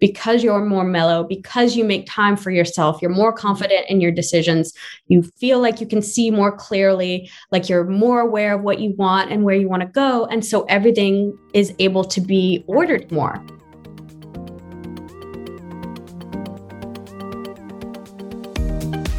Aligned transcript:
because 0.00 0.42
you're 0.42 0.64
more 0.64 0.84
mellow, 0.84 1.22
because 1.22 1.76
you 1.76 1.84
make 1.84 2.06
time 2.06 2.36
for 2.36 2.50
yourself, 2.50 3.00
you're 3.00 3.10
more 3.10 3.32
confident 3.32 3.86
in 3.88 4.00
your 4.00 4.10
decisions, 4.10 4.72
you 5.08 5.22
feel 5.22 5.60
like 5.60 5.80
you 5.80 5.86
can 5.86 6.02
see 6.02 6.30
more 6.30 6.50
clearly, 6.50 7.30
like 7.52 7.68
you're 7.68 7.84
more 7.84 8.20
aware 8.20 8.54
of 8.54 8.62
what 8.62 8.80
you 8.80 8.94
want 8.96 9.30
and 9.30 9.44
where 9.44 9.54
you 9.54 9.68
want 9.68 9.82
to 9.82 9.88
go. 9.88 10.24
And 10.26 10.44
so 10.44 10.62
everything 10.64 11.38
is 11.52 11.74
able 11.78 12.04
to 12.04 12.20
be 12.20 12.64
ordered 12.66 13.12
more. 13.12 13.44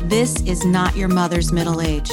This 0.05 0.41
is 0.41 0.65
not 0.65 0.97
your 0.97 1.07
mother's 1.07 1.53
middle 1.53 1.79
age. 1.79 2.11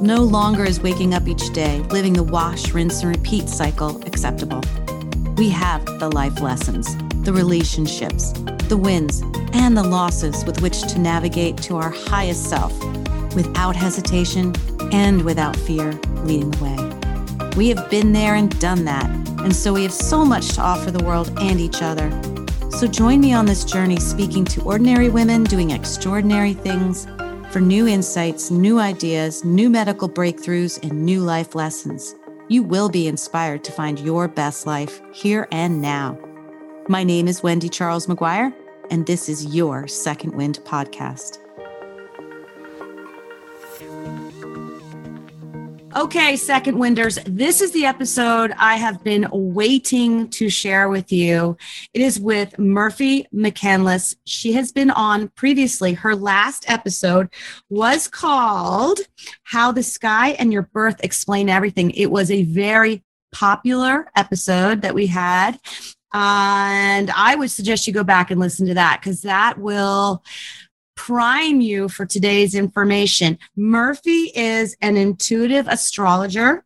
No 0.00 0.22
longer 0.22 0.64
is 0.64 0.80
waking 0.80 1.14
up 1.14 1.26
each 1.26 1.52
day, 1.52 1.78
living 1.90 2.12
the 2.12 2.22
wash, 2.22 2.72
rinse, 2.72 3.02
and 3.02 3.16
repeat 3.16 3.48
cycle 3.48 4.00
acceptable. 4.06 4.60
We 5.36 5.48
have 5.48 5.84
the 5.98 6.08
life 6.10 6.40
lessons, 6.40 6.94
the 7.24 7.32
relationships, 7.32 8.32
the 8.68 8.76
wins, 8.76 9.22
and 9.52 9.76
the 9.76 9.82
losses 9.82 10.44
with 10.44 10.60
which 10.60 10.82
to 10.82 10.98
navigate 10.98 11.56
to 11.58 11.76
our 11.76 11.90
highest 11.90 12.48
self 12.48 12.72
without 13.34 13.74
hesitation 13.74 14.54
and 14.92 15.24
without 15.24 15.56
fear 15.56 15.92
leading 16.24 16.50
the 16.50 16.64
way. 16.64 17.50
We 17.56 17.68
have 17.68 17.90
been 17.90 18.12
there 18.12 18.34
and 18.34 18.58
done 18.60 18.84
that, 18.84 19.08
and 19.40 19.54
so 19.54 19.72
we 19.72 19.82
have 19.82 19.92
so 19.92 20.24
much 20.24 20.48
to 20.54 20.60
offer 20.60 20.90
the 20.90 21.04
world 21.04 21.32
and 21.40 21.60
each 21.60 21.82
other. 21.82 22.10
So 22.70 22.86
join 22.86 23.20
me 23.20 23.32
on 23.32 23.46
this 23.46 23.64
journey 23.64 23.96
speaking 23.96 24.44
to 24.46 24.62
ordinary 24.62 25.08
women 25.08 25.44
doing 25.44 25.70
extraordinary 25.70 26.54
things 26.54 27.06
for 27.50 27.60
new 27.60 27.86
insights, 27.86 28.50
new 28.50 28.78
ideas, 28.78 29.44
new 29.44 29.70
medical 29.70 30.08
breakthroughs, 30.08 30.82
and 30.82 31.04
new 31.04 31.20
life 31.20 31.54
lessons 31.54 32.14
you 32.48 32.62
will 32.62 32.88
be 32.88 33.08
inspired 33.08 33.64
to 33.64 33.72
find 33.72 33.98
your 33.98 34.28
best 34.28 34.66
life 34.66 35.00
here 35.12 35.48
and 35.50 35.80
now. 35.80 36.18
My 36.86 37.02
name 37.02 37.28
is 37.28 37.42
Wendy 37.42 37.70
Charles 37.70 38.08
McGuire, 38.08 38.52
and 38.90 39.06
this 39.06 39.30
is 39.30 39.54
your 39.54 39.88
Second 39.88 40.34
Wind 40.34 40.60
podcast. 40.64 41.38
Okay, 45.96 46.36
second 46.36 46.78
winders, 46.78 47.18
this 47.24 47.62
is 47.62 47.72
the 47.72 47.86
episode 47.86 48.52
I 48.58 48.76
have 48.76 49.02
been 49.02 49.26
waiting 49.32 50.28
to 50.30 50.50
share 50.50 50.90
with 50.90 51.10
you. 51.10 51.56
It 51.94 52.02
is 52.02 52.20
with 52.20 52.58
Murphy 52.58 53.26
McCandless. 53.34 54.14
She 54.26 54.52
has 54.52 54.70
been 54.70 54.90
on 54.90 55.28
previously. 55.28 55.94
Her 55.94 56.14
last 56.14 56.68
episode 56.68 57.32
was 57.70 58.08
called 58.08 58.98
How 59.44 59.72
the 59.72 59.82
Sky 59.82 60.32
and 60.32 60.52
Your 60.52 60.68
Birth 60.74 61.02
Explain 61.02 61.48
Everything. 61.48 61.92
It 61.92 62.10
was 62.10 62.30
a 62.30 62.42
very 62.42 63.02
popular 63.32 64.10
episode 64.16 64.82
that 64.82 64.94
we 64.94 65.06
had. 65.06 65.58
And 66.14 67.10
I 67.10 67.34
would 67.34 67.50
suggest 67.50 67.88
you 67.88 67.92
go 67.92 68.04
back 68.04 68.30
and 68.30 68.40
listen 68.40 68.66
to 68.68 68.74
that 68.74 69.00
because 69.00 69.22
that 69.22 69.58
will 69.58 70.22
prime 70.94 71.60
you 71.60 71.88
for 71.88 72.06
today's 72.06 72.54
information. 72.54 73.36
Murphy 73.56 74.30
is 74.34 74.76
an 74.80 74.96
intuitive 74.96 75.66
astrologer, 75.66 76.64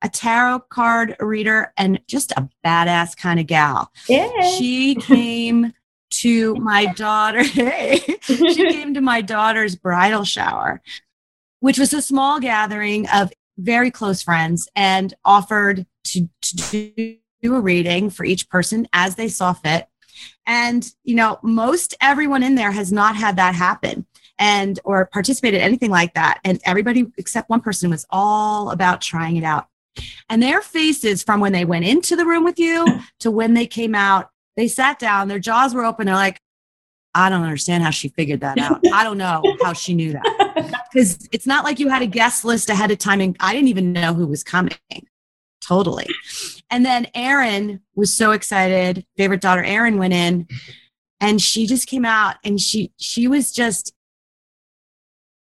a 0.00 0.08
tarot 0.08 0.60
card 0.70 1.14
reader, 1.20 1.74
and 1.76 2.00
just 2.08 2.32
a 2.32 2.48
badass 2.64 3.14
kind 3.14 3.38
of 3.38 3.46
gal. 3.46 3.92
Yeah. 4.08 4.30
She 4.56 4.94
came 4.94 5.74
to 6.10 6.54
my 6.56 6.86
daughter. 6.86 7.42
Hey, 7.44 8.00
she 8.22 8.54
came 8.70 8.94
to 8.94 9.02
my 9.02 9.20
daughter's 9.20 9.76
bridal 9.76 10.24
shower, 10.24 10.80
which 11.60 11.78
was 11.78 11.92
a 11.92 12.00
small 12.00 12.40
gathering 12.40 13.06
of 13.10 13.30
very 13.58 13.90
close 13.90 14.22
friends 14.22 14.68
and 14.74 15.12
offered 15.22 15.86
to, 16.04 16.30
to 16.40 17.18
do 17.42 17.54
a 17.54 17.60
reading 17.60 18.10
for 18.10 18.24
each 18.24 18.48
person 18.48 18.88
as 18.92 19.14
they 19.14 19.28
saw 19.28 19.52
fit. 19.52 19.88
And, 20.46 20.90
you 21.04 21.14
know, 21.14 21.38
most 21.42 21.94
everyone 22.00 22.42
in 22.42 22.54
there 22.54 22.72
has 22.72 22.92
not 22.92 23.16
had 23.16 23.36
that 23.36 23.54
happen 23.54 24.06
and 24.38 24.80
or 24.84 25.06
participated 25.06 25.60
in 25.60 25.66
anything 25.66 25.90
like 25.90 26.14
that. 26.14 26.40
And 26.44 26.60
everybody 26.64 27.06
except 27.18 27.50
one 27.50 27.60
person 27.60 27.90
was 27.90 28.06
all 28.10 28.70
about 28.70 29.00
trying 29.00 29.36
it 29.36 29.44
out. 29.44 29.66
And 30.28 30.42
their 30.42 30.62
faces 30.62 31.22
from 31.22 31.40
when 31.40 31.52
they 31.52 31.64
went 31.64 31.84
into 31.84 32.16
the 32.16 32.24
room 32.24 32.44
with 32.44 32.58
you 32.58 32.86
to 33.20 33.30
when 33.30 33.54
they 33.54 33.66
came 33.66 33.94
out, 33.94 34.30
they 34.56 34.68
sat 34.68 34.98
down, 34.98 35.28
their 35.28 35.38
jaws 35.38 35.74
were 35.74 35.84
open. 35.84 36.06
They're 36.06 36.14
like, 36.14 36.40
I 37.14 37.28
don't 37.28 37.42
understand 37.42 37.82
how 37.82 37.90
she 37.90 38.08
figured 38.08 38.40
that 38.40 38.58
out. 38.58 38.80
I 38.92 39.02
don't 39.04 39.18
know 39.18 39.42
how 39.62 39.72
she 39.72 39.94
knew 39.94 40.12
that. 40.12 40.76
Because 40.92 41.28
it's 41.30 41.46
not 41.46 41.62
like 41.62 41.78
you 41.78 41.88
had 41.88 42.02
a 42.02 42.06
guest 42.06 42.44
list 42.44 42.68
ahead 42.68 42.90
of 42.90 42.98
time 42.98 43.20
and 43.20 43.36
I 43.38 43.52
didn't 43.52 43.68
even 43.68 43.92
know 43.92 44.12
who 44.12 44.26
was 44.26 44.42
coming. 44.42 44.72
Totally. 45.60 46.08
And 46.70 46.84
then 46.84 47.08
Erin 47.14 47.80
was 47.94 48.12
so 48.12 48.30
excited. 48.30 49.04
Favorite 49.16 49.40
daughter 49.40 49.62
Erin 49.62 49.98
went 49.98 50.14
in 50.14 50.46
and 51.20 51.40
she 51.40 51.66
just 51.66 51.86
came 51.86 52.04
out 52.04 52.36
and 52.44 52.60
she 52.60 52.92
she 52.96 53.28
was 53.28 53.52
just 53.52 53.92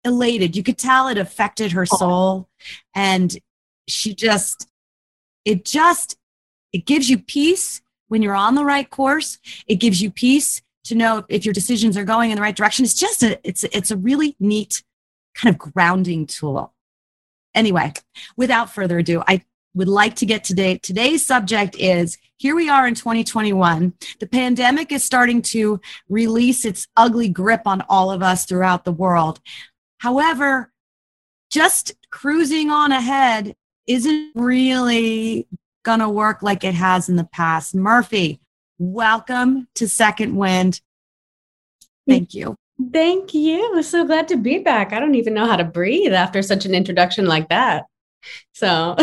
elated. 0.03 0.55
You 0.55 0.63
could 0.63 0.77
tell 0.77 1.07
it 1.07 1.17
affected 1.17 1.71
her 1.73 1.85
soul 1.85 2.49
and 2.95 3.37
she 3.87 4.13
just 4.13 4.67
it 5.45 5.65
just 5.65 6.17
it 6.73 6.85
gives 6.85 7.09
you 7.09 7.17
peace 7.17 7.81
when 8.07 8.21
you're 8.21 8.35
on 8.35 8.55
the 8.55 8.65
right 8.65 8.89
course. 8.89 9.37
It 9.67 9.75
gives 9.75 10.01
you 10.01 10.11
peace 10.11 10.61
to 10.85 10.95
know 10.95 11.25
if 11.29 11.45
your 11.45 11.53
decisions 11.53 11.97
are 11.97 12.05
going 12.05 12.31
in 12.31 12.35
the 12.35 12.41
right 12.41 12.55
direction. 12.55 12.85
It's 12.85 12.93
just 12.93 13.23
a 13.23 13.39
it's 13.47 13.63
it's 13.65 13.91
a 13.91 13.97
really 13.97 14.35
neat 14.39 14.83
kind 15.35 15.53
of 15.53 15.59
grounding 15.59 16.25
tool. 16.25 16.73
Anyway, 17.55 17.93
without 18.37 18.73
further 18.73 18.99
ado, 18.99 19.23
I 19.27 19.43
would 19.73 19.87
like 19.87 20.15
to 20.15 20.25
get 20.25 20.43
today. 20.43 20.77
Today's 20.77 21.25
subject 21.25 21.75
is 21.77 22.17
here 22.37 22.55
we 22.55 22.69
are 22.69 22.87
in 22.87 22.95
2021. 22.95 23.93
The 24.19 24.27
pandemic 24.27 24.91
is 24.91 25.03
starting 25.03 25.41
to 25.43 25.79
release 26.07 26.65
its 26.65 26.87
ugly 26.95 27.29
grip 27.29 27.61
on 27.65 27.81
all 27.89 28.11
of 28.11 28.23
us 28.23 28.45
throughout 28.45 28.85
the 28.85 28.91
world. 28.91 29.39
However, 29.99 30.71
just 31.51 31.93
cruising 32.11 32.69
on 32.69 32.91
ahead 32.91 33.55
isn't 33.87 34.31
really 34.35 35.47
going 35.83 35.99
to 35.99 36.09
work 36.09 36.41
like 36.41 36.63
it 36.63 36.75
has 36.75 37.09
in 37.09 37.15
the 37.15 37.25
past. 37.25 37.75
Murphy, 37.75 38.39
welcome 38.77 39.67
to 39.75 39.87
Second 39.87 40.35
Wind. 40.35 40.81
Thank 42.07 42.33
you. 42.33 42.55
Thank 42.93 43.33
you. 43.33 43.83
So 43.83 44.05
glad 44.05 44.27
to 44.29 44.37
be 44.37 44.59
back. 44.59 44.93
I 44.93 44.99
don't 44.99 45.15
even 45.15 45.33
know 45.33 45.45
how 45.45 45.57
to 45.57 45.63
breathe 45.63 46.13
after 46.13 46.41
such 46.41 46.65
an 46.65 46.73
introduction 46.73 47.25
like 47.25 47.49
that. 47.49 47.85
So 48.53 48.95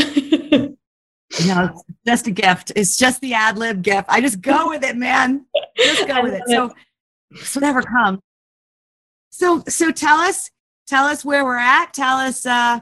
no, 1.46 1.82
just 2.06 2.26
a 2.26 2.30
gift. 2.30 2.72
It's 2.76 2.96
just 2.96 3.20
the 3.20 3.34
ad 3.34 3.58
lib 3.58 3.82
gift. 3.82 4.06
I 4.08 4.20
just 4.20 4.40
go 4.40 4.68
with 4.68 4.84
it, 4.84 4.96
man. 4.96 5.46
Just 5.76 6.06
go 6.06 6.22
with 6.22 6.34
it. 6.34 6.42
So, 6.46 6.72
so 7.42 7.60
never 7.60 7.82
come. 7.82 8.20
So, 9.30 9.62
so 9.68 9.90
tell 9.90 10.18
us, 10.18 10.50
tell 10.86 11.04
us 11.04 11.24
where 11.24 11.44
we're 11.44 11.58
at. 11.58 11.92
Tell 11.92 12.16
us, 12.16 12.46
uh, 12.46 12.80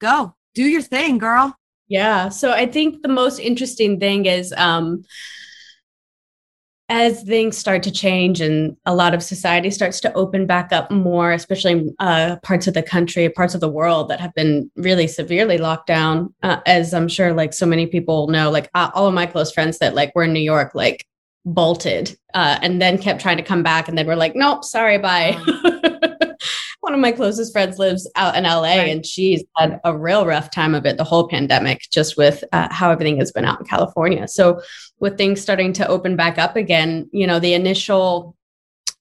go 0.00 0.34
do 0.54 0.64
your 0.64 0.82
thing, 0.82 1.18
girl. 1.18 1.56
Yeah. 1.86 2.28
So 2.28 2.52
I 2.52 2.66
think 2.66 3.02
the 3.02 3.08
most 3.08 3.38
interesting 3.38 4.00
thing 4.00 4.26
is, 4.26 4.52
um, 4.56 5.04
as 6.88 7.22
things 7.22 7.56
start 7.56 7.82
to 7.82 7.90
change 7.90 8.40
and 8.40 8.76
a 8.86 8.94
lot 8.94 9.12
of 9.12 9.22
society 9.22 9.70
starts 9.70 10.00
to 10.00 10.12
open 10.14 10.46
back 10.46 10.72
up 10.72 10.90
more, 10.90 11.32
especially 11.32 11.94
uh, 11.98 12.36
parts 12.42 12.66
of 12.66 12.74
the 12.74 12.82
country, 12.82 13.28
parts 13.28 13.54
of 13.54 13.60
the 13.60 13.68
world 13.68 14.08
that 14.08 14.20
have 14.20 14.34
been 14.34 14.70
really 14.76 15.06
severely 15.06 15.58
locked 15.58 15.86
down, 15.86 16.32
uh, 16.42 16.60
as 16.64 16.94
I'm 16.94 17.08
sure 17.08 17.34
like 17.34 17.52
so 17.52 17.66
many 17.66 17.86
people 17.86 18.28
know, 18.28 18.50
like 18.50 18.70
uh, 18.74 18.90
all 18.94 19.06
of 19.06 19.14
my 19.14 19.26
close 19.26 19.52
friends 19.52 19.78
that 19.78 19.94
like 19.94 20.14
were 20.14 20.24
in 20.24 20.32
New 20.32 20.40
York, 20.40 20.74
like 20.74 21.06
bolted 21.44 22.16
uh, 22.34 22.58
and 22.62 22.80
then 22.80 22.98
kept 22.98 23.20
trying 23.20 23.36
to 23.36 23.42
come 23.42 23.62
back 23.62 23.88
and 23.88 23.96
then 23.96 24.06
we're 24.06 24.16
like, 24.16 24.34
nope, 24.34 24.64
sorry, 24.64 24.98
bye. 24.98 25.36
one 26.88 26.94
of 26.94 27.00
my 27.00 27.12
closest 27.12 27.52
friends 27.52 27.78
lives 27.78 28.10
out 28.16 28.34
in 28.34 28.44
LA 28.44 28.62
right. 28.62 28.88
and 28.88 29.04
she's 29.04 29.44
had 29.58 29.78
a 29.84 29.94
real 29.94 30.24
rough 30.24 30.50
time 30.50 30.74
of 30.74 30.86
it 30.86 30.96
the 30.96 31.04
whole 31.04 31.28
pandemic, 31.28 31.82
just 31.92 32.16
with 32.16 32.42
uh, 32.52 32.66
how 32.70 32.90
everything 32.90 33.18
has 33.18 33.30
been 33.30 33.44
out 33.44 33.60
in 33.60 33.66
California. 33.66 34.26
So, 34.26 34.62
with 34.98 35.18
things 35.18 35.38
starting 35.42 35.74
to 35.74 35.86
open 35.86 36.16
back 36.16 36.38
up 36.38 36.56
again, 36.56 37.10
you 37.12 37.26
know, 37.26 37.40
the 37.40 37.52
initial 37.52 38.34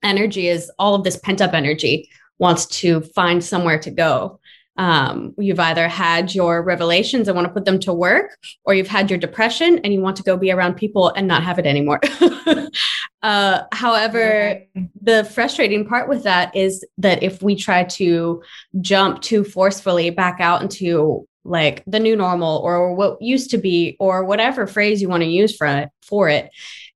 energy 0.03 0.49
is 0.49 0.69
all 0.77 0.95
of 0.95 1.05
this 1.05 1.15
pent 1.15 1.41
up 1.41 1.53
energy 1.53 2.09
wants 2.39 2.65
to 2.65 2.99
find 3.15 3.41
somewhere 3.41 3.79
to 3.79 3.89
go 3.89 4.37
um, 4.77 5.33
you've 5.37 5.59
either 5.59 5.87
had 5.87 6.33
your 6.33 6.61
revelations 6.61 7.27
and 7.27 7.35
want 7.35 7.47
to 7.47 7.53
put 7.53 7.65
them 7.65 7.79
to 7.79 7.93
work, 7.93 8.37
or 8.63 8.73
you've 8.73 8.87
had 8.87 9.09
your 9.09 9.17
depression 9.17 9.79
and 9.79 9.91
you 9.91 10.01
want 10.01 10.17
to 10.17 10.23
go 10.23 10.37
be 10.37 10.51
around 10.51 10.75
people 10.75 11.09
and 11.09 11.27
not 11.27 11.43
have 11.43 11.57
it 11.57 11.65
anymore. 11.65 11.99
uh, 13.23 13.63
however, 13.71 14.61
the 15.01 15.23
frustrating 15.25 15.85
part 15.85 16.07
with 16.07 16.23
that 16.23 16.55
is 16.55 16.85
that 16.97 17.23
if 17.23 17.41
we 17.41 17.55
try 17.55 17.83
to 17.83 18.43
jump 18.81 19.21
too 19.21 19.43
forcefully 19.43 20.09
back 20.09 20.39
out 20.39 20.61
into 20.61 21.27
like 21.43 21.83
the 21.87 21.99
new 21.99 22.15
normal 22.15 22.57
or 22.57 22.93
what 22.93 23.21
used 23.21 23.51
to 23.51 23.57
be 23.57 23.95
or 23.99 24.23
whatever 24.25 24.67
phrase 24.67 25.01
you 25.01 25.09
want 25.09 25.23
to 25.23 25.29
use 25.29 25.55
for 25.55 25.65
it, 25.65 25.89
for 26.01 26.29
it, 26.29 26.49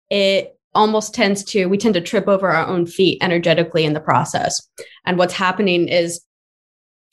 it 0.09 0.55
almost 0.73 1.13
tends 1.13 1.43
to 1.43 1.65
we 1.65 1.77
tend 1.77 1.95
to 1.95 2.01
trip 2.01 2.27
over 2.27 2.49
our 2.49 2.67
own 2.67 2.85
feet 2.85 3.17
energetically 3.21 3.83
in 3.83 3.93
the 3.93 3.99
process. 3.99 4.69
And 5.05 5.17
what's 5.17 5.33
happening 5.33 5.87
is 5.87 6.21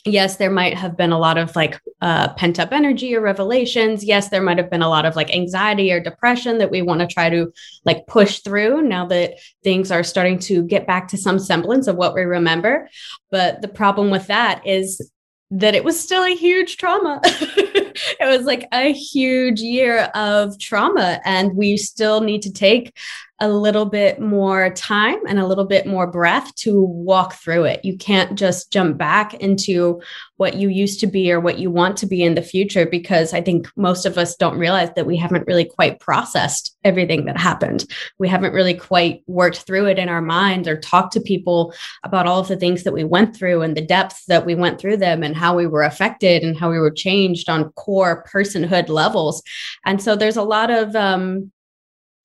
yes 0.08 0.37
there 0.37 0.50
might 0.50 0.75
have 0.75 0.96
been 0.96 1.12
a 1.12 1.19
lot 1.19 1.38
of 1.38 1.55
like 1.55 1.81
uh, 2.00 2.32
pent 2.34 2.58
up 2.58 2.72
energy 2.72 3.14
or 3.14 3.20
revelations 3.20 4.05
yes 4.05 4.28
there 4.28 4.43
might 4.43 4.58
have 4.58 4.70
been 4.70 4.82
a 4.82 4.88
lot 4.88 5.05
of 5.05 5.16
like 5.16 5.34
anxiety 5.34 5.93
or 5.93 6.00
depression 6.00 6.58
that 6.58 6.70
we 6.70 6.82
want 6.82 7.00
to 7.00 7.06
try 7.06 7.28
to 7.28 7.52
like 7.84 8.06
push 8.06 8.40
through 8.40 8.82
now 8.82 9.06
that 9.06 9.34
things 9.62 9.90
are 9.90 10.02
starting 10.02 10.38
to 10.38 10.62
get 10.64 10.87
back 10.87 11.08
to 11.08 11.16
some 11.16 11.38
semblance 11.38 11.87
of 11.87 11.96
what 11.96 12.14
we 12.14 12.22
remember 12.22 12.88
but 13.31 13.62
the 13.62 13.69
problem 13.69 14.10
with 14.10 14.26
that 14.26 14.66
is 14.66 15.10
that 15.50 15.75
it 15.75 15.82
was 15.82 15.99
still 15.99 16.25
a 16.25 16.37
huge 16.37 16.76
trauma. 16.76 17.20
it 17.25 18.26
was 18.26 18.44
like 18.44 18.69
a 18.72 18.93
huge 18.93 19.60
year 19.60 20.10
of 20.14 20.58
trauma, 20.58 21.20
and 21.25 21.56
we 21.56 21.76
still 21.76 22.20
need 22.20 22.43
to 22.43 22.52
take 22.52 22.94
a 23.40 23.49
little 23.49 23.85
bit 23.85 24.20
more 24.20 24.70
time 24.70 25.19
and 25.29 25.38
a 25.38 25.46
little 25.46 25.64
bit 25.64 25.87
more 25.87 26.08
breath 26.08 26.52
to 26.56 26.82
walk 26.82 27.35
through 27.35 27.64
it. 27.64 27.85
You 27.85 27.96
can't 27.96 28.37
just 28.37 28.73
jump 28.73 28.99
back 28.99 29.35
into 29.35 30.02
what 30.38 30.55
you 30.55 30.69
used 30.69 30.99
to 31.00 31.06
be 31.06 31.31
or 31.31 31.38
what 31.38 31.58
you 31.58 31.70
want 31.70 31.96
to 31.99 32.06
be 32.06 32.23
in 32.23 32.35
the 32.35 32.43
future 32.43 32.85
because 32.85 33.32
I 33.32 33.40
think 33.40 33.69
most 33.76 34.06
of 34.06 34.19
us 34.19 34.35
don't 34.35 34.58
realize 34.58 34.90
that 34.96 35.06
we 35.06 35.17
haven't 35.17 35.46
really 35.46 35.64
quite 35.64 36.00
processed 36.00 36.76
everything 36.82 37.26
that 37.26 37.38
happened. 37.38 37.85
We 38.19 38.29
haven't 38.29 38.55
really 38.55 38.75
quite 38.75 39.23
worked 39.26 39.58
through 39.58 39.87
it 39.87 39.99
in 39.99 40.08
our 40.08 40.23
minds 40.23 40.67
or 40.67 40.76
talked 40.76 41.12
to 41.12 41.20
people 41.20 41.73
about 42.02 42.26
all 42.26 42.41
of 42.41 42.49
the 42.49 42.56
things 42.56 42.82
that 42.84 42.93
we 42.93 43.05
went 43.05 43.37
through 43.37 43.62
and 43.62 43.76
the 43.76 43.87
depths 43.87 44.25
that 44.26 44.46
we 44.46 44.56
went 44.56 44.81
through 44.81 44.96
them 44.96 45.23
and 45.23 45.37
how 45.37 45.55
we 45.55 45.67
were 45.67 45.82
affected 45.82 46.43
and 46.43 46.58
how 46.58 46.70
we 46.70 46.79
were 46.79 46.91
changed 46.91 47.49
on 47.49 47.70
core 47.73 48.25
personhood 48.32 48.88
levels. 48.88 49.43
And 49.84 50.02
so 50.02 50.17
there's 50.17 50.37
a 50.37 50.43
lot 50.43 50.70
of 50.70 50.96
um, 50.96 51.52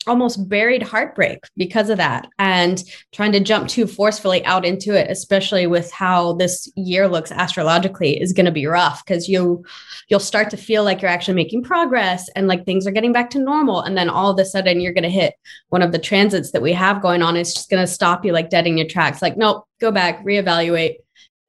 almost 0.08 0.48
buried 0.50 0.84
heartbreak 0.84 1.40
because 1.58 1.90
of 1.90 1.98
that 1.98 2.28
and 2.40 2.84
trying 3.12 3.32
to 3.32 3.40
jump 3.40 3.68
too 3.68 3.88
forcefully 3.88 4.44
out 4.46 4.66
into 4.66 4.94
it 4.94 5.10
especially 5.10 5.68
with 5.68 5.92
how 5.92 6.34
this 6.34 6.72
year 6.76 7.08
looks 7.08 7.32
astrologically 7.32 8.20
is 8.20 8.34
going 8.34 8.46
to 8.46 8.52
be 8.52 8.66
rough 8.66 9.04
because 9.06 9.28
you 9.28 9.64
you'll 10.10 10.20
start 10.20 10.50
to 10.50 10.58
feel 10.58 10.84
like 10.84 11.02
you're 11.02 11.12
actually 11.12 11.34
making 11.34 11.64
progress 11.64 12.30
and 12.36 12.48
like 12.48 12.66
things 12.66 12.86
are 12.86 12.92
getting 12.92 13.14
back 13.14 13.30
to 13.32 13.40
normal. 13.40 13.82
And 13.82 13.98
then 13.98 14.10
all 14.10 14.32
of 14.32 14.40
a 14.40 14.46
sudden 14.46 14.80
you're 14.80 14.94
going 14.94 15.04
to 15.04 15.10
hit 15.10 15.34
one 15.70 15.82
of 15.82 15.92
the 15.92 16.00
transits 16.00 16.52
that 16.52 16.62
we 16.62 16.74
have 16.74 17.02
going 17.02 17.22
on. 17.22 17.36
It's 17.36 17.54
just 17.54 17.70
going 17.70 17.84
to 17.84 17.92
stop 17.92 18.26
you 18.26 18.32
like 18.32 18.50
dead 18.50 18.68
in 18.68 18.78
your 18.78 18.88
tracks. 18.88 19.22
Like 19.22 19.38
nope 19.38 19.66
go 19.80 19.92
back 19.92 20.24
reevaluate. 20.24 20.96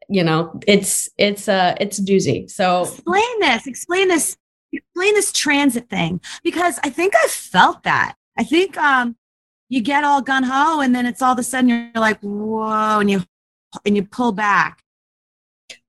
You 0.08 0.22
know 0.22 0.60
it's 0.66 1.08
it's 1.16 1.48
uh 1.48 1.74
it's 1.80 1.98
doozy. 1.98 2.50
So 2.50 2.82
explain 2.82 3.40
this 3.40 3.66
explain 3.66 4.08
this 4.08 4.36
explain 4.72 5.14
this 5.14 5.32
transit 5.32 5.88
thing 5.88 6.20
because 6.42 6.80
i 6.82 6.90
think 6.90 7.14
i 7.14 7.28
felt 7.28 7.84
that 7.84 8.16
I 8.36 8.44
think 8.44 8.76
um, 8.76 9.16
you 9.68 9.80
get 9.80 10.04
all 10.04 10.22
gun 10.22 10.42
ho, 10.42 10.80
and 10.80 10.94
then 10.94 11.06
it's 11.06 11.22
all 11.22 11.32
of 11.32 11.38
a 11.38 11.42
sudden 11.42 11.68
you're 11.68 11.90
like, 11.94 12.20
whoa, 12.20 13.00
and 13.00 13.10
you 13.10 13.22
and 13.84 13.96
you 13.96 14.04
pull 14.04 14.32
back. 14.32 14.82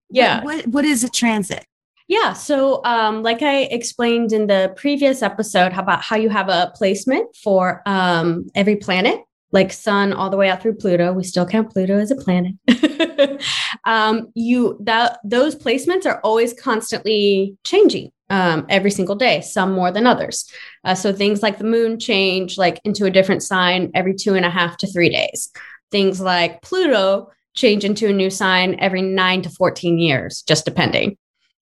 Yeah. 0.09 0.43
What 0.43 0.55
what, 0.57 0.67
what 0.67 0.85
is 0.85 1.03
a 1.03 1.09
transit? 1.09 1.65
Yeah. 2.07 2.33
So, 2.33 2.83
um, 2.85 3.23
like 3.23 3.41
I 3.41 3.63
explained 3.63 4.31
in 4.31 4.47
the 4.47 4.73
previous 4.77 5.23
episode, 5.23 5.73
how 5.73 5.81
about 5.81 6.03
how 6.03 6.15
you 6.15 6.29
have 6.29 6.49
a 6.49 6.71
placement 6.75 7.35
for 7.35 7.81
um, 7.87 8.47
every 8.53 8.75
planet, 8.75 9.21
like 9.51 9.73
Sun 9.73 10.13
all 10.13 10.29
the 10.29 10.37
way 10.37 10.49
out 10.49 10.61
through 10.61 10.75
Pluto. 10.75 11.13
We 11.13 11.23
still 11.23 11.47
count 11.47 11.71
Pluto 11.71 11.97
as 11.97 12.11
a 12.11 12.15
planet. 12.15 12.53
um, 13.85 14.31
you 14.35 14.77
that 14.83 15.19
those 15.23 15.55
placements 15.55 16.05
are 16.05 16.19
always 16.23 16.53
constantly 16.53 17.57
changing 17.63 18.11
um, 18.29 18.65
every 18.69 18.91
single 18.91 19.15
day, 19.15 19.41
some 19.41 19.71
more 19.71 19.91
than 19.91 20.07
others. 20.07 20.49
Uh, 20.83 20.95
so 20.95 21.13
things 21.13 21.43
like 21.43 21.57
the 21.57 21.63
moon 21.63 21.99
change 21.99 22.57
like 22.57 22.79
into 22.83 23.05
a 23.05 23.11
different 23.11 23.43
sign 23.43 23.91
every 23.93 24.13
two 24.13 24.35
and 24.35 24.45
a 24.45 24.49
half 24.49 24.77
to 24.77 24.87
three 24.87 25.09
days. 25.09 25.51
Things 25.91 26.19
like 26.19 26.61
Pluto 26.61 27.31
change 27.53 27.85
into 27.85 28.07
a 28.07 28.13
new 28.13 28.29
sign 28.29 28.77
every 28.79 29.01
nine 29.01 29.41
to 29.43 29.49
14 29.49 29.99
years, 29.99 30.41
just 30.41 30.65
depending. 30.65 31.17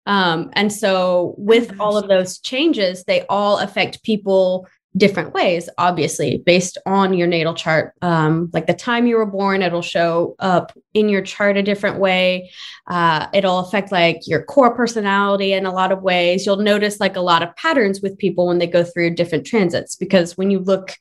Um, 0.06 0.50
and 0.54 0.72
so 0.72 1.34
with 1.36 1.78
all 1.80 1.96
of 1.98 2.08
those 2.08 2.38
changes, 2.38 3.04
they 3.04 3.26
all 3.28 3.58
affect 3.58 4.02
people 4.04 4.66
different 4.96 5.34
ways, 5.34 5.68
obviously, 5.76 6.38
based 6.38 6.78
on 6.86 7.12
your 7.12 7.26
natal 7.26 7.54
chart. 7.54 7.92
Um, 8.00 8.50
like 8.52 8.66
the 8.66 8.74
time 8.74 9.06
you 9.06 9.16
were 9.16 9.26
born, 9.26 9.62
it'll 9.62 9.82
show 9.82 10.34
up 10.38 10.72
in 10.94 11.08
your 11.08 11.22
chart 11.22 11.56
a 11.56 11.62
different 11.62 11.98
way. 11.98 12.50
Uh, 12.86 13.26
it'll 13.34 13.58
affect 13.58 13.92
like 13.92 14.26
your 14.26 14.42
core 14.42 14.74
personality 14.74 15.52
in 15.52 15.66
a 15.66 15.72
lot 15.72 15.92
of 15.92 16.02
ways. 16.02 16.46
You'll 16.46 16.56
notice 16.56 16.98
like 16.98 17.16
a 17.16 17.20
lot 17.20 17.42
of 17.42 17.54
patterns 17.56 18.00
with 18.00 18.16
people 18.16 18.46
when 18.46 18.58
they 18.58 18.66
go 18.66 18.84
through 18.84 19.14
different 19.14 19.46
transits, 19.46 19.96
because 19.96 20.36
when 20.36 20.50
you 20.50 20.60
look 20.60 20.96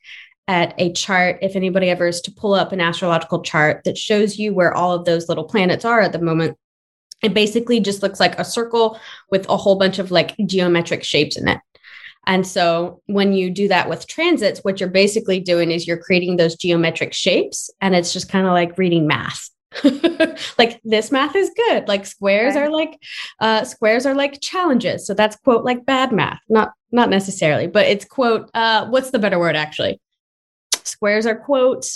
at 0.48 0.74
a 0.78 0.92
chart, 0.92 1.38
if 1.42 1.56
anybody 1.56 1.88
ever 1.88 2.06
is 2.06 2.20
to 2.20 2.30
pull 2.30 2.54
up 2.54 2.72
an 2.72 2.80
astrological 2.80 3.42
chart 3.42 3.82
that 3.84 3.98
shows 3.98 4.38
you 4.38 4.54
where 4.54 4.74
all 4.74 4.92
of 4.92 5.04
those 5.04 5.28
little 5.28 5.44
planets 5.44 5.84
are 5.84 6.00
at 6.00 6.12
the 6.12 6.20
moment, 6.20 6.56
it 7.22 7.32
basically 7.32 7.80
just 7.80 8.02
looks 8.02 8.20
like 8.20 8.38
a 8.38 8.44
circle 8.44 9.00
with 9.30 9.48
a 9.48 9.56
whole 9.56 9.76
bunch 9.76 9.98
of 9.98 10.10
like 10.10 10.36
geometric 10.44 11.02
shapes 11.02 11.36
in 11.38 11.48
it. 11.48 11.58
And 12.26 12.46
so 12.46 13.00
when 13.06 13.32
you 13.32 13.50
do 13.50 13.68
that 13.68 13.88
with 13.88 14.06
transits, 14.06 14.60
what 14.60 14.80
you're 14.80 14.88
basically 14.88 15.40
doing 15.40 15.70
is 15.70 15.86
you're 15.86 15.96
creating 15.96 16.36
those 16.36 16.56
geometric 16.56 17.12
shapes 17.12 17.70
and 17.80 17.94
it's 17.94 18.12
just 18.12 18.28
kind 18.28 18.46
of 18.46 18.52
like 18.52 18.78
reading 18.78 19.06
math. 19.06 19.50
like 20.58 20.80
this 20.84 21.12
math 21.12 21.36
is 21.36 21.50
good. 21.54 21.86
Like 21.86 22.06
squares 22.06 22.56
okay. 22.56 22.64
are 22.64 22.70
like 22.70 22.98
uh 23.40 23.64
squares 23.64 24.06
are 24.06 24.14
like 24.14 24.40
challenges. 24.40 25.06
So 25.06 25.14
that's 25.14 25.36
quote 25.36 25.64
like 25.64 25.84
bad 25.84 26.12
math. 26.12 26.40
Not 26.48 26.72
not 26.90 27.10
necessarily, 27.10 27.66
but 27.66 27.86
it's 27.86 28.04
quote 28.04 28.50
uh 28.54 28.86
what's 28.88 29.10
the 29.10 29.18
better 29.18 29.38
word 29.38 29.56
actually? 29.56 30.00
Squares 30.84 31.26
are 31.26 31.36
quote 31.36 31.86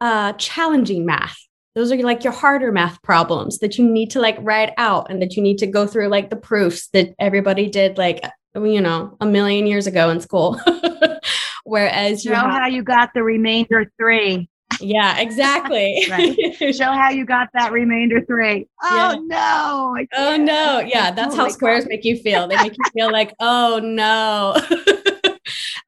uh 0.00 0.32
challenging 0.34 1.06
math 1.06 1.38
those 1.74 1.92
are 1.92 2.02
like 2.02 2.24
your 2.24 2.32
harder 2.32 2.72
math 2.72 3.00
problems 3.02 3.58
that 3.58 3.78
you 3.78 3.88
need 3.88 4.10
to 4.10 4.20
like 4.20 4.36
write 4.40 4.72
out 4.76 5.10
and 5.10 5.22
that 5.22 5.36
you 5.36 5.42
need 5.42 5.58
to 5.58 5.66
go 5.66 5.86
through 5.86 6.08
like 6.08 6.30
the 6.30 6.36
proofs 6.36 6.88
that 6.88 7.14
everybody 7.18 7.68
did 7.68 7.96
like 7.96 8.20
you 8.54 8.80
know, 8.80 9.16
a 9.20 9.26
million 9.26 9.66
years 9.66 9.86
ago 9.86 10.10
in 10.10 10.20
school. 10.20 10.60
Whereas 11.64 12.24
you 12.24 12.32
show 12.32 12.36
have- 12.36 12.50
how 12.50 12.66
you 12.66 12.82
got 12.82 13.10
the 13.14 13.22
remainder 13.22 13.90
three. 13.98 14.48
Yeah, 14.80 15.18
exactly. 15.18 16.00
Show 16.72 16.84
how 16.84 17.10
you 17.10 17.26
got 17.26 17.48
that 17.52 17.70
remainder 17.70 18.24
three. 18.24 18.66
Oh 18.82 19.12
yeah. 19.12 19.18
no. 19.26 20.06
Oh 20.14 20.36
no. 20.38 20.78
Yeah, 20.80 21.10
that's 21.10 21.36
how 21.36 21.48
squares 21.48 21.86
make 21.86 22.04
you 22.04 22.16
feel. 22.16 22.48
They 22.48 22.56
make 22.56 22.72
you 22.72 22.84
feel 22.94 23.12
like, 23.12 23.34
oh 23.40 23.78
no. 23.82 24.56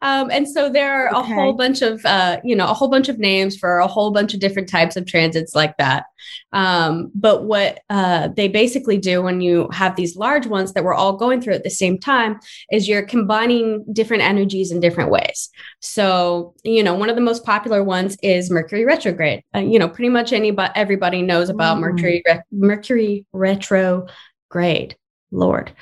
Um, 0.02 0.30
and 0.30 0.48
so 0.48 0.68
there 0.68 0.92
are 0.92 1.16
okay. 1.16 1.32
a 1.32 1.34
whole 1.34 1.52
bunch 1.52 1.80
of, 1.80 2.04
uh, 2.04 2.40
you 2.44 2.54
know, 2.56 2.68
a 2.68 2.74
whole 2.74 2.88
bunch 2.88 3.08
of 3.08 3.18
names 3.18 3.56
for 3.56 3.78
a 3.78 3.86
whole 3.86 4.10
bunch 4.10 4.34
of 4.34 4.40
different 4.40 4.68
types 4.68 4.96
of 4.96 5.06
transits 5.06 5.54
like 5.54 5.76
that. 5.78 6.04
Um, 6.52 7.10
but 7.14 7.44
what 7.44 7.80
uh, 7.88 8.28
they 8.36 8.48
basically 8.48 8.98
do 8.98 9.22
when 9.22 9.40
you 9.40 9.68
have 9.72 9.96
these 9.96 10.16
large 10.16 10.46
ones 10.46 10.72
that 10.72 10.84
we're 10.84 10.94
all 10.94 11.16
going 11.16 11.40
through 11.40 11.54
at 11.54 11.64
the 11.64 11.70
same 11.70 11.98
time 11.98 12.40
is 12.70 12.88
you're 12.88 13.06
combining 13.06 13.84
different 13.92 14.22
energies 14.22 14.72
in 14.72 14.80
different 14.80 15.10
ways. 15.10 15.48
So, 15.80 16.54
you 16.64 16.82
know, 16.82 16.94
one 16.94 17.08
of 17.08 17.16
the 17.16 17.22
most 17.22 17.44
popular 17.44 17.82
ones 17.84 18.16
is 18.22 18.50
Mercury 18.50 18.84
retrograde. 18.84 19.44
Uh, 19.54 19.60
you 19.60 19.78
know, 19.78 19.88
pretty 19.88 20.10
much 20.10 20.32
anybody, 20.32 20.72
everybody 20.74 21.22
knows 21.22 21.48
about 21.48 21.76
mm. 21.76 21.80
Mercury, 21.80 22.22
re- 22.26 22.40
Mercury 22.50 23.26
retrograde. 23.32 24.96
Lord. 25.32 25.72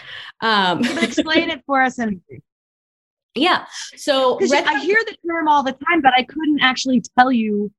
Um, 0.41 0.85
explain 1.03 1.51
it 1.51 1.63
for 1.67 1.83
us 1.83 1.99
in 1.99 2.23
yeah. 3.41 3.65
So 3.97 4.39
retro- 4.39 4.71
I 4.71 4.81
hear 4.81 4.99
the 5.07 5.17
term 5.29 5.49
all 5.49 5.63
the 5.63 5.73
time, 5.73 6.01
but 6.03 6.13
I 6.15 6.23
couldn't 6.25 6.61
actually 6.61 7.03
tell 7.19 7.33
you 7.33 7.71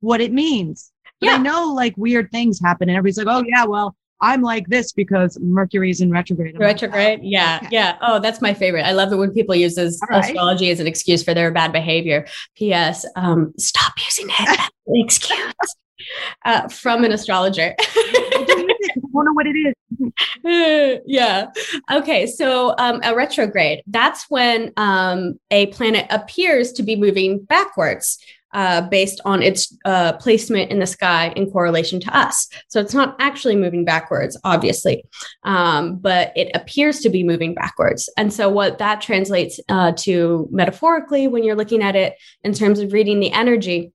what 0.00 0.20
it 0.20 0.32
means. 0.32 0.92
But 1.20 1.26
yeah. 1.26 1.34
I 1.34 1.38
know 1.38 1.72
like 1.74 1.94
weird 1.96 2.30
things 2.30 2.60
happen, 2.60 2.88
and 2.88 2.96
everybody's 2.96 3.18
like, 3.18 3.26
"Oh 3.28 3.44
yeah, 3.46 3.64
well, 3.64 3.96
I'm 4.20 4.42
like 4.42 4.68
this 4.68 4.92
because 4.92 5.38
Mercury's 5.40 6.00
in 6.00 6.10
retrograde." 6.10 6.54
I'm 6.54 6.60
retrograde, 6.60 7.18
like, 7.18 7.26
oh, 7.26 7.28
yeah, 7.28 7.58
okay. 7.62 7.68
yeah. 7.72 7.98
Oh, 8.00 8.20
that's 8.20 8.40
my 8.40 8.54
favorite. 8.54 8.84
I 8.84 8.92
love 8.92 9.12
it 9.12 9.16
when 9.16 9.32
people 9.32 9.54
use 9.54 9.76
right. 9.76 10.24
astrology 10.24 10.70
as 10.70 10.80
an 10.80 10.86
excuse 10.86 11.22
for 11.22 11.34
their 11.34 11.50
bad 11.50 11.72
behavior. 11.72 12.26
P.S. 12.54 13.04
Um, 13.16 13.52
stop 13.58 13.92
using 14.04 14.28
it 14.28 14.48
as 14.48 14.70
an 14.86 14.96
excuse. 14.96 15.54
Uh, 16.44 16.68
from 16.68 17.04
an 17.04 17.10
astrologer. 17.10 17.74
don't 19.18 19.24
know 19.24 19.32
what 19.32 19.46
it 19.46 19.56
is. 19.56 21.02
yeah. 21.06 21.46
Okay. 21.90 22.26
So 22.26 22.74
um, 22.78 23.00
a 23.02 23.14
retrograde, 23.14 23.82
that's 23.86 24.28
when 24.28 24.72
um, 24.76 25.38
a 25.50 25.66
planet 25.66 26.06
appears 26.10 26.72
to 26.72 26.82
be 26.82 26.96
moving 26.96 27.44
backwards. 27.44 28.18
Uh, 28.54 28.80
based 28.80 29.20
on 29.26 29.42
its 29.42 29.76
uh, 29.84 30.14
placement 30.14 30.70
in 30.70 30.78
the 30.78 30.86
sky 30.86 31.34
in 31.36 31.50
correlation 31.50 32.00
to 32.00 32.16
us. 32.16 32.48
So 32.68 32.80
it's 32.80 32.94
not 32.94 33.14
actually 33.18 33.56
moving 33.56 33.84
backwards, 33.84 34.40
obviously, 34.42 35.04
um, 35.42 35.98
but 35.98 36.32
it 36.34 36.50
appears 36.54 37.00
to 37.00 37.10
be 37.10 37.22
moving 37.22 37.52
backwards. 37.52 38.08
And 38.16 38.32
so, 38.32 38.48
what 38.48 38.78
that 38.78 39.02
translates 39.02 39.60
uh, 39.68 39.92
to 39.98 40.48
metaphorically, 40.50 41.28
when 41.28 41.44
you're 41.44 41.56
looking 41.56 41.82
at 41.82 41.94
it 41.94 42.14
in 42.42 42.54
terms 42.54 42.78
of 42.80 42.94
reading 42.94 43.20
the 43.20 43.32
energy, 43.32 43.92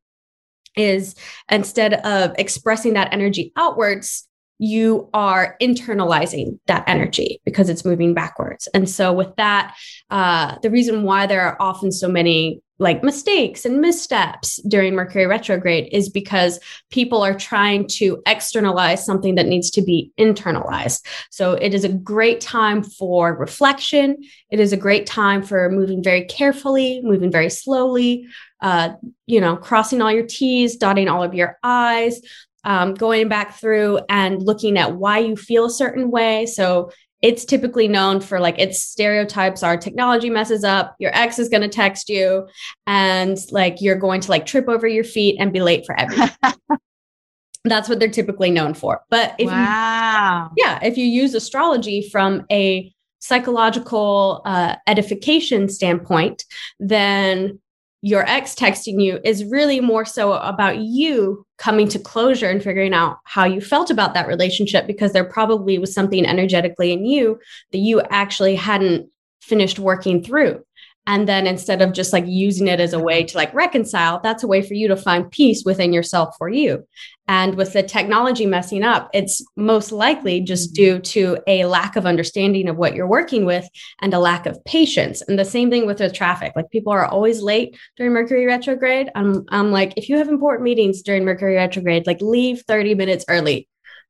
is 0.75 1.15
instead 1.49 1.93
of 1.93 2.33
expressing 2.37 2.93
that 2.93 3.13
energy 3.13 3.51
outwards, 3.55 4.27
you 4.63 5.09
are 5.13 5.57
internalizing 5.61 6.57
that 6.67 6.85
energy 6.87 7.41
because 7.43 7.67
it's 7.67 7.83
moving 7.83 8.13
backwards. 8.13 8.69
And 8.73 8.89
so, 8.89 9.11
with 9.11 9.35
that, 9.35 9.75
uh, 10.09 10.55
the 10.61 10.69
reason 10.69 11.03
why 11.03 11.27
there 11.27 11.41
are 11.41 11.57
often 11.59 11.91
so 11.91 12.07
many 12.07 12.61
like 12.79 13.03
mistakes 13.03 13.65
and 13.65 13.81
missteps 13.81 14.61
during 14.67 14.95
Mercury 14.95 15.27
retrograde 15.27 15.89
is 15.91 16.09
because 16.09 16.59
people 16.91 17.21
are 17.21 17.37
trying 17.37 17.87
to 17.87 18.21
externalize 18.25 19.05
something 19.05 19.35
that 19.35 19.47
needs 19.47 19.69
to 19.71 19.81
be 19.81 20.11
internalized. 20.17 21.05
So 21.29 21.53
it 21.53 21.73
is 21.73 21.83
a 21.83 21.89
great 21.89 22.39
time 22.39 22.83
for 22.83 23.35
reflection. 23.35 24.17
It 24.49 24.61
is 24.61 24.71
a 24.71 24.77
great 24.77 25.05
time 25.05 25.43
for 25.43 25.69
moving 25.69 26.01
very 26.01 26.23
carefully, 26.23 27.01
moving 27.03 27.31
very 27.31 27.49
slowly, 27.49 28.27
uh, 28.61 28.93
you 29.27 29.41
know, 29.41 29.57
crossing 29.57 30.01
all 30.01 30.11
your 30.11 30.25
T's, 30.25 30.77
dotting 30.77 31.09
all 31.09 31.21
of 31.21 31.33
your 31.33 31.59
I's. 31.63 32.21
Um, 32.65 32.93
going 32.93 33.27
back 33.27 33.59
through 33.59 33.99
and 34.07 34.41
looking 34.41 34.77
at 34.77 34.95
why 34.95 35.19
you 35.19 35.35
feel 35.35 35.65
a 35.65 35.69
certain 35.69 36.11
way. 36.11 36.45
So 36.45 36.91
it's 37.23 37.45
typically 37.45 37.87
known 37.87 38.19
for 38.19 38.39
like 38.39 38.59
its 38.59 38.83
stereotypes 38.83 39.63
are 39.63 39.77
technology 39.77 40.29
messes 40.29 40.65
up, 40.65 40.93
your 40.99 41.11
ex 41.15 41.39
is 41.39 41.47
going 41.47 41.61
to 41.61 41.69
text 41.69 42.09
you, 42.09 42.47
and 42.85 43.37
like 43.49 43.81
you're 43.81 43.95
going 43.95 44.19
to 44.21 44.29
like 44.29 44.45
trip 44.45 44.67
over 44.67 44.85
your 44.87 45.05
feet 45.05 45.37
and 45.39 45.53
be 45.53 45.61
late 45.61 45.85
for 45.85 45.97
everything. 45.97 46.29
That's 47.63 47.87
what 47.87 47.99
they're 47.99 48.09
typically 48.09 48.51
known 48.51 48.73
for. 48.73 49.01
But 49.09 49.35
if 49.39 49.47
wow. 49.47 50.51
you, 50.55 50.63
yeah, 50.65 50.79
if 50.83 50.97
you 50.97 51.05
use 51.05 51.33
astrology 51.33 52.09
from 52.09 52.45
a 52.51 52.93
psychological 53.19 54.41
uh, 54.43 54.75
edification 54.85 55.69
standpoint, 55.69 56.43
then 56.81 57.61
your 58.03 58.29
ex 58.29 58.53
texting 58.53 59.01
you 59.01 59.17
is 59.23 59.45
really 59.45 59.79
more 59.79 60.03
so 60.03 60.33
about 60.33 60.79
you 60.79 61.45
coming 61.57 61.87
to 61.87 61.97
closure 61.97 62.49
and 62.49 62.61
figuring 62.61 62.93
out 62.93 63.17
how 63.23 63.45
you 63.45 63.61
felt 63.61 63.89
about 63.89 64.13
that 64.13 64.27
relationship 64.27 64.85
because 64.85 65.13
there 65.13 65.23
probably 65.23 65.79
was 65.79 65.93
something 65.93 66.25
energetically 66.25 66.91
in 66.91 67.05
you 67.05 67.39
that 67.71 67.77
you 67.77 68.01
actually 68.09 68.55
hadn't 68.55 69.09
finished 69.41 69.79
working 69.79 70.21
through. 70.21 70.61
And 71.05 71.27
then 71.27 71.47
instead 71.47 71.81
of 71.81 71.91
just 71.91 72.13
like 72.13 72.25
using 72.27 72.67
it 72.67 72.79
as 72.79 72.93
a 72.93 72.99
way 72.99 73.23
to 73.23 73.37
like 73.37 73.53
reconcile, 73.53 74.21
that's 74.23 74.43
a 74.43 74.47
way 74.47 74.61
for 74.61 74.73
you 74.73 74.87
to 74.87 74.95
find 74.95 75.29
peace 75.29 75.63
within 75.65 75.91
yourself 75.91 76.35
for 76.37 76.47
you. 76.47 76.87
And 77.27 77.55
with 77.55 77.73
the 77.73 77.83
technology 77.83 78.45
messing 78.45 78.83
up, 78.83 79.09
it's 79.13 79.45
most 79.55 79.91
likely 79.91 80.41
just 80.41 80.69
mm-hmm. 80.69 80.83
due 80.83 80.99
to 80.99 81.37
a 81.47 81.65
lack 81.65 81.95
of 81.95 82.05
understanding 82.05 82.69
of 82.69 82.77
what 82.77 82.95
you're 82.95 83.07
working 83.07 83.45
with 83.45 83.67
and 84.01 84.13
a 84.13 84.19
lack 84.19 84.45
of 84.45 84.63
patience. 84.65 85.21
And 85.21 85.37
the 85.37 85.45
same 85.45 85.69
thing 85.69 85.85
with 85.85 85.97
the 85.97 86.09
traffic. 86.09 86.53
Like 86.55 86.69
people 86.69 86.93
are 86.93 87.05
always 87.05 87.41
late 87.41 87.77
during 87.97 88.13
Mercury 88.13 88.45
retrograde. 88.45 89.09
I'm, 89.15 89.45
I'm 89.49 89.71
like, 89.71 89.93
if 89.97 90.07
you 90.07 90.17
have 90.17 90.29
important 90.29 90.63
meetings 90.63 91.01
during 91.01 91.25
Mercury 91.25 91.55
retrograde, 91.55 92.07
like 92.07 92.21
leave 92.21 92.63
30 92.67 92.95
minutes 92.95 93.25
early. 93.27 93.67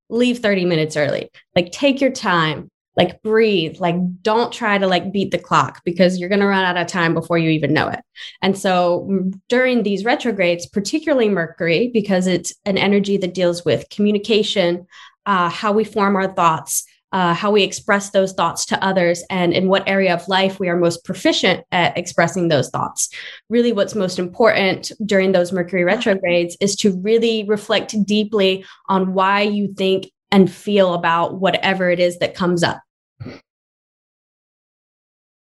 Leave 0.09 0.39
30 0.39 0.65
minutes 0.65 0.95
early. 0.95 1.29
Like 1.55 1.71
take 1.71 2.01
your 2.01 2.11
time 2.11 2.69
like 2.95 3.21
breathe 3.23 3.77
like 3.79 3.95
don't 4.21 4.53
try 4.53 4.77
to 4.77 4.87
like 4.87 5.11
beat 5.11 5.31
the 5.31 5.37
clock 5.37 5.81
because 5.83 6.19
you're 6.19 6.29
going 6.29 6.41
to 6.41 6.47
run 6.47 6.63
out 6.63 6.77
of 6.77 6.87
time 6.87 7.13
before 7.13 7.37
you 7.37 7.49
even 7.49 7.73
know 7.73 7.87
it 7.87 8.01
and 8.41 8.57
so 8.57 9.07
mm, 9.09 9.33
during 9.49 9.83
these 9.83 10.05
retrogrades 10.05 10.65
particularly 10.67 11.29
mercury 11.29 11.89
because 11.93 12.27
it's 12.27 12.53
an 12.65 12.77
energy 12.77 13.17
that 13.17 13.33
deals 13.33 13.65
with 13.65 13.89
communication 13.89 14.85
uh, 15.25 15.49
how 15.49 15.71
we 15.71 15.83
form 15.83 16.15
our 16.15 16.33
thoughts 16.33 16.85
uh, 17.13 17.31
how 17.31 17.51
we 17.51 17.61
express 17.61 18.09
those 18.09 18.33
thoughts 18.33 18.65
to 18.65 18.83
others 18.83 19.23
and 19.29 19.53
in 19.53 19.67
what 19.67 19.87
area 19.87 20.11
of 20.11 20.27
life 20.27 20.59
we 20.59 20.67
are 20.67 20.75
most 20.75 21.05
proficient 21.05 21.63
at 21.71 21.95
expressing 21.95 22.47
those 22.47 22.71
thoughts. 22.71 23.07
Really, 23.49 23.71
what's 23.71 23.93
most 23.93 24.17
important 24.17 24.91
during 25.05 25.31
those 25.31 25.51
Mercury 25.51 25.83
retrogrades 25.83 26.57
is 26.59 26.75
to 26.77 26.99
really 27.01 27.43
reflect 27.43 27.95
deeply 28.03 28.65
on 28.89 29.13
why 29.13 29.41
you 29.43 29.71
think 29.75 30.07
and 30.33 30.51
feel 30.51 30.95
about 30.95 31.35
whatever 31.35 31.91
it 31.91 31.99
is 31.99 32.17
that 32.17 32.33
comes 32.33 32.63
up. 32.63 32.81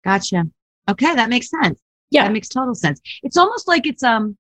Gotcha. 0.04 0.46
Okay, 0.90 1.14
that 1.14 1.30
makes 1.30 1.50
sense. 1.50 1.80
Yeah. 2.10 2.24
That 2.24 2.34
makes 2.34 2.50
total 2.50 2.74
sense. 2.74 3.00
It's 3.22 3.38
almost 3.38 3.68
like 3.68 3.86
it's 3.86 4.02
um 4.02 4.36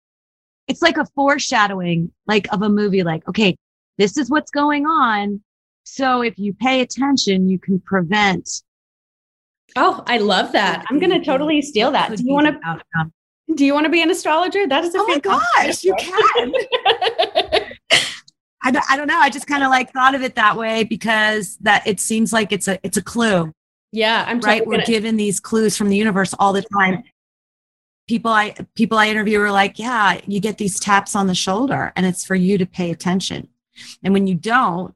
it's 0.67 0.81
like 0.81 0.97
a 0.97 1.05
foreshadowing 1.15 2.11
like 2.25 2.51
of 2.51 2.63
a 2.63 2.69
movie 2.69 3.03
like 3.03 3.25
okay, 3.29 3.55
this 3.99 4.17
is 4.17 4.31
what's 4.31 4.49
going 4.49 4.87
on. 4.87 5.41
So 5.83 6.23
if 6.23 6.37
you 6.39 6.53
pay 6.53 6.81
attention, 6.81 7.47
you 7.47 7.59
can 7.59 7.79
prevent 7.79 8.63
Oh, 9.77 10.03
I 10.05 10.17
love 10.17 10.51
that. 10.51 10.83
I'm 10.89 10.99
going 10.99 11.11
to 11.11 11.23
totally 11.23 11.61
steal 11.61 11.91
that. 11.91 12.13
Do 12.13 12.23
you 12.23 12.33
want 12.33 12.47
to 12.47 13.11
Do 13.55 13.65
you 13.65 13.73
want 13.73 13.85
to 13.85 13.89
be 13.89 14.01
an 14.01 14.09
astrologer? 14.09 14.67
That 14.67 14.83
is 14.83 14.93
a 14.93 14.97
Oh 14.99 15.07
my 15.07 15.19
gosh, 15.19 15.83
you 15.83 15.95
can. 15.97 16.51
I, 18.63 18.81
I 18.89 18.97
don't 18.97 19.07
know. 19.07 19.19
I 19.19 19.29
just 19.29 19.47
kind 19.47 19.63
of 19.63 19.69
like 19.69 19.91
thought 19.91 20.15
of 20.15 20.21
it 20.21 20.35
that 20.35 20.57
way 20.57 20.83
because 20.83 21.57
that 21.57 21.85
it 21.87 21.99
seems 21.99 22.31
like 22.31 22.51
it's 22.51 22.67
a 22.67 22.79
it's 22.83 22.97
a 22.97 23.01
clue. 23.01 23.53
Yeah, 23.91 24.23
I'm 24.27 24.39
right. 24.39 24.65
We're 24.65 24.83
given 24.83 25.17
these 25.17 25.39
clues 25.39 25.75
from 25.75 25.89
the 25.89 25.97
universe 25.97 26.33
all 26.39 26.53
the 26.53 26.61
time. 26.61 27.03
People 28.07 28.31
I 28.31 28.55
people 28.75 28.97
I 28.97 29.09
interview 29.09 29.39
are 29.39 29.51
like, 29.51 29.79
yeah, 29.79 30.21
you 30.27 30.39
get 30.39 30.57
these 30.57 30.79
taps 30.79 31.15
on 31.15 31.27
the 31.27 31.35
shoulder, 31.35 31.91
and 31.95 32.05
it's 32.05 32.25
for 32.25 32.35
you 32.35 32.57
to 32.57 32.65
pay 32.65 32.91
attention. 32.91 33.47
And 34.03 34.13
when 34.13 34.27
you 34.27 34.35
don't, 34.35 34.93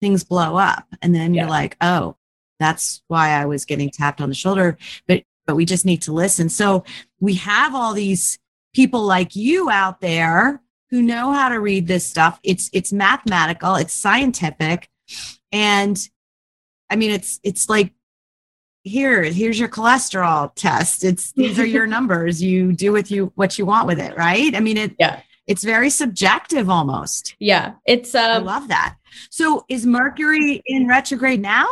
things 0.00 0.24
blow 0.24 0.56
up, 0.56 0.86
and 1.00 1.14
then 1.14 1.32
yeah. 1.32 1.42
you're 1.42 1.50
like, 1.50 1.76
oh, 1.80 2.16
that's 2.58 3.02
why 3.08 3.30
I 3.30 3.46
was 3.46 3.64
getting 3.64 3.90
tapped 3.90 4.20
on 4.20 4.28
the 4.28 4.34
shoulder. 4.34 4.76
But 5.06 5.22
but 5.46 5.56
we 5.56 5.64
just 5.64 5.86
need 5.86 6.02
to 6.02 6.12
listen. 6.12 6.48
So 6.48 6.84
we 7.20 7.34
have 7.34 7.74
all 7.74 7.94
these 7.94 8.38
people 8.74 9.02
like 9.02 9.36
you 9.36 9.70
out 9.70 10.00
there 10.00 10.60
who 10.94 11.02
know 11.02 11.32
how 11.32 11.48
to 11.48 11.58
read 11.58 11.88
this 11.88 12.06
stuff. 12.06 12.38
It's 12.44 12.70
it's 12.72 12.92
mathematical, 12.92 13.74
it's 13.74 13.92
scientific, 13.92 14.88
and 15.50 15.98
I 16.88 16.94
mean 16.94 17.10
it's 17.10 17.40
it's 17.42 17.68
like 17.68 17.92
here 18.84 19.24
here's 19.24 19.58
your 19.58 19.68
cholesterol 19.68 20.54
test. 20.54 21.02
It's 21.02 21.32
these 21.32 21.58
are 21.58 21.66
your 21.66 21.86
numbers. 21.96 22.40
You 22.40 22.72
do 22.72 22.92
with 22.92 23.10
you 23.10 23.32
what 23.34 23.58
you 23.58 23.66
want 23.66 23.88
with 23.88 23.98
it, 23.98 24.16
right? 24.16 24.54
I 24.54 24.60
mean 24.60 24.76
it. 24.76 24.94
Yeah. 25.00 25.20
It's 25.48 25.64
very 25.64 25.90
subjective 25.90 26.70
almost. 26.70 27.34
Yeah, 27.38 27.74
it's. 27.86 28.14
Um, 28.14 28.30
I 28.30 28.38
love 28.38 28.68
that. 28.68 28.96
So, 29.30 29.66
is 29.68 29.84
Mercury 29.84 30.62
in 30.64 30.86
retrograde 30.88 31.42
now? 31.42 31.66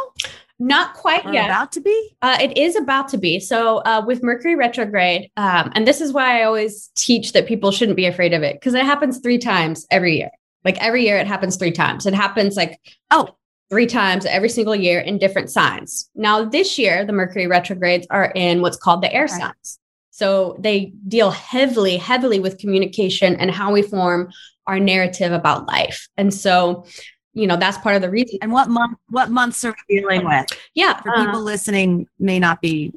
Not 0.62 0.94
quite 0.94 1.26
or 1.26 1.32
yet. 1.32 1.46
About 1.46 1.72
to 1.72 1.80
be? 1.80 2.16
Uh, 2.22 2.38
it 2.40 2.56
is 2.56 2.76
about 2.76 3.08
to 3.08 3.18
be. 3.18 3.40
So 3.40 3.78
uh, 3.78 4.04
with 4.06 4.22
Mercury 4.22 4.54
retrograde, 4.54 5.28
um, 5.36 5.72
and 5.74 5.88
this 5.88 6.00
is 6.00 6.12
why 6.12 6.40
I 6.40 6.44
always 6.44 6.92
teach 6.94 7.32
that 7.32 7.48
people 7.48 7.72
shouldn't 7.72 7.96
be 7.96 8.06
afraid 8.06 8.32
of 8.32 8.44
it 8.44 8.60
because 8.60 8.74
it 8.74 8.84
happens 8.84 9.18
three 9.18 9.38
times 9.38 9.84
every 9.90 10.18
year. 10.18 10.30
Like 10.64 10.80
every 10.80 11.02
year, 11.04 11.16
it 11.16 11.26
happens 11.26 11.56
three 11.56 11.72
times. 11.72 12.06
It 12.06 12.14
happens 12.14 12.56
like 12.56 12.78
oh 13.10 13.36
three 13.70 13.86
times 13.86 14.24
every 14.24 14.48
single 14.48 14.76
year 14.76 15.00
in 15.00 15.18
different 15.18 15.50
signs. 15.50 16.08
Now 16.14 16.44
this 16.44 16.78
year, 16.78 17.04
the 17.04 17.12
Mercury 17.12 17.48
retrogrades 17.48 18.06
are 18.10 18.30
in 18.36 18.62
what's 18.62 18.76
called 18.76 19.02
the 19.02 19.12
air 19.12 19.24
okay. 19.24 19.40
signs. 19.40 19.80
So 20.10 20.56
they 20.60 20.92
deal 21.08 21.32
heavily, 21.32 21.96
heavily 21.96 22.38
with 22.38 22.58
communication 22.58 23.34
and 23.34 23.50
how 23.50 23.72
we 23.72 23.82
form 23.82 24.30
our 24.68 24.78
narrative 24.78 25.32
about 25.32 25.66
life. 25.66 26.06
And 26.16 26.32
so 26.32 26.84
you 27.34 27.46
know 27.46 27.56
that's 27.56 27.78
part 27.78 27.96
of 27.96 28.02
the 28.02 28.10
reason. 28.10 28.38
And 28.42 28.52
what 28.52 28.68
month 28.68 28.98
what 29.08 29.30
months 29.30 29.64
are 29.64 29.74
we 29.88 30.00
dealing 30.00 30.24
with? 30.24 30.46
Yeah. 30.74 31.00
For 31.00 31.10
uh, 31.10 31.24
people 31.24 31.42
listening 31.42 32.06
may 32.18 32.38
not 32.38 32.60
be. 32.60 32.92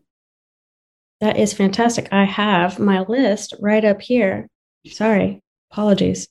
That 1.21 1.37
is 1.37 1.53
fantastic. 1.53 2.09
I 2.11 2.25
have 2.25 2.77
my 2.77 3.01
list 3.01 3.53
right 3.59 3.83
up 3.85 4.01
here. 4.01 4.49
Sorry. 4.87 5.41
Apologies. 5.71 6.27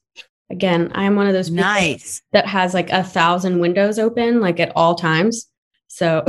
Again 0.50 0.92
i 0.94 1.04
am 1.04 1.16
one 1.16 1.26
of 1.26 1.32
those 1.32 1.50
nice. 1.50 2.20
that 2.32 2.46
has 2.46 2.74
like 2.74 2.90
a 2.90 3.02
thousand 3.02 3.60
windows 3.60 3.98
open 3.98 4.40
like 4.40 4.60
at 4.60 4.72
all 4.76 4.94
times. 4.94 5.48
So 5.88 6.22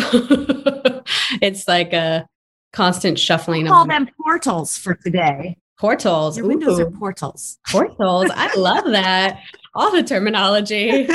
it's 1.42 1.68
like 1.68 1.92
a 1.92 2.28
constant 2.72 3.20
shuffling 3.20 3.64
we'll 3.64 3.74
call 3.74 3.88
them 3.88 4.08
portals 4.24 4.78
for 4.78 4.96
today. 4.96 5.58
Portals? 5.78 6.38
Your 6.38 6.48
windows 6.48 6.80
Ooh. 6.80 6.84
are 6.84 6.92
portals. 6.92 7.58
Portals? 7.70 8.32
I 8.34 8.56
love 8.56 8.86
that 8.92 9.42
all 9.76 9.92
the 9.92 10.04
terminology. 10.04 11.08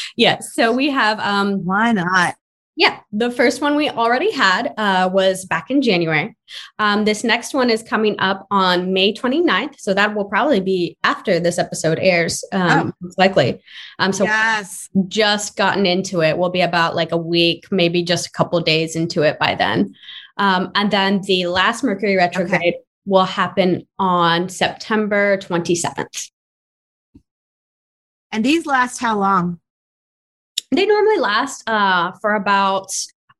yes. 0.16 0.54
So 0.54 0.72
we 0.72 0.90
have 0.90 1.18
um 1.20 1.64
why 1.64 1.92
not? 1.92 2.34
Yeah, 2.76 3.00
the 3.12 3.30
first 3.30 3.60
one 3.60 3.76
we 3.76 3.90
already 3.90 4.30
had 4.30 4.72
uh, 4.78 5.10
was 5.12 5.44
back 5.44 5.70
in 5.70 5.82
January. 5.82 6.34
Um, 6.78 7.04
this 7.04 7.22
next 7.22 7.52
one 7.52 7.68
is 7.68 7.82
coming 7.82 8.18
up 8.20 8.46
on 8.50 8.94
May 8.94 9.12
29th. 9.12 9.78
So 9.78 9.92
that 9.92 10.14
will 10.14 10.24
probably 10.24 10.60
be 10.60 10.96
after 11.04 11.38
this 11.38 11.58
episode 11.58 11.98
airs, 12.00 12.42
um, 12.52 12.94
oh. 13.04 13.10
likely. 13.18 13.60
Um, 13.98 14.14
so 14.14 14.24
yes. 14.24 14.88
just 15.08 15.56
gotten 15.56 15.84
into 15.84 16.22
it. 16.22 16.38
We'll 16.38 16.48
be 16.48 16.62
about 16.62 16.96
like 16.96 17.12
a 17.12 17.18
week, 17.18 17.66
maybe 17.70 18.02
just 18.02 18.28
a 18.28 18.32
couple 18.32 18.58
days 18.60 18.96
into 18.96 19.24
it 19.24 19.38
by 19.38 19.56
then. 19.56 19.94
Um, 20.38 20.70
and 20.74 20.90
then 20.90 21.20
the 21.26 21.48
last 21.48 21.84
Mercury 21.84 22.16
retrograde 22.16 22.74
okay. 22.76 22.78
will 23.04 23.26
happen 23.26 23.86
on 23.98 24.48
September 24.48 25.36
27th. 25.36 26.30
And 28.32 28.44
these 28.44 28.66
last 28.66 28.98
how 28.98 29.18
long? 29.18 29.60
They 30.70 30.86
normally 30.86 31.18
last 31.18 31.68
uh, 31.68 32.12
for 32.20 32.34
about 32.34 32.92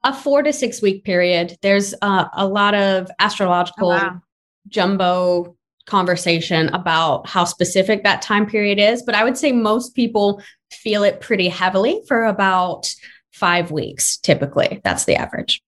a 0.02 0.12
four 0.12 0.42
to 0.42 0.52
six 0.52 0.82
week 0.82 1.04
period. 1.04 1.56
There's 1.62 1.94
uh, 2.02 2.26
a 2.32 2.46
lot 2.46 2.74
of 2.74 3.10
astrological 3.18 3.92
oh, 3.92 3.96
wow. 3.96 4.22
jumbo 4.68 5.56
conversation 5.86 6.68
about 6.68 7.28
how 7.28 7.44
specific 7.44 8.04
that 8.04 8.22
time 8.22 8.46
period 8.46 8.78
is, 8.78 9.02
but 9.02 9.14
I 9.14 9.24
would 9.24 9.36
say 9.36 9.52
most 9.52 9.94
people 9.94 10.42
feel 10.72 11.02
it 11.02 11.20
pretty 11.20 11.48
heavily 11.48 12.02
for 12.06 12.24
about 12.24 12.92
five 13.32 13.70
weeks, 13.70 14.16
typically. 14.16 14.80
That's 14.84 15.04
the 15.04 15.16
average. 15.16 15.62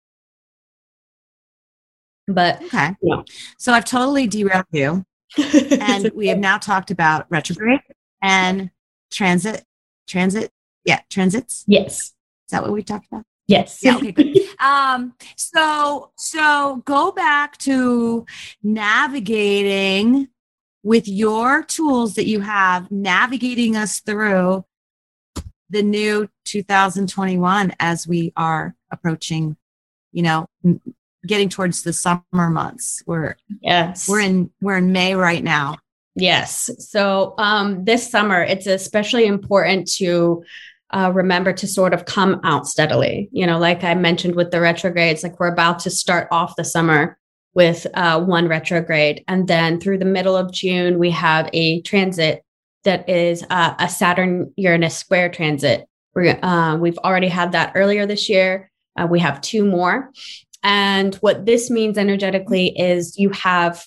But 2.27 2.61
okay. 2.63 2.95
Yeah. 3.01 3.21
So 3.57 3.73
I've 3.73 3.85
totally 3.85 4.27
derailed 4.27 4.65
you. 4.71 5.05
and 5.37 6.11
we 6.13 6.27
have 6.27 6.37
now 6.37 6.57
talked 6.57 6.91
about 6.91 7.25
retrograde 7.29 7.79
and 8.21 8.69
transit, 9.13 9.63
transit. 10.07 10.51
Yeah, 10.85 10.99
transits. 11.09 11.63
Yes. 11.67 11.99
Is 11.99 12.51
that 12.51 12.61
what 12.61 12.71
we 12.71 12.83
talked 12.83 13.07
about? 13.07 13.23
Yes. 13.47 13.79
Yeah. 13.81 13.97
Okay, 13.97 14.11
good. 14.11 14.37
um, 14.59 15.13
so 15.37 16.11
so 16.17 16.81
go 16.85 17.11
back 17.11 17.57
to 17.59 18.25
navigating 18.61 20.29
with 20.83 21.07
your 21.07 21.63
tools 21.63 22.15
that 22.15 22.27
you 22.27 22.41
have, 22.41 22.91
navigating 22.91 23.75
us 23.75 23.99
through 23.99 24.65
the 25.69 25.81
new 25.81 26.29
2021 26.45 27.73
as 27.79 28.07
we 28.07 28.31
are 28.35 28.75
approaching, 28.91 29.57
you 30.11 30.21
know, 30.21 30.45
getting 31.25 31.49
towards 31.49 31.83
the 31.83 31.93
summer 31.93 32.23
months. 32.33 33.01
We're 33.05 33.35
yes, 33.61 34.07
we're 34.07 34.19
in 34.19 34.51
we're 34.61 34.77
in 34.77 34.91
May 34.91 35.15
right 35.15 35.43
now. 35.43 35.77
Yes. 36.15 36.69
So 36.77 37.33
um, 37.37 37.85
this 37.85 38.09
summer, 38.09 38.43
it's 38.43 38.67
especially 38.67 39.25
important 39.25 39.91
to 39.93 40.43
uh, 40.91 41.11
remember 41.13 41.51
to 41.53 41.67
sort 41.67 41.93
of 41.93 42.05
come 42.05 42.39
out 42.43 42.67
steadily. 42.67 43.29
You 43.31 43.47
know, 43.47 43.57
like 43.57 43.83
I 43.83 43.95
mentioned 43.95 44.35
with 44.35 44.51
the 44.51 44.61
retrogrades, 44.61 45.23
like 45.23 45.39
we're 45.39 45.51
about 45.51 45.79
to 45.79 45.89
start 45.89 46.27
off 46.31 46.55
the 46.55 46.63
summer 46.63 47.17
with 47.55 47.87
uh, 47.95 48.19
one 48.23 48.47
retrograde, 48.47 49.23
and 49.27 49.47
then 49.47 49.79
through 49.79 49.99
the 49.99 50.05
middle 50.05 50.35
of 50.35 50.51
June, 50.51 50.97
we 50.97 51.11
have 51.11 51.49
a 51.53 51.81
transit 51.81 52.43
that 52.83 53.07
is 53.07 53.43
uh, 53.49 53.73
a 53.79 53.89
Saturn 53.89 54.51
Uranus 54.57 54.97
square 54.97 55.29
transit. 55.29 55.87
We're, 56.15 56.37
uh, 56.43 56.77
we've 56.77 56.97
already 56.99 57.27
had 57.27 57.53
that 57.53 57.73
earlier 57.75 58.05
this 58.05 58.29
year. 58.29 58.71
Uh, 58.99 59.07
we 59.09 59.19
have 59.19 59.41
two 59.41 59.65
more. 59.65 60.11
And 60.63 61.15
what 61.15 61.45
this 61.45 61.69
means 61.69 61.97
energetically 61.97 62.77
is 62.77 63.17
you 63.17 63.29
have 63.31 63.85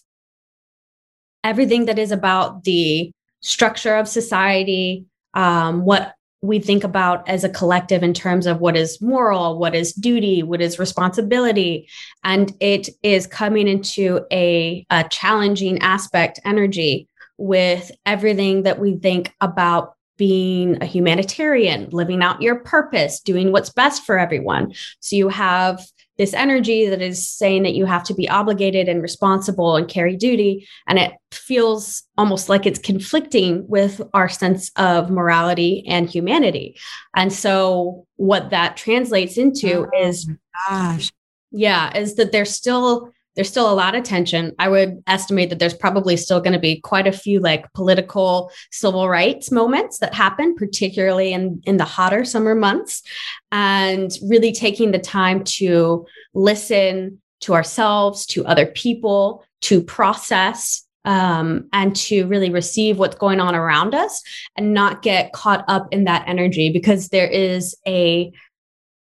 everything 1.47 1.85
that 1.87 1.99
is 1.99 2.11
about 2.11 2.65
the 2.65 3.13
structure 3.41 3.95
of 3.95 4.09
society, 4.09 5.07
um, 5.35 5.85
what 5.85 6.15
we 6.43 6.59
think 6.59 6.83
about 6.85 7.27
as 7.29 7.45
a 7.45 7.49
collective 7.49 8.03
in 8.03 8.13
terms 8.13 8.47
of 8.47 8.61
what 8.61 8.77
is 8.77 9.01
moral, 9.01 9.59
what 9.59 9.75
is 9.75 9.93
duty, 9.93 10.43
what 10.43 10.61
is 10.61 10.79
responsibility. 10.79 11.89
And 12.25 12.53
it 12.61 12.89
is 13.03 13.27
coming 13.27 13.69
into 13.69 14.27
a, 14.33 14.85
a 14.91 15.05
challenging 15.09 15.79
aspect 15.79 16.41
energy 16.45 17.09
with 17.39 17.93
everything 18.05 18.65
that 18.65 18.81
we 18.81 18.97
think 18.97 19.33
about 19.41 19.95
being 20.17 20.83
a 20.83 20.87
humanitarian, 20.87 21.89
living 21.91 22.23
out 22.23 22.43
your 22.43 22.57
purpose, 22.61 23.21
doing 23.21 23.53
what's 23.53 23.71
best 23.71 24.05
for 24.05 24.19
everyone. 24.19 24.73
So 25.01 25.15
you 25.15 25.29
have 25.29 25.87
this 26.19 26.33
energy 26.35 26.89
that 26.89 27.03
is 27.03 27.29
saying 27.29 27.63
that 27.65 27.75
you 27.75 27.85
have 27.85 28.03
to 28.05 28.15
be 28.15 28.29
obligated 28.29 28.89
and 28.89 29.03
responsible 29.03 29.77
and 29.77 29.89
carry 29.89 30.17
duty. 30.17 30.67
And 30.87 30.99
it 30.99 31.13
feels 31.31 32.03
almost 32.17 32.49
like 32.49 32.67
it's 32.67 32.79
conflicting 32.79 33.67
with 33.69 34.01
our 34.15 34.29
sense 34.29 34.71
of 34.77 35.11
morality 35.11 35.85
and 35.87 36.09
humanity. 36.09 36.79
And 37.15 37.33
so, 37.33 38.07
what 38.17 38.51
that 38.51 38.77
translates 38.77 39.37
into 39.37 39.87
oh, 39.87 40.01
is, 40.01 40.31
gosh, 40.69 41.13
yeah, 41.51 41.97
is 41.97 42.15
that 42.15 42.33
there's 42.33 42.51
still 42.51 43.13
there's 43.37 43.51
still 43.51 43.71
a 43.71 43.75
lot 43.75 43.95
of 43.95 44.03
tension. 44.03 44.53
I 44.59 44.69
would 44.69 45.03
estimate 45.07 45.51
that 45.51 45.59
there's 45.59 45.75
probably 45.75 46.17
still 46.17 46.41
going 46.41 46.55
to 46.55 46.59
be 46.59 46.81
quite 46.81 47.07
a 47.07 47.13
few 47.13 47.39
like 47.39 47.71
political 47.75 48.51
civil 48.73 49.09
rights 49.09 49.53
moments 49.53 49.99
that 49.99 50.15
happen, 50.15 50.57
particularly 50.57 51.33
in, 51.33 51.63
in 51.67 51.77
the 51.77 51.85
hotter 51.85 52.25
summer 52.25 52.55
months, 52.55 53.03
and 53.53 54.11
really 54.23 54.53
taking 54.53 54.91
the 54.91 54.99
time 54.99 55.45
to 55.45 56.07
listen 56.35 57.21
to 57.41 57.55
ourselves, 57.55 58.25
to 58.27 58.45
other 58.47 58.67
people, 58.67 59.45
to 59.63 59.83
process. 59.83 60.83
Um, 61.05 61.69
and 61.73 61.95
to 61.95 62.27
really 62.27 62.51
receive 62.51 62.99
what's 62.99 63.15
going 63.15 63.39
on 63.39 63.55
around 63.55 63.95
us 63.95 64.25
and 64.57 64.75
not 64.75 65.03
get 65.03 65.33
caught 65.33 65.65
up 65.69 65.87
in 65.93 66.03
that 66.07 66.25
energy 66.27 66.73
because 66.73 67.11
there 67.11 67.29
is 67.29 67.77
a 67.87 68.33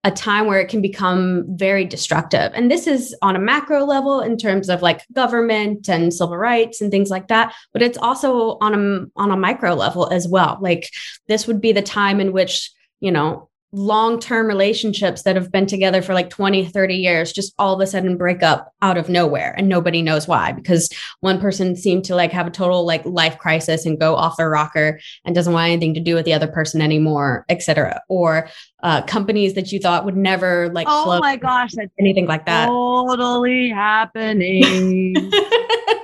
a 0.04 0.10
time 0.10 0.46
where 0.46 0.60
it 0.60 0.68
can 0.68 0.82
become 0.82 1.44
very 1.48 1.84
destructive. 1.84 2.50
And 2.54 2.70
this 2.70 2.86
is 2.86 3.14
on 3.22 3.36
a 3.36 3.40
macro 3.40 3.84
level 3.84 4.20
in 4.20 4.36
terms 4.36 4.68
of 4.68 4.82
like 4.82 5.06
government 5.12 5.88
and 5.88 6.12
civil 6.12 6.36
rights 6.36 6.80
and 6.80 6.90
things 6.90 7.08
like 7.08 7.28
that, 7.28 7.54
but 7.72 7.82
it's 7.82 7.98
also 7.98 8.58
on 8.60 8.74
a 8.74 9.20
on 9.20 9.30
a 9.30 9.36
micro 9.36 9.74
level 9.74 10.08
as 10.10 10.26
well. 10.26 10.58
Like 10.60 10.90
this 11.28 11.46
would 11.46 11.60
be 11.60 11.72
the 11.72 11.82
time 11.82 12.20
in 12.20 12.32
which, 12.32 12.70
you 13.00 13.12
know, 13.12 13.48
long-term 13.74 14.46
relationships 14.46 15.22
that 15.22 15.34
have 15.34 15.50
been 15.50 15.64
together 15.64 16.02
for 16.02 16.12
like 16.12 16.28
20 16.28 16.66
30 16.66 16.94
years 16.94 17.32
just 17.32 17.54
all 17.58 17.74
of 17.74 17.80
a 17.80 17.86
sudden 17.86 18.18
break 18.18 18.42
up 18.42 18.74
out 18.82 18.98
of 18.98 19.08
nowhere 19.08 19.54
and 19.56 19.66
nobody 19.66 20.02
knows 20.02 20.28
why 20.28 20.52
because 20.52 20.90
one 21.20 21.40
person 21.40 21.74
seemed 21.74 22.04
to 22.04 22.14
like 22.14 22.32
have 22.32 22.46
a 22.46 22.50
total 22.50 22.84
like 22.84 23.02
life 23.06 23.38
crisis 23.38 23.86
and 23.86 23.98
go 23.98 24.14
off 24.14 24.36
their 24.36 24.50
rocker 24.50 25.00
and 25.24 25.34
doesn't 25.34 25.54
want 25.54 25.70
anything 25.70 25.94
to 25.94 26.00
do 26.00 26.14
with 26.14 26.26
the 26.26 26.34
other 26.34 26.46
person 26.46 26.82
anymore 26.82 27.46
etc 27.48 27.98
or 28.10 28.46
uh, 28.82 29.00
companies 29.02 29.54
that 29.54 29.72
you 29.72 29.78
thought 29.78 30.04
would 30.04 30.16
never 30.16 30.68
like 30.74 30.86
oh 30.90 31.18
my 31.20 31.36
gosh 31.36 31.70
anything 31.98 32.26
like 32.26 32.44
that. 32.46 32.66
totally 32.66 33.70
happening. 33.70 35.14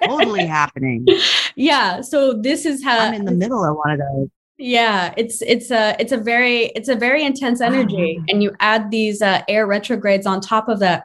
Totally 0.04 0.46
happening. 0.46 1.06
Yeah 1.54 2.00
so 2.00 2.32
this 2.32 2.64
is 2.64 2.82
how 2.82 2.98
i'm 2.98 3.12
in 3.12 3.26
the 3.26 3.32
middle 3.32 3.62
of 3.62 3.76
one 3.76 3.90
of 3.90 3.98
those 3.98 4.28
yeah 4.58 5.14
it's 5.16 5.40
it's 5.42 5.70
a 5.70 5.96
it's 6.00 6.12
a 6.12 6.16
very 6.16 6.66
it's 6.74 6.88
a 6.88 6.96
very 6.96 7.24
intense 7.24 7.60
energy. 7.60 8.20
And 8.28 8.42
you 8.42 8.52
add 8.60 8.90
these 8.90 9.22
uh, 9.22 9.42
air 9.48 9.66
retrogrades 9.66 10.26
on 10.26 10.40
top 10.40 10.68
of 10.68 10.80
that. 10.80 11.04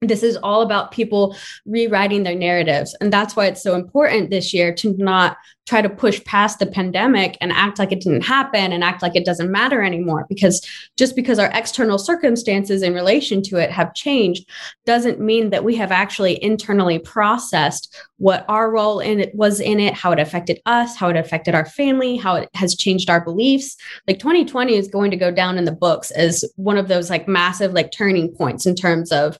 This 0.00 0.22
is 0.22 0.36
all 0.42 0.62
about 0.62 0.92
people 0.92 1.36
rewriting 1.66 2.22
their 2.24 2.34
narratives. 2.34 2.96
And 3.00 3.12
that's 3.12 3.36
why 3.36 3.46
it's 3.46 3.62
so 3.62 3.74
important 3.74 4.30
this 4.30 4.52
year 4.52 4.74
to 4.74 4.94
not 4.98 5.36
try 5.66 5.80
to 5.80 5.88
push 5.88 6.22
past 6.24 6.58
the 6.58 6.66
pandemic 6.66 7.38
and 7.40 7.50
act 7.52 7.78
like 7.78 7.90
it 7.90 8.00
didn't 8.00 8.22
happen 8.22 8.72
and 8.72 8.84
act 8.84 9.02
like 9.02 9.16
it 9.16 9.24
doesn't 9.24 9.50
matter 9.50 9.82
anymore. 9.82 10.26
Because 10.28 10.66
just 10.96 11.16
because 11.16 11.38
our 11.38 11.50
external 11.54 11.98
circumstances 11.98 12.82
in 12.82 12.92
relation 12.92 13.42
to 13.42 13.56
it 13.56 13.70
have 13.70 13.94
changed 13.94 14.48
doesn't 14.84 15.20
mean 15.20 15.50
that 15.50 15.64
we 15.64 15.74
have 15.76 15.90
actually 15.90 16.42
internally 16.42 16.98
processed 16.98 17.96
what 18.18 18.44
our 18.48 18.70
role 18.70 19.00
in 19.00 19.20
it 19.20 19.34
was 19.34 19.60
in 19.60 19.80
it, 19.80 19.94
how 19.94 20.12
it 20.12 20.18
affected 20.18 20.60
us, 20.66 20.96
how 20.96 21.08
it 21.08 21.16
affected 21.16 21.54
our 21.54 21.66
family, 21.66 22.16
how 22.16 22.36
it 22.36 22.48
has 22.54 22.76
changed 22.76 23.08
our 23.08 23.24
beliefs. 23.24 23.76
Like 24.06 24.18
2020 24.18 24.74
is 24.74 24.88
going 24.88 25.10
to 25.10 25.16
go 25.16 25.30
down 25.30 25.56
in 25.56 25.64
the 25.64 25.72
books 25.72 26.10
as 26.10 26.44
one 26.56 26.76
of 26.76 26.88
those 26.88 27.08
like 27.08 27.26
massive 27.26 27.72
like 27.72 27.90
turning 27.90 28.34
points 28.34 28.66
in 28.66 28.74
terms 28.74 29.12
of 29.12 29.38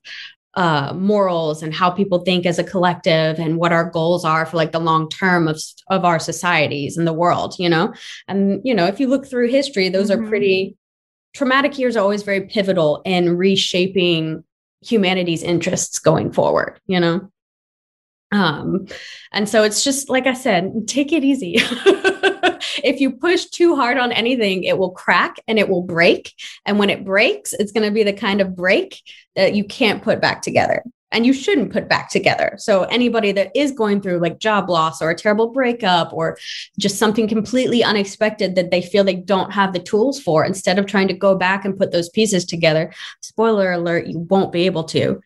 uh, 0.56 0.92
morals 0.94 1.62
and 1.62 1.74
how 1.74 1.90
people 1.90 2.20
think 2.20 2.46
as 2.46 2.58
a 2.58 2.64
collective 2.64 3.38
and 3.38 3.56
what 3.56 3.72
our 3.72 3.90
goals 3.90 4.24
are 4.24 4.46
for 4.46 4.56
like 4.56 4.72
the 4.72 4.78
long 4.78 5.08
term 5.08 5.48
of, 5.48 5.60
of 5.88 6.04
our 6.04 6.13
societies 6.18 6.96
and 6.96 7.06
the 7.06 7.12
world 7.12 7.54
you 7.58 7.68
know 7.68 7.92
and 8.28 8.60
you 8.64 8.74
know 8.74 8.86
if 8.86 9.00
you 9.00 9.06
look 9.06 9.26
through 9.26 9.48
history 9.48 9.88
those 9.88 10.10
mm-hmm. 10.10 10.24
are 10.24 10.28
pretty 10.28 10.76
traumatic 11.34 11.78
years 11.78 11.96
are 11.96 12.02
always 12.02 12.22
very 12.22 12.42
pivotal 12.42 13.02
in 13.04 13.36
reshaping 13.36 14.44
humanity's 14.82 15.42
interests 15.42 15.98
going 15.98 16.32
forward 16.32 16.80
you 16.86 17.00
know 17.00 17.28
um 18.32 18.86
and 19.32 19.48
so 19.48 19.62
it's 19.62 19.82
just 19.82 20.08
like 20.08 20.26
i 20.26 20.34
said 20.34 20.72
take 20.86 21.12
it 21.12 21.24
easy 21.24 21.56
if 22.82 23.00
you 23.00 23.10
push 23.10 23.46
too 23.46 23.76
hard 23.76 23.98
on 23.98 24.12
anything, 24.12 24.64
it 24.64 24.78
will 24.78 24.90
crack 24.90 25.36
and 25.46 25.58
it 25.58 25.68
will 25.68 25.82
break. 25.82 26.32
And 26.66 26.78
when 26.78 26.90
it 26.90 27.04
breaks, 27.04 27.52
it's 27.52 27.72
going 27.72 27.86
to 27.86 27.92
be 27.92 28.02
the 28.02 28.12
kind 28.12 28.40
of 28.40 28.56
break 28.56 29.02
that 29.36 29.54
you 29.54 29.64
can't 29.64 30.02
put 30.02 30.20
back 30.20 30.42
together 30.42 30.82
and 31.14 31.24
you 31.24 31.32
shouldn't 31.32 31.72
put 31.72 31.88
back 31.88 32.10
together. 32.10 32.54
So 32.58 32.82
anybody 32.84 33.32
that 33.32 33.52
is 33.54 33.70
going 33.72 34.02
through 34.02 34.18
like 34.18 34.40
job 34.40 34.68
loss 34.68 35.00
or 35.00 35.10
a 35.10 35.14
terrible 35.14 35.48
breakup 35.48 36.12
or 36.12 36.36
just 36.78 36.98
something 36.98 37.28
completely 37.28 37.82
unexpected 37.84 38.56
that 38.56 38.70
they 38.70 38.82
feel 38.82 39.04
they 39.04 39.14
don't 39.14 39.52
have 39.52 39.72
the 39.72 39.78
tools 39.78 40.20
for, 40.20 40.44
instead 40.44 40.78
of 40.78 40.86
trying 40.86 41.08
to 41.08 41.14
go 41.14 41.36
back 41.36 41.64
and 41.64 41.78
put 41.78 41.92
those 41.92 42.08
pieces 42.10 42.44
together, 42.44 42.92
spoiler 43.20 43.72
alert, 43.72 44.06
you 44.06 44.18
won't 44.18 44.52
be 44.52 44.66
able 44.66 44.84
to 44.84 45.22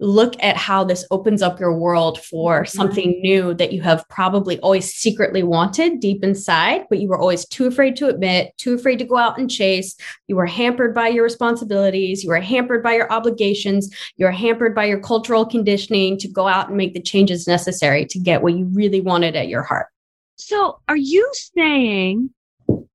look 0.00 0.34
at 0.40 0.56
how 0.56 0.84
this 0.84 1.04
opens 1.10 1.42
up 1.42 1.58
your 1.58 1.76
world 1.76 2.20
for 2.20 2.62
mm-hmm. 2.62 2.76
something 2.76 3.20
new 3.20 3.52
that 3.54 3.72
you 3.72 3.82
have 3.82 4.08
probably 4.08 4.58
always 4.60 4.92
secretly 4.92 5.42
wanted 5.42 6.00
deep 6.00 6.22
inside, 6.22 6.84
but 6.88 7.00
you 7.00 7.08
were 7.08 7.18
always 7.18 7.46
too 7.46 7.66
afraid 7.66 7.96
to 7.96 8.08
admit, 8.08 8.56
too 8.58 8.74
afraid 8.74 8.98
to 8.98 9.04
go 9.04 9.16
out 9.16 9.38
and 9.38 9.50
chase. 9.50 9.96
You 10.28 10.36
were 10.36 10.46
hampered 10.46 10.94
by 10.94 11.08
your 11.08 11.24
responsibilities. 11.24 12.22
You 12.22 12.30
were 12.30 12.40
hampered 12.40 12.82
by 12.82 12.94
your 12.94 13.10
obligations. 13.12 13.92
You 14.16 14.26
were 14.26 14.32
hampered 14.32 14.74
by 14.74 14.84
your 14.84 15.00
cultural 15.00 15.44
conditioning 15.44 16.18
to 16.18 16.28
go 16.28 16.46
out 16.46 16.68
and 16.68 16.76
make 16.76 16.94
the 16.94 17.02
changes 17.02 17.46
necessary 17.46 18.06
to 18.06 18.18
get 18.18 18.42
what 18.42 18.54
you 18.54 18.66
really 18.66 19.00
wanted 19.00 19.34
at 19.34 19.48
your 19.48 19.62
heart. 19.62 19.88
So, 20.36 20.80
are 20.88 20.96
you 20.96 21.28
saying 21.34 22.30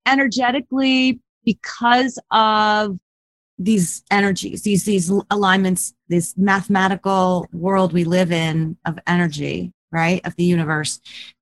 energetically 0.05 1.19
because 1.43 2.17
of 2.31 2.97
these 3.57 4.03
energies, 4.09 4.63
these 4.63 4.83
these 4.83 5.11
alignments, 5.29 5.93
this 6.07 6.35
mathematical 6.37 7.47
world 7.53 7.93
we 7.93 8.03
live 8.03 8.31
in 8.31 8.77
of 8.85 8.99
energy, 9.05 9.73
right, 9.91 10.21
of 10.25 10.35
the 10.35 10.43
universe, 10.43 10.99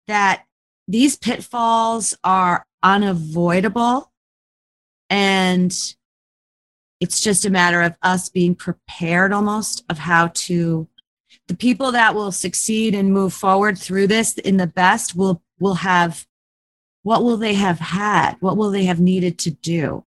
that 0.08 0.44
these 0.88 1.16
pitfalls 1.16 2.18
are 2.24 2.66
unavoidable, 2.84 4.12
and 5.10 5.72
it's 7.00 7.22
just 7.22 7.46
a 7.46 7.50
matter 7.50 7.82
of 7.82 7.96
us 8.02 8.30
being 8.30 8.56
prepared, 8.56 9.34
almost, 9.34 9.84
of 9.90 9.98
how 9.98 10.28
to 10.34 10.88
the 11.48 11.56
people 11.56 11.92
that 11.92 12.14
will 12.14 12.32
succeed 12.32 12.94
and 12.94 13.14
move 13.14 13.34
forward 13.34 13.78
through 13.78 14.08
this 14.08 14.38
in 14.38 14.58
the 14.58 14.68
best 14.68 15.16
will 15.16 15.42
will 15.60 15.76
have 15.76 16.26
what 17.04 17.24
will 17.24 17.38
they 17.38 17.56
have 17.56 17.80
had? 17.80 18.36
What 18.42 18.58
will 18.58 18.70
they 18.70 18.86
have 18.86 19.00
needed 19.00 19.40
to 19.40 19.52
do 19.52 20.06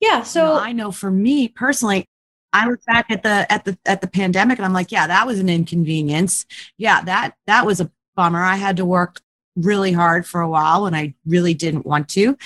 yeah 0.00 0.22
so 0.22 0.40
you 0.40 0.46
know, 0.46 0.60
i 0.60 0.72
know 0.72 0.90
for 0.90 1.10
me 1.10 1.48
personally 1.48 2.06
i 2.52 2.68
look 2.68 2.84
back 2.86 3.10
at 3.10 3.22
the 3.22 3.50
at 3.52 3.64
the 3.64 3.78
at 3.86 4.00
the 4.00 4.06
pandemic 4.06 4.58
and 4.58 4.66
i'm 4.66 4.72
like 4.72 4.92
yeah 4.92 5.06
that 5.06 5.26
was 5.26 5.38
an 5.38 5.48
inconvenience. 5.48 6.46
Yeah 6.76 7.02
that 7.02 7.34
that 7.46 7.66
was 7.66 7.80
a 7.80 7.90
bummer. 8.16 8.42
I 8.42 8.56
had 8.56 8.78
to 8.78 8.84
work 8.84 9.20
really 9.56 9.92
hard 9.92 10.26
for 10.26 10.40
a 10.40 10.48
while 10.48 10.86
and 10.86 10.96
i 10.96 11.14
really 11.26 11.54
didn't 11.54 11.86
want 11.86 12.08
to. 12.10 12.36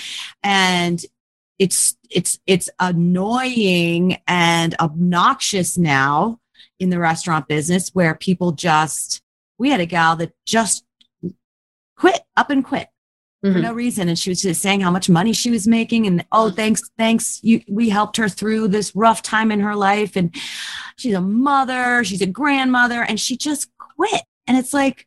And 0.42 1.04
it's 1.58 1.96
it's 2.10 2.40
it's 2.46 2.68
annoying 2.80 4.18
and 4.26 4.74
obnoxious 4.80 5.78
now 5.78 6.40
in 6.80 6.90
the 6.90 6.98
restaurant 6.98 7.46
business 7.48 7.90
where 7.90 8.14
people 8.14 8.52
just 8.52 9.22
we 9.58 9.70
had 9.70 9.80
a 9.80 9.86
gal 9.86 10.16
that 10.16 10.32
just 10.44 10.84
quit 11.96 12.20
up 12.36 12.50
and 12.50 12.64
quit 12.64 12.88
mm-hmm. 13.44 13.54
for 13.54 13.60
no 13.60 13.72
reason. 13.72 14.08
And 14.08 14.18
she 14.18 14.30
was 14.30 14.42
just 14.42 14.62
saying 14.62 14.80
how 14.80 14.90
much 14.90 15.08
money 15.08 15.32
she 15.32 15.50
was 15.50 15.66
making 15.66 16.06
and 16.06 16.24
oh 16.32 16.50
thanks 16.50 16.82
thanks. 16.98 17.40
You 17.42 17.62
we 17.68 17.88
helped 17.88 18.16
her 18.16 18.28
through 18.28 18.68
this 18.68 18.94
rough 18.94 19.22
time 19.22 19.50
in 19.50 19.60
her 19.60 19.76
life. 19.76 20.16
And 20.16 20.34
she's 20.96 21.14
a 21.14 21.20
mother 21.20 22.04
she's 22.04 22.22
a 22.22 22.26
grandmother 22.26 23.02
and 23.02 23.18
she 23.18 23.36
just 23.36 23.70
quit. 23.78 24.22
And 24.46 24.56
it's 24.56 24.74
like 24.74 25.06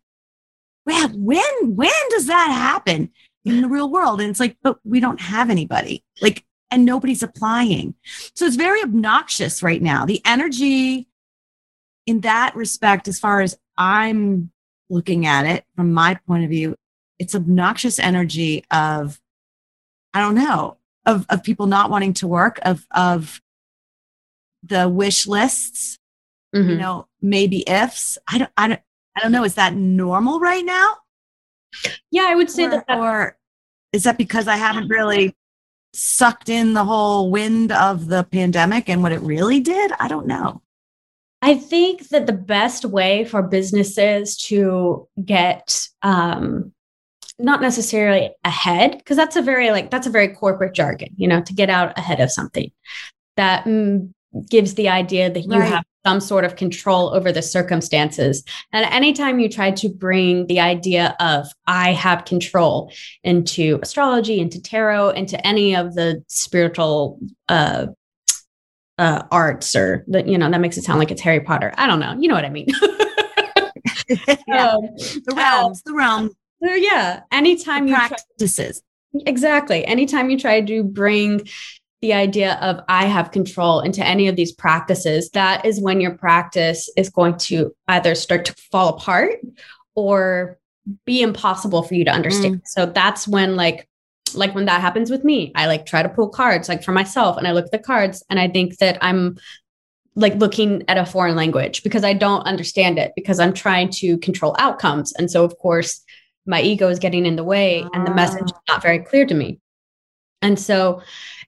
well, 0.86 1.10
when 1.10 1.76
when 1.76 2.10
does 2.10 2.28
that 2.28 2.52
happen 2.52 3.12
in 3.44 3.62
the 3.62 3.70
real 3.70 3.90
world? 3.90 4.22
And 4.22 4.30
it's 4.30 4.40
like 4.40 4.58
but 4.62 4.80
we 4.84 5.00
don't 5.00 5.22
have 5.22 5.50
anybody. 5.50 6.04
Like 6.22 6.46
and 6.72 6.84
nobody's 6.84 7.24
applying. 7.24 7.96
So 8.36 8.46
it's 8.46 8.56
very 8.56 8.82
obnoxious 8.82 9.62
right 9.62 9.82
now. 9.82 10.06
The 10.06 10.22
energy 10.26 11.08
in 12.06 12.22
that 12.22 12.56
respect 12.56 13.08
as 13.08 13.20
far 13.20 13.42
as 13.42 13.58
i'm 13.78 14.52
looking 14.90 15.26
at 15.26 15.46
it 15.46 15.66
from 15.76 15.92
my 15.92 16.16
point 16.28 16.44
of 16.44 16.50
view 16.50 16.76
it's 17.20 17.36
obnoxious 17.36 18.00
energy 18.00 18.64
of 18.72 19.20
i 20.14 20.20
don't 20.20 20.36
know 20.36 20.78
of 21.06 21.26
of 21.30 21.44
people 21.44 21.68
not 21.68 21.90
wanting 21.90 22.14
to 22.14 22.28
work 22.28 22.60
of 22.64 22.86
of 22.92 23.42
the 24.64 24.90
wish 24.90 25.28
lists 25.28 26.00
mm-hmm. 26.56 26.70
you 26.70 26.76
know 26.78 27.08
maybe 27.22 27.68
ifs. 27.68 28.18
I 28.28 28.38
don't 28.38 28.52
i 28.58 28.68
don't 28.68 28.82
i 29.16 29.22
don't 29.22 29.32
know. 29.32 29.44
Is 29.44 29.56
that 29.56 29.74
normal 29.76 30.40
right 30.40 30.66
now? 30.66 30.98
Yeah 32.12 32.28
i 32.28 32.36
would 32.36 32.50
say 32.50 32.66
or, 32.66 32.70
that, 32.70 32.88
that 32.88 33.00
or 33.00 33.38
is 33.92 34.04
that 34.04 34.18
because 34.18 34.48
i 34.48 34.58
haven't 34.58 34.88
really 34.88 35.36
sucked 35.96 36.50
in 36.50 36.74
the 36.74 36.84
whole 36.84 37.32
wind 37.32 37.72
of 37.72 38.08
the 38.08 38.24
pandemic 38.24 38.90
and 38.90 39.02
what 39.02 39.12
it 39.12 39.22
really 39.22 39.60
did? 39.60 39.92
I 40.00 40.08
don't 40.08 40.28
know. 40.28 40.62
I 41.42 41.56
think 41.56 42.10
that 42.10 42.26
the 42.26 42.34
best 42.34 42.86
way 42.86 43.24
for 43.24 43.42
businesses 43.42 44.36
to 44.48 45.08
get 45.24 45.88
um, 46.02 46.74
not 47.38 47.62
necessarily 47.62 48.32
ahead 48.44 48.98
because 48.98 49.18
that's 49.18 49.36
a 49.36 49.42
very 49.42 49.72
like 49.72 49.92
that's 49.92 50.08
a 50.08 50.12
very 50.12 50.30
corporate 50.30 50.74
jargon 50.74 51.10
you 51.18 51.28
know 51.28 51.42
to 51.42 51.54
get 51.54 51.70
out 51.70 51.98
ahead 51.98 52.22
of 52.22 52.32
something 52.32 52.72
that 53.36 53.66
mm, 53.66 54.10
gives 54.50 54.76
the 54.76 54.90
idea 54.90 55.32
that 55.32 55.42
you 55.42 55.52
right. 55.52 55.70
have 55.70 55.84
some 56.06 56.20
sort 56.20 56.46
of 56.46 56.56
control 56.56 57.14
over 57.16 57.32
the 57.32 57.42
circumstances. 57.42 58.44
And 58.72 58.86
anytime 58.94 59.40
you 59.40 59.50
try 59.50 59.72
to 59.72 59.90
bring 59.90 60.46
the 60.48 60.60
idea 60.60 61.16
of 61.20 61.48
i 61.68 61.94
have 61.94 62.26
control 62.26 62.92
into 63.24 63.80
astrology 63.82 64.40
into 64.40 64.62
tarot 64.62 65.10
into 65.12 65.46
any 65.46 65.76
of 65.76 65.96
the 65.96 66.24
spiritual 66.28 67.20
uh 67.50 67.88
uh 68.98 69.24
arts 69.32 69.76
or 69.76 70.06
that 70.08 70.28
you 70.28 70.38
know 70.38 70.50
that 70.50 70.62
makes 70.62 70.78
it 70.78 70.84
sound 70.84 71.00
like 71.00 71.12
it's 71.12 71.22
harry 71.22 71.40
potter. 71.40 71.74
I 71.78 71.88
don't 71.88 72.00
know. 72.00 72.16
You 72.20 72.28
know 72.28 72.36
what 72.36 72.46
i 72.46 72.50
mean. 72.50 72.68
Yeah. 74.48 74.74
um, 74.74 74.82
the 75.26 75.34
realms 75.36 75.80
uh, 75.80 75.90
the 75.90 75.96
realms 75.96 76.32
so 76.64 76.74
yeah, 76.74 77.22
anytime 77.32 77.88
you 77.88 77.96
practices. 77.96 78.82
Try, 79.12 79.24
exactly. 79.26 79.86
Anytime 79.86 80.30
you 80.30 80.38
try 80.38 80.62
to 80.62 80.84
bring 80.84 81.48
the 82.02 82.14
idea 82.14 82.56
of 82.62 82.82
I 82.88 83.06
have 83.06 83.32
control 83.32 83.82
into 83.82 84.06
any 84.06 84.28
of 84.28 84.36
these 84.36 84.52
practices, 84.52 85.30
that 85.32 85.66
is 85.66 85.82
when 85.82 86.02
your 86.02 86.16
practice 86.16 86.90
is 86.98 87.10
going 87.10 87.38
to 87.38 87.74
either 87.88 88.16
start 88.16 88.46
to 88.46 88.54
fall 88.72 88.90
apart 88.90 89.36
or 89.96 90.60
be 91.06 91.22
impossible 91.22 91.84
for 91.84 91.96
you 91.96 92.06
to 92.06 92.12
understand. 92.12 92.58
Mm. 92.58 92.68
So 92.68 92.86
that's 92.86 93.28
when 93.28 93.56
like 93.56 93.88
like 94.34 94.54
when 94.54 94.66
that 94.66 94.82
happens 94.82 95.10
with 95.10 95.24
me, 95.24 95.52
I 95.56 95.68
like 95.68 95.86
try 95.86 96.04
to 96.04 96.10
pull 96.10 96.30
cards 96.30 96.68
like 96.68 96.84
for 96.84 96.92
myself 96.92 97.38
and 97.38 97.48
I 97.48 97.52
look 97.52 97.66
at 97.66 97.72
the 97.72 97.80
cards 97.80 98.24
and 98.30 98.40
I 98.40 98.50
think 98.50 98.78
that 98.78 98.98
I'm 99.02 99.38
like 100.16 100.36
looking 100.36 100.84
at 100.88 100.98
a 100.98 101.06
foreign 101.06 101.36
language 101.36 101.84
because 101.84 102.04
I 102.04 102.14
don't 102.14 102.42
understand 102.42 102.98
it 102.98 103.12
because 103.16 103.40
I'm 103.40 103.54
trying 103.54 103.90
to 103.92 104.18
control 104.20 104.56
outcomes. 104.60 105.14
And 105.14 105.30
so 105.30 105.44
of 105.44 105.58
course 105.58 106.05
my 106.46 106.62
ego 106.62 106.90
is 106.90 107.00
getting 107.00 107.26
in 107.26 107.36
the 107.36 107.44
way 107.44 107.86
and 107.94 108.06
the 108.06 108.14
message 108.14 108.46
is 108.46 108.54
not 108.68 108.82
very 108.82 109.00
clear 109.00 109.26
to 109.26 109.34
me. 109.34 109.60
And 110.42 110.60
so 110.60 111.02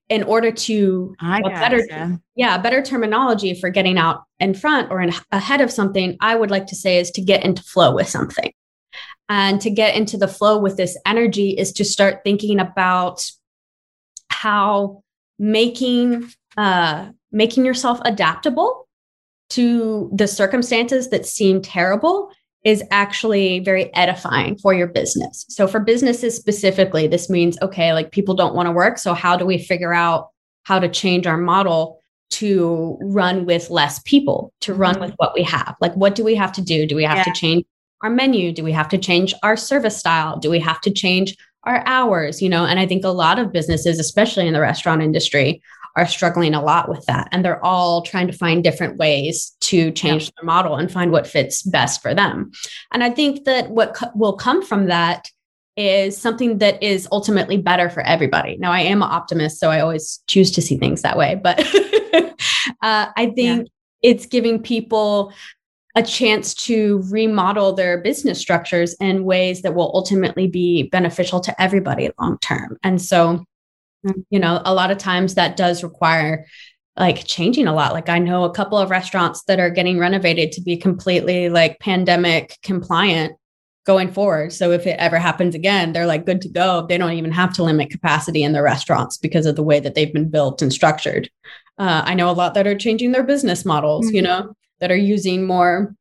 in 0.09 0.23
order 0.23 0.51
to 0.51 1.15
I 1.19 1.41
well, 1.43 1.51
better 1.51 1.85
you. 1.89 2.21
yeah 2.35 2.57
better 2.57 2.81
terminology 2.81 3.53
for 3.53 3.69
getting 3.69 3.97
out 3.97 4.23
in 4.39 4.53
front 4.53 4.89
or 4.89 5.01
in, 5.01 5.11
ahead 5.31 5.59
of 5.59 5.69
something 5.69 6.15
i 6.21 6.33
would 6.33 6.49
like 6.49 6.67
to 6.67 6.75
say 6.75 6.97
is 6.97 7.11
to 7.11 7.21
get 7.21 7.43
into 7.43 7.61
flow 7.63 7.93
with 7.93 8.07
something. 8.07 8.51
And 9.29 9.59
to 9.59 9.69
get 9.69 9.95
into 9.95 10.17
the 10.17 10.27
flow 10.27 10.57
with 10.57 10.77
this 10.77 10.97
energy 11.05 11.49
is 11.49 11.73
to 11.73 11.83
start 11.83 12.21
thinking 12.23 12.61
about 12.61 13.29
how 14.29 15.03
making 15.37 16.29
uh 16.55 17.09
making 17.31 17.65
yourself 17.65 17.99
adaptable 18.05 18.87
to 19.49 20.09
the 20.13 20.27
circumstances 20.27 21.09
that 21.09 21.25
seem 21.25 21.61
terrible 21.61 22.31
is 22.63 22.83
actually 22.91 23.59
very 23.59 23.93
edifying 23.93 24.57
for 24.57 24.73
your 24.73 24.87
business. 24.87 25.45
So 25.49 25.67
for 25.67 25.79
businesses 25.79 26.35
specifically, 26.35 27.07
this 27.07 27.29
means 27.29 27.57
okay, 27.61 27.93
like 27.93 28.11
people 28.11 28.35
don't 28.35 28.55
want 28.55 28.67
to 28.67 28.71
work, 28.71 28.97
so 28.97 29.13
how 29.13 29.37
do 29.37 29.45
we 29.45 29.57
figure 29.57 29.93
out 29.93 30.29
how 30.63 30.79
to 30.79 30.89
change 30.89 31.27
our 31.27 31.37
model 31.37 32.01
to 32.29 32.97
run 33.01 33.45
with 33.45 33.69
less 33.69 33.99
people, 33.99 34.51
to 34.61 34.73
run 34.73 34.95
mm-hmm. 34.95 35.05
with 35.05 35.13
what 35.17 35.33
we 35.33 35.43
have? 35.43 35.75
Like 35.79 35.93
what 35.95 36.15
do 36.15 36.23
we 36.23 36.35
have 36.35 36.51
to 36.53 36.61
do? 36.61 36.85
Do 36.85 36.95
we 36.95 37.03
have 37.03 37.17
yeah. 37.17 37.23
to 37.23 37.31
change 37.31 37.65
our 38.01 38.09
menu? 38.09 38.51
Do 38.51 38.63
we 38.63 38.71
have 38.73 38.89
to 38.89 38.97
change 38.97 39.33
our 39.43 39.55
service 39.57 39.97
style? 39.97 40.37
Do 40.37 40.49
we 40.49 40.59
have 40.59 40.81
to 40.81 40.91
change 40.91 41.35
our 41.63 41.83
hours, 41.85 42.41
you 42.41 42.49
know? 42.49 42.65
And 42.65 42.79
I 42.79 42.85
think 42.85 43.03
a 43.03 43.09
lot 43.09 43.39
of 43.39 43.51
businesses, 43.51 43.99
especially 43.99 44.47
in 44.47 44.53
the 44.53 44.61
restaurant 44.61 45.01
industry, 45.01 45.61
are 45.95 46.07
struggling 46.07 46.53
a 46.53 46.61
lot 46.61 46.89
with 46.89 47.03
that. 47.07 47.27
And 47.31 47.43
they're 47.43 47.63
all 47.63 48.03
trying 48.03 48.27
to 48.27 48.33
find 48.33 48.63
different 48.63 48.97
ways 48.97 49.55
to 49.67 49.91
change 49.91 50.25
yeah. 50.25 50.29
their 50.37 50.45
model 50.45 50.75
and 50.75 50.91
find 50.91 51.11
what 51.11 51.27
fits 51.27 51.61
best 51.61 52.01
for 52.01 52.13
them. 52.13 52.51
And 52.91 53.03
I 53.03 53.09
think 53.09 53.45
that 53.45 53.69
what 53.69 53.93
co- 53.93 54.11
will 54.15 54.33
come 54.33 54.63
from 54.63 54.87
that 54.87 55.29
is 55.75 56.17
something 56.17 56.57
that 56.57 56.81
is 56.81 57.07
ultimately 57.11 57.57
better 57.57 57.89
for 57.89 58.01
everybody. 58.01 58.57
Now, 58.57 58.71
I 58.71 58.81
am 58.81 59.03
an 59.03 59.09
optimist, 59.11 59.59
so 59.59 59.69
I 59.69 59.81
always 59.81 60.23
choose 60.27 60.51
to 60.51 60.61
see 60.61 60.77
things 60.77 61.03
that 61.03 61.17
way. 61.17 61.35
But 61.35 61.59
uh, 62.81 63.07
I 63.15 63.31
think 63.35 63.67
yeah. 63.67 64.09
it's 64.09 64.25
giving 64.25 64.61
people 64.61 65.33
a 65.95 66.01
chance 66.01 66.53
to 66.53 67.03
remodel 67.09 67.73
their 67.73 67.99
business 67.99 68.39
structures 68.39 68.95
in 68.99 69.23
ways 69.23 69.61
that 69.63 69.75
will 69.75 69.91
ultimately 69.93 70.47
be 70.47 70.83
beneficial 70.83 71.39
to 71.41 71.61
everybody 71.61 72.09
long 72.19 72.37
term. 72.39 72.77
And 72.83 73.01
so 73.01 73.45
Mm, 74.05 74.25
you 74.29 74.39
know 74.39 74.61
a 74.63 74.73
lot 74.73 74.91
of 74.91 74.97
times 74.97 75.35
that 75.35 75.57
does 75.57 75.83
require 75.83 76.45
like 76.97 77.25
changing 77.25 77.67
a 77.67 77.73
lot. 77.73 77.93
Like 77.93 78.09
i 78.09 78.19
know 78.19 78.43
a 78.43 78.53
couple 78.53 78.77
of 78.77 78.89
restaurants 78.89 79.43
that 79.43 79.59
are 79.59 79.69
getting 79.69 79.99
renovated 79.99 80.51
to 80.53 80.61
be 80.61 80.77
completely 80.77 81.49
like 81.49 81.79
pandemic 81.79 82.57
compliant 82.63 83.37
going 83.85 84.11
forward. 84.11 84.51
So 84.51 84.71
if 84.71 84.85
it 84.85 84.99
ever 84.99 85.17
happens 85.17 85.55
again 85.55 85.93
they're 85.93 86.05
like 86.05 86.25
good 86.25 86.41
to 86.41 86.49
go. 86.49 86.85
They 86.87 86.97
don't 86.97 87.13
even 87.13 87.31
have 87.31 87.53
to 87.53 87.63
limit 87.63 87.89
capacity 87.89 88.43
in 88.43 88.51
their 88.53 88.63
restaurants 88.63 89.17
because 89.17 89.45
of 89.45 89.55
the 89.55 89.63
way 89.63 89.79
that 89.79 89.95
they've 89.95 90.13
been 90.13 90.29
built 90.29 90.61
and 90.61 90.73
structured. 90.73 91.29
Uh, 91.79 92.01
i 92.05 92.15
know 92.15 92.29
a 92.29 92.33
lot 92.33 92.55
that 92.55 92.65
are 92.65 92.75
changing 92.75 93.11
their 93.11 93.23
business 93.23 93.63
models 93.63 94.07
mm-hmm. 94.07 94.15
you 94.15 94.21
know 94.21 94.51
that 94.79 94.91
are 94.91 94.95
using 94.95 95.45
more 95.45 95.95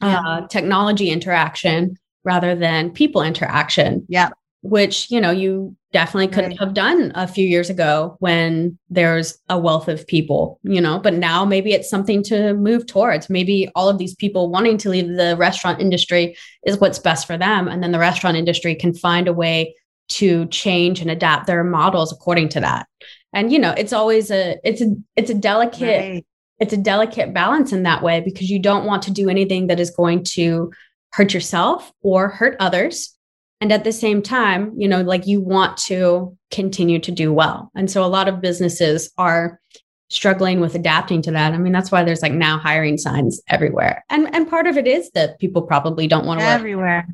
uh, 0.00 0.20
yeah. 0.40 0.46
technology 0.48 1.10
interaction 1.10 1.96
rather 2.24 2.54
than 2.56 2.90
people 2.90 3.22
interaction. 3.22 4.04
Yeah 4.08 4.30
which 4.68 5.10
you 5.10 5.20
know 5.20 5.30
you 5.30 5.74
definitely 5.92 6.28
couldn't 6.28 6.50
right. 6.50 6.60
have 6.60 6.74
done 6.74 7.12
a 7.14 7.26
few 7.26 7.46
years 7.46 7.70
ago 7.70 8.16
when 8.18 8.78
there's 8.90 9.38
a 9.48 9.58
wealth 9.58 9.88
of 9.88 10.06
people 10.06 10.58
you 10.62 10.80
know 10.80 10.98
but 10.98 11.14
now 11.14 11.44
maybe 11.44 11.72
it's 11.72 11.88
something 11.88 12.22
to 12.22 12.52
move 12.54 12.86
towards 12.86 13.30
maybe 13.30 13.68
all 13.74 13.88
of 13.88 13.98
these 13.98 14.14
people 14.14 14.50
wanting 14.50 14.76
to 14.76 14.90
leave 14.90 15.08
the 15.08 15.36
restaurant 15.38 15.80
industry 15.80 16.36
is 16.66 16.78
what's 16.78 16.98
best 16.98 17.26
for 17.26 17.38
them 17.38 17.68
and 17.68 17.82
then 17.82 17.92
the 17.92 17.98
restaurant 17.98 18.36
industry 18.36 18.74
can 18.74 18.92
find 18.92 19.28
a 19.28 19.32
way 19.32 19.74
to 20.08 20.46
change 20.46 21.00
and 21.00 21.10
adapt 21.10 21.46
their 21.46 21.64
models 21.64 22.12
according 22.12 22.48
to 22.48 22.60
that 22.60 22.86
and 23.32 23.52
you 23.52 23.58
know 23.58 23.72
it's 23.72 23.92
always 23.92 24.30
a 24.30 24.58
it's 24.64 24.80
a 24.80 24.94
it's 25.16 25.30
a 25.30 25.34
delicate 25.34 26.14
right. 26.14 26.26
it's 26.58 26.72
a 26.72 26.76
delicate 26.76 27.32
balance 27.32 27.72
in 27.72 27.84
that 27.84 28.02
way 28.02 28.20
because 28.20 28.50
you 28.50 28.58
don't 28.58 28.84
want 28.84 29.02
to 29.02 29.10
do 29.10 29.28
anything 29.28 29.68
that 29.68 29.80
is 29.80 29.90
going 29.90 30.22
to 30.22 30.70
hurt 31.12 31.32
yourself 31.32 31.92
or 32.02 32.28
hurt 32.28 32.56
others 32.60 33.15
and 33.60 33.72
at 33.72 33.84
the 33.84 33.92
same 33.92 34.22
time 34.22 34.72
you 34.76 34.88
know 34.88 35.02
like 35.02 35.26
you 35.26 35.40
want 35.40 35.76
to 35.76 36.36
continue 36.50 36.98
to 36.98 37.10
do 37.10 37.32
well 37.32 37.70
and 37.74 37.90
so 37.90 38.04
a 38.04 38.06
lot 38.06 38.28
of 38.28 38.40
businesses 38.40 39.10
are 39.18 39.60
struggling 40.08 40.60
with 40.60 40.74
adapting 40.74 41.22
to 41.22 41.30
that. 41.32 41.52
I 41.52 41.58
mean, 41.58 41.72
that's 41.72 41.90
why 41.90 42.04
there's 42.04 42.22
like 42.22 42.32
now 42.32 42.58
hiring 42.58 42.98
signs 42.98 43.40
everywhere. 43.48 44.04
And 44.08 44.32
and 44.34 44.48
part 44.48 44.66
of 44.66 44.76
it 44.76 44.86
is 44.86 45.10
that 45.12 45.38
people 45.38 45.62
probably 45.62 46.06
don't 46.06 46.26
want 46.26 46.40
to 46.40 46.46
work 46.46 46.54
everywhere. 46.54 47.08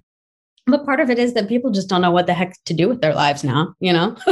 But 0.66 0.84
part 0.84 1.00
of 1.00 1.10
it 1.10 1.18
is 1.18 1.34
that 1.34 1.48
people 1.48 1.70
just 1.70 1.88
don't 1.88 2.02
know 2.02 2.10
what 2.10 2.26
the 2.26 2.34
heck 2.34 2.56
to 2.66 2.74
do 2.74 2.88
with 2.88 3.00
their 3.00 3.14
lives 3.14 3.42
now, 3.42 3.74
you 3.80 3.92
know? 3.92 4.16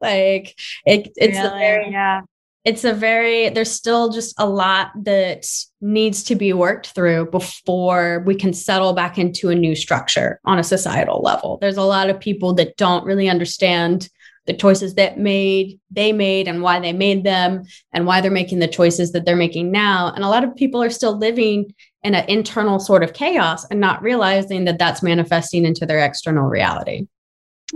like 0.00 0.58
it, 0.86 1.12
it's 1.16 1.38
really? 1.38 1.58
very, 1.58 1.90
yeah 1.90 2.22
it's 2.66 2.82
a 2.82 2.92
very 2.92 3.48
there's 3.48 3.70
still 3.70 4.10
just 4.10 4.34
a 4.38 4.46
lot 4.46 4.90
that 5.04 5.46
needs 5.80 6.24
to 6.24 6.34
be 6.34 6.52
worked 6.52 6.88
through 6.88 7.30
before 7.30 8.24
we 8.26 8.34
can 8.34 8.52
settle 8.52 8.92
back 8.92 9.18
into 9.18 9.50
a 9.50 9.54
new 9.54 9.76
structure 9.76 10.40
on 10.44 10.58
a 10.58 10.64
societal 10.64 11.22
level. 11.22 11.58
There's 11.60 11.76
a 11.76 11.82
lot 11.82 12.10
of 12.10 12.18
people 12.18 12.54
that 12.54 12.76
don't 12.76 13.06
really 13.06 13.28
understand 13.28 14.08
the 14.46 14.52
choices 14.52 14.94
that 14.94 15.16
made 15.16 15.78
they 15.92 16.12
made 16.12 16.48
and 16.48 16.60
why 16.60 16.80
they 16.80 16.92
made 16.92 17.22
them 17.22 17.62
and 17.92 18.04
why 18.04 18.20
they're 18.20 18.32
making 18.32 18.58
the 18.58 18.68
choices 18.68 19.12
that 19.12 19.24
they're 19.24 19.36
making 19.36 19.70
now. 19.70 20.12
And 20.12 20.24
a 20.24 20.28
lot 20.28 20.42
of 20.42 20.56
people 20.56 20.82
are 20.82 20.90
still 20.90 21.16
living 21.16 21.72
in 22.02 22.16
an 22.16 22.28
internal 22.28 22.80
sort 22.80 23.04
of 23.04 23.12
chaos 23.12 23.64
and 23.70 23.80
not 23.80 24.02
realizing 24.02 24.64
that 24.64 24.78
that's 24.78 25.04
manifesting 25.04 25.64
into 25.64 25.86
their 25.86 26.04
external 26.04 26.44
reality 26.44 27.06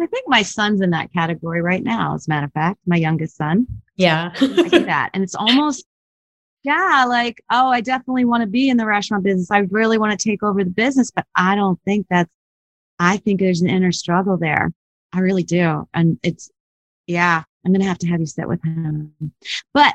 I 0.02 0.06
think 0.06 0.28
my 0.28 0.42
son's 0.42 0.80
in 0.80 0.90
that 0.90 1.12
category 1.12 1.62
right 1.62 1.82
now, 1.82 2.14
as 2.14 2.26
a 2.26 2.30
matter 2.30 2.46
of 2.46 2.52
fact, 2.52 2.78
my 2.86 2.96
youngest 2.96 3.36
son. 3.36 3.66
Yeah. 3.96 4.32
I 4.40 4.68
that. 4.68 5.10
And 5.14 5.22
it's 5.22 5.34
almost, 5.34 5.84
yeah, 6.62 7.04
like, 7.08 7.42
oh, 7.50 7.68
I 7.68 7.80
definitely 7.80 8.24
want 8.24 8.42
to 8.42 8.46
be 8.46 8.68
in 8.68 8.76
the 8.76 8.86
restaurant 8.86 9.24
business. 9.24 9.50
I 9.50 9.60
really 9.70 9.98
want 9.98 10.18
to 10.18 10.28
take 10.28 10.42
over 10.42 10.62
the 10.64 10.70
business, 10.70 11.10
but 11.10 11.26
I 11.34 11.54
don't 11.54 11.80
think 11.84 12.06
that's, 12.10 12.30
I 12.98 13.16
think 13.16 13.40
there's 13.40 13.62
an 13.62 13.70
inner 13.70 13.92
struggle 13.92 14.36
there. 14.36 14.72
I 15.12 15.20
really 15.20 15.42
do. 15.42 15.88
And 15.94 16.18
it's, 16.22 16.50
yeah, 17.06 17.42
I'm 17.64 17.72
going 17.72 17.82
to 17.82 17.88
have 17.88 17.98
to 17.98 18.08
have 18.08 18.20
you 18.20 18.26
sit 18.26 18.48
with 18.48 18.62
him. 18.62 19.14
But 19.74 19.94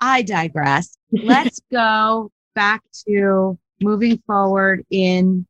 I 0.00 0.22
digress. 0.22 0.96
Let's 1.12 1.60
go 1.72 2.30
back 2.54 2.82
to 3.06 3.58
moving 3.80 4.22
forward 4.26 4.84
in, 4.90 5.46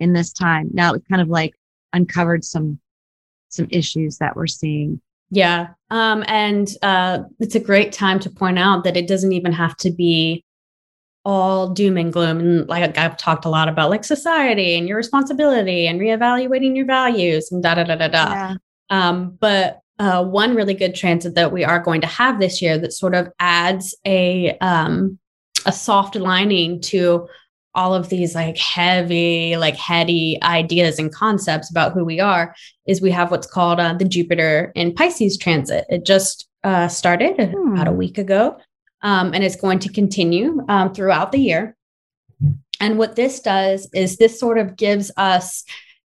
in 0.00 0.12
this 0.12 0.32
time. 0.32 0.70
Now 0.72 0.94
it's 0.94 1.06
kind 1.08 1.22
of 1.22 1.28
like 1.28 1.54
uncovered 1.92 2.44
some 2.44 2.80
some 3.54 3.68
issues 3.70 4.18
that 4.18 4.36
we're 4.36 4.46
seeing. 4.46 5.00
Yeah. 5.30 5.68
Um, 5.90 6.24
and 6.28 6.68
uh, 6.82 7.20
it's 7.40 7.54
a 7.54 7.60
great 7.60 7.92
time 7.92 8.20
to 8.20 8.30
point 8.30 8.58
out 8.58 8.84
that 8.84 8.96
it 8.96 9.08
doesn't 9.08 9.32
even 9.32 9.52
have 9.52 9.76
to 9.78 9.90
be 9.90 10.44
all 11.24 11.70
doom 11.70 11.96
and 11.96 12.12
gloom. 12.12 12.38
And 12.38 12.68
like 12.68 12.98
I've 12.98 13.16
talked 13.16 13.44
a 13.44 13.48
lot 13.48 13.68
about 13.68 13.90
like 13.90 14.04
society 14.04 14.76
and 14.76 14.86
your 14.86 14.96
responsibility 14.96 15.86
and 15.86 16.00
reevaluating 16.00 16.76
your 16.76 16.86
values 16.86 17.50
and 17.50 17.62
da 17.62 17.74
da 17.74 17.84
da 17.84 17.96
da 17.96 18.08
da. 18.08 18.32
Yeah. 18.32 18.54
Um, 18.90 19.36
but 19.40 19.80
uh, 19.98 20.24
one 20.24 20.54
really 20.54 20.74
good 20.74 20.94
transit 20.94 21.34
that 21.34 21.52
we 21.52 21.64
are 21.64 21.78
going 21.78 22.00
to 22.00 22.06
have 22.06 22.40
this 22.40 22.60
year 22.60 22.78
that 22.78 22.92
sort 22.92 23.14
of 23.14 23.28
adds 23.38 23.96
a 24.04 24.56
um, 24.58 25.18
a 25.66 25.72
soft 25.72 26.16
lining 26.16 26.80
to 26.80 27.26
all 27.74 27.94
of 27.94 28.08
these 28.08 28.34
like 28.34 28.56
heavy, 28.56 29.56
like 29.56 29.76
heady 29.76 30.38
ideas 30.42 30.98
and 30.98 31.12
concepts 31.12 31.70
about 31.70 31.92
who 31.92 32.04
we 32.04 32.20
are 32.20 32.54
is 32.86 33.00
we 33.00 33.10
have 33.10 33.30
what's 33.30 33.46
called 33.46 33.80
uh, 33.80 33.94
the 33.94 34.04
Jupiter 34.04 34.72
in 34.74 34.94
Pisces 34.94 35.36
transit. 35.36 35.84
It 35.88 36.04
just 36.04 36.48
uh, 36.62 36.88
started 36.88 37.50
hmm. 37.52 37.74
about 37.74 37.88
a 37.88 37.92
week 37.92 38.18
ago, 38.18 38.58
um, 39.02 39.34
and 39.34 39.44
it's 39.44 39.56
going 39.56 39.80
to 39.80 39.92
continue 39.92 40.64
um, 40.68 40.94
throughout 40.94 41.32
the 41.32 41.38
year. 41.38 41.76
And 42.80 42.98
what 42.98 43.16
this 43.16 43.40
does 43.40 43.88
is 43.94 44.16
this 44.16 44.38
sort 44.38 44.58
of 44.58 44.76
gives 44.76 45.10
us 45.16 45.64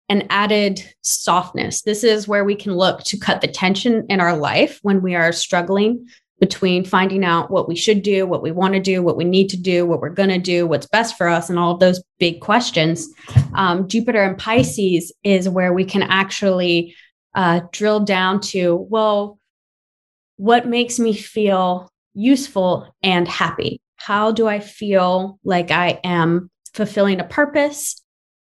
an 0.09 0.25
added 0.29 0.81
softness. 1.01 1.83
This 1.83 2.03
is 2.03 2.27
where 2.27 2.43
we 2.43 2.55
can 2.55 2.73
look 2.75 3.03
to 3.03 3.17
cut 3.17 3.41
the 3.41 3.47
tension 3.47 4.05
in 4.09 4.19
our 4.19 4.35
life 4.35 4.79
when 4.81 5.01
we 5.01 5.15
are 5.15 5.31
struggling 5.31 6.07
between 6.39 6.85
finding 6.85 7.23
out 7.23 7.51
what 7.51 7.67
we 7.67 7.75
should 7.75 8.01
do, 8.01 8.25
what 8.25 8.41
we 8.41 8.51
want 8.51 8.73
to 8.73 8.79
do, 8.79 9.03
what 9.03 9.17
we 9.17 9.25
need 9.25 9.49
to 9.49 9.57
do, 9.57 9.85
what 9.85 9.99
we're 9.99 10.09
going 10.09 10.29
to 10.29 10.37
do, 10.37 10.65
what's 10.65 10.87
best 10.87 11.17
for 11.17 11.27
us, 11.27 11.49
and 11.49 11.59
all 11.59 11.73
of 11.73 11.79
those 11.79 12.01
big 12.17 12.39
questions. 12.39 13.09
Um, 13.53 13.87
Jupiter 13.87 14.23
and 14.23 14.37
Pisces 14.37 15.11
is 15.23 15.49
where 15.49 15.73
we 15.73 15.85
can 15.85 16.03
actually 16.03 16.95
uh, 17.35 17.61
drill 17.71 17.99
down 17.99 18.39
to, 18.41 18.75
well, 18.89 19.39
what 20.37 20.67
makes 20.67 20.99
me 20.99 21.13
feel 21.13 21.91
useful 22.13 22.93
and 23.03 23.27
happy? 23.27 23.81
How 23.97 24.31
do 24.31 24.47
I 24.47 24.59
feel 24.59 25.39
like 25.43 25.71
I 25.71 25.99
am 26.03 26.49
fulfilling 26.73 27.19
a 27.19 27.25
purpose 27.25 28.01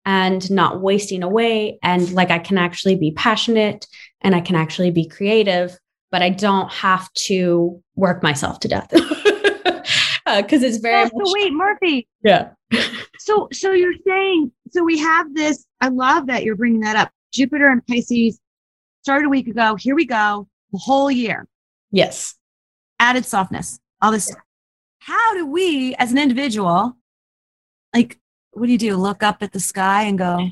and 0.05 0.49
not 0.51 0.81
wasting 0.81 1.23
away 1.23 1.79
and 1.81 2.11
like 2.11 2.29
I 2.29 2.39
can 2.39 2.57
actually 2.57 2.95
be 2.95 3.11
passionate 3.11 3.87
and 4.21 4.35
I 4.35 4.41
can 4.41 4.55
actually 4.55 4.91
be 4.91 5.07
creative? 5.07 5.77
But 6.11 6.21
I 6.21 6.29
don't 6.29 6.71
have 6.71 7.11
to 7.13 7.81
work 7.95 8.23
myself 8.23 8.59
to 8.61 8.67
death 8.67 8.89
because 8.89 9.03
uh, 10.25 10.67
it's 10.67 10.77
very. 10.77 11.07
So 11.07 11.13
wait, 11.15 11.53
Murphy. 11.53 12.07
Yeah. 12.23 12.49
so 13.19 13.47
so 13.51 13.71
you're 13.71 13.93
saying 14.05 14.51
so 14.71 14.83
we 14.83 14.97
have 14.99 15.33
this. 15.33 15.65
I 15.81 15.89
love 15.89 16.27
that 16.27 16.43
you're 16.43 16.55
bringing 16.55 16.81
that 16.81 16.95
up. 16.95 17.11
Jupiter 17.33 17.69
and 17.69 17.85
Pisces 17.85 18.39
started 19.01 19.25
a 19.25 19.29
week 19.29 19.47
ago. 19.47 19.75
Here 19.75 19.95
we 19.95 20.05
go. 20.05 20.47
The 20.71 20.77
whole 20.77 21.09
year. 21.09 21.47
Yes. 21.91 22.35
Added 22.99 23.25
softness. 23.25 23.79
All 24.01 24.11
this. 24.11 24.33
How 24.99 25.33
do 25.33 25.45
we, 25.45 25.95
as 25.95 26.11
an 26.11 26.17
individual, 26.17 26.95
like, 27.93 28.19
what 28.51 28.65
do 28.65 28.71
you 28.71 28.77
do? 28.77 28.95
Look 28.95 29.23
up 29.23 29.41
at 29.41 29.53
the 29.53 29.59
sky 29.59 30.03
and 30.03 30.17
go, 30.17 30.49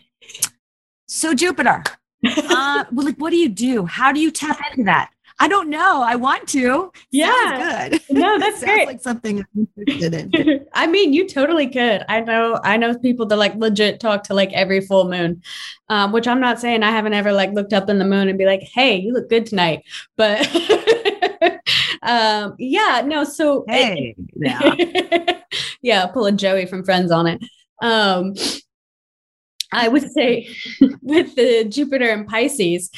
so 1.07 1.33
Jupiter. 1.33 1.83
uh, 2.25 2.85
well, 2.91 3.05
like, 3.05 3.17
what 3.17 3.29
do 3.29 3.37
you 3.37 3.49
do? 3.49 3.85
How 3.85 4.11
do 4.11 4.19
you 4.19 4.31
tap 4.31 4.59
into 4.71 4.85
that? 4.85 5.11
I 5.39 5.47
don't 5.47 5.69
know. 5.69 6.01
I 6.01 6.15
want 6.15 6.47
to. 6.49 6.91
Yeah. 7.11 7.89
good. 7.89 8.01
No, 8.09 8.39
that's 8.39 8.63
great. 8.63 8.87
like 8.87 9.01
something 9.01 9.39
I'm 9.39 9.67
interested 9.77 10.13
in. 10.13 10.65
I 10.73 10.87
mean, 10.87 11.13
you 11.13 11.27
totally 11.27 11.67
could. 11.67 12.03
I 12.09 12.21
know, 12.21 12.59
I 12.63 12.77
know 12.77 12.97
people 12.97 13.25
that 13.27 13.37
like 13.37 13.55
legit 13.55 13.99
talk 13.99 14.23
to 14.23 14.33
like 14.33 14.51
every 14.53 14.81
full 14.81 15.09
moon, 15.09 15.43
um, 15.89 16.11
which 16.11 16.27
I'm 16.27 16.39
not 16.39 16.59
saying 16.59 16.81
I 16.83 16.91
haven't 16.91 17.13
ever 17.13 17.31
like 17.31 17.51
looked 17.51 17.73
up 17.73 17.89
in 17.89 17.99
the 17.99 18.05
moon 18.05 18.29
and 18.29 18.37
be 18.37 18.45
like, 18.45 18.61
hey, 18.61 18.97
you 18.97 19.13
look 19.13 19.29
good 19.29 19.45
tonight. 19.45 19.83
But 20.15 20.47
um, 22.01 22.55
yeah, 22.57 23.03
no, 23.05 23.23
so 23.23 23.63
hey, 23.67 24.15
yeah. 24.35 25.41
yeah, 25.81 26.07
pull 26.07 26.25
a 26.25 26.31
Joey 26.31 26.65
from 26.65 26.83
Friends 26.83 27.11
on 27.11 27.27
it. 27.27 27.43
Um, 27.81 28.33
I 29.71 29.87
would 29.87 30.09
say 30.11 30.49
with 31.01 31.35
the 31.35 31.65
Jupiter 31.65 32.09
and 32.09 32.27
Pisces, 32.27 32.89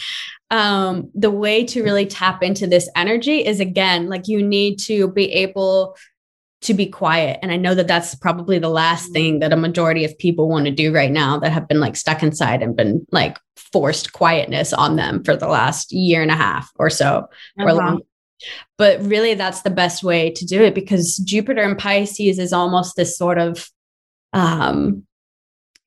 um, 0.52 1.12
the 1.14 1.32
way 1.32 1.64
to 1.66 1.84
really 1.84 2.06
tap 2.06 2.42
into 2.42 2.68
this 2.68 2.90
energy 2.96 3.46
is 3.46 3.60
again, 3.60 4.10
like 4.10 4.28
you 4.28 4.42
need 4.42 4.80
to 4.82 5.08
be 5.10 5.32
able 5.32 5.96
to 6.62 6.74
be 6.74 6.88
quiet. 6.88 7.40
And 7.42 7.52
I 7.52 7.56
know 7.56 7.74
that 7.74 7.88
that's 7.88 8.16
probably 8.16 8.60
the 8.60 8.70
last 8.70 9.14
thing 9.14 9.40
that 9.40 9.54
a 9.54 9.58
majority 9.58 10.04
of 10.04 10.18
people 10.18 10.50
want 10.50 10.66
to 10.66 10.72
do 10.72 10.94
right 10.94 11.12
now 11.12 11.40
that 11.40 11.52
have 11.52 11.68
been 11.68 11.80
like 11.80 11.96
stuck 11.96 12.22
inside 12.22 12.62
and 12.62 12.76
been 12.76 13.06
like 13.12 13.38
forced 13.56 14.12
quietness 14.12 14.74
on 14.74 14.96
them 14.96 15.24
for 15.24 15.36
the 15.36 15.48
last 15.48 15.92
year 15.92 16.22
and 16.22 16.32
a 16.32 16.36
half 16.36 16.70
or 16.76 16.90
so 16.90 17.28
uh-huh. 17.60 17.64
or 17.64 17.74
long. 17.74 18.02
But 18.78 19.02
really, 19.02 19.34
that's 19.34 19.62
the 19.62 19.70
best 19.70 20.04
way 20.04 20.32
to 20.32 20.46
do 20.46 20.62
it 20.64 20.74
because 20.74 21.18
Jupiter 21.18 21.62
and 21.62 21.78
Pisces 21.78 22.40
is 22.40 22.54
almost 22.54 22.96
this 22.96 23.18
sort 23.18 23.38
of 23.38 23.70
um, 24.34 25.06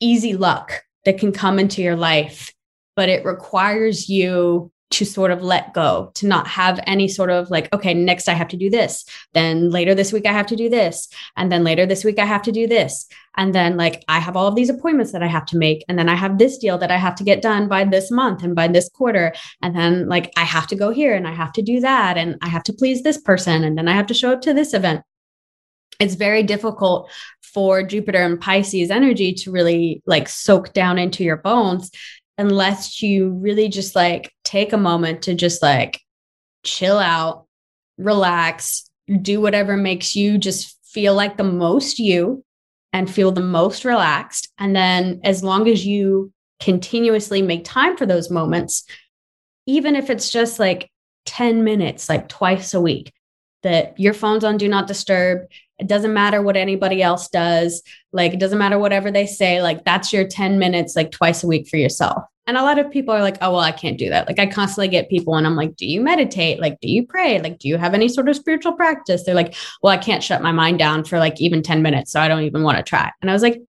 easy 0.01 0.35
luck 0.35 0.83
that 1.05 1.19
can 1.19 1.33
come 1.33 1.59
into 1.59 1.83
your 1.83 1.97
life, 1.97 2.53
but 2.97 3.09
it 3.09 3.25
requires 3.25 4.09
you 4.09 4.71
to 4.93 5.07
sort 5.07 5.31
of 5.31 5.43
let 5.43 5.73
go, 5.73 6.11
to 6.15 6.27
not 6.27 6.47
have 6.47 6.79
any 6.87 7.09
sort 7.09 7.31
of 7.31 7.51
like, 7.51 7.73
okay, 7.73 7.95
next 7.95 8.29
I 8.29 8.35
have 8.35 8.49
to 8.49 8.59
do 8.59 8.69
this. 8.69 9.05
Then 9.33 9.71
later 9.71 9.95
this 9.95 10.13
week 10.13 10.27
I 10.27 10.33
have 10.33 10.47
to 10.49 10.57
do 10.57 10.69
this. 10.69 11.09
And 11.37 11.51
then 11.51 11.65
later 11.65 11.87
this 11.87 12.05
week 12.05 12.19
I 12.19 12.27
have 12.27 12.43
to 12.43 12.53
do 12.53 12.67
this. 12.67 13.07
And 13.37 13.55
then 13.55 13.79
like 13.79 14.05
I 14.09 14.19
have 14.19 14.37
all 14.37 14.47
of 14.47 14.55
these 14.55 14.69
appointments 14.69 15.13
that 15.13 15.23
I 15.23 15.29
have 15.29 15.47
to 15.47 15.57
make. 15.57 15.83
And 15.89 15.99
then 15.99 16.11
I 16.11 16.15
have 16.15 16.37
this 16.37 16.59
deal 16.59 16.77
that 16.79 16.91
I 16.91 16.99
have 16.99 17.15
to 17.17 17.25
get 17.25 17.41
done 17.41 17.69
by 17.69 17.85
this 17.85 18.11
month 18.11 18.43
and 18.43 18.55
by 18.55 18.69
this 18.69 18.91
quarter. 18.91 19.33
And 19.63 19.75
then 19.75 20.09
like 20.09 20.31
I 20.37 20.45
have 20.45 20.67
to 20.69 20.77
go 20.77 20.91
here 20.91 21.15
and 21.15 21.27
I 21.27 21.33
have 21.33 21.53
to 21.55 21.63
do 21.63 21.81
that. 21.81 22.19
And 22.19 22.37
I 22.43 22.49
have 22.49 22.65
to 22.65 22.75
please 22.75 23.03
this 23.03 23.19
person. 23.19 23.65
And 23.65 23.79
then 23.79 23.89
I 23.89 23.95
have 23.95 24.07
to 24.09 24.15
show 24.15 24.33
up 24.33 24.43
to 24.43 24.53
this 24.53 24.75
event. 24.75 25.03
It's 26.01 26.17
very 26.17 26.43
difficult 26.43 27.11
for 27.41 27.83
Jupiter 27.83 28.19
and 28.19 28.41
Pisces 28.41 28.91
energy 28.91 29.33
to 29.35 29.53
really 29.53 30.03
like 30.05 30.29
soak 30.29 30.73
down 30.73 30.99
into 30.99 31.23
your 31.23 31.37
bones 31.37 31.91
unless 32.43 33.01
you 33.03 33.31
really 33.31 33.69
just 33.69 33.95
like 33.95 34.33
take 34.43 34.73
a 34.73 34.77
moment 34.77 35.23
to 35.23 35.35
just 35.35 35.63
like 35.63 36.01
chill 36.65 36.99
out, 36.99 37.47
relax, 37.99 38.91
do 39.23 39.41
whatever 39.41 39.77
makes 39.77 40.17
you 40.17 40.39
just 40.39 40.77
feel 40.85 41.15
like 41.15 41.37
the 41.37 41.45
most 41.45 42.01
you 42.01 42.45
and 42.93 43.09
feel 43.09 43.31
the 43.31 43.41
most 43.41 43.85
relaxed. 43.85 44.51
And 44.59 44.75
then 44.75 45.21
as 45.23 45.45
long 45.45 45.69
as 45.69 45.87
you 45.87 46.33
continuously 46.59 47.43
make 47.43 47.65
time 47.65 47.97
for 47.97 48.07
those 48.07 48.29
moments, 48.29 48.85
even 49.67 49.95
if 49.95 50.11
it's 50.11 50.31
just 50.31 50.59
like 50.59 50.91
10 51.27 51.63
minutes, 51.63 52.09
like 52.09 52.29
twice 52.29 52.75
a 52.75 52.81
week, 52.81 53.13
that 53.63 53.99
your 54.01 54.15
phone's 54.15 54.43
on 54.43 54.57
do 54.57 54.67
not 54.67 54.89
disturb, 54.89 55.43
it 55.79 55.87
doesn't 55.87 56.13
matter 56.13 56.43
what 56.43 56.57
anybody 56.57 57.03
else 57.03 57.29
does. 57.29 57.83
Like, 58.13 58.35
it 58.35 58.41
doesn't 58.41 58.59
matter 58.59 58.79
whatever 58.79 59.11
they 59.11 59.27
say. 59.27 59.63
Like, 59.63 59.85
that's 59.85 60.13
your 60.13 60.27
10 60.27 60.59
minutes, 60.59 60.95
like 60.95 61.11
twice 61.11 61.43
a 61.43 61.47
week 61.47 61.69
for 61.69 61.77
yourself. 61.77 62.25
And 62.47 62.57
a 62.57 62.63
lot 62.63 62.79
of 62.79 62.91
people 62.91 63.15
are 63.15 63.23
like, 63.23 63.39
oh, 63.41 63.53
well, 63.53 63.61
I 63.61 63.71
can't 63.71 63.99
do 63.99 64.09
that. 64.09 64.27
Like, 64.27 64.41
I 64.41 64.47
constantly 64.47 64.89
get 64.89 65.09
people 65.09 65.37
and 65.37 65.47
I'm 65.47 65.55
like, 65.55 65.77
do 65.77 65.87
you 65.87 66.01
meditate? 66.01 66.61
Like, 66.61 66.81
do 66.81 66.91
you 66.91 67.07
pray? 67.07 67.41
Like, 67.41 67.61
do 67.61 67.69
you 67.69 67.77
have 67.77 67.95
any 67.95 68.09
sort 68.09 68.29
of 68.29 68.35
spiritual 68.35 68.73
practice? 68.73 69.23
They're 69.23 69.35
like, 69.35 69.55
well, 69.81 69.93
I 69.93 69.97
can't 69.97 70.25
shut 70.25 70.43
my 70.43 70.51
mind 70.51 70.81
down 70.81 71.05
for 71.05 71.19
like 71.19 71.41
even 71.41 71.63
10 71.63 71.83
minutes. 71.83 72.11
So 72.11 72.21
I 72.21 72.27
don't 72.27 72.43
even 72.43 72.65
want 72.65 72.79
to 72.79 72.83
try. 72.83 73.13
And 73.21 73.31
I 73.31 73.33
was 73.33 73.43
like, 73.43 73.63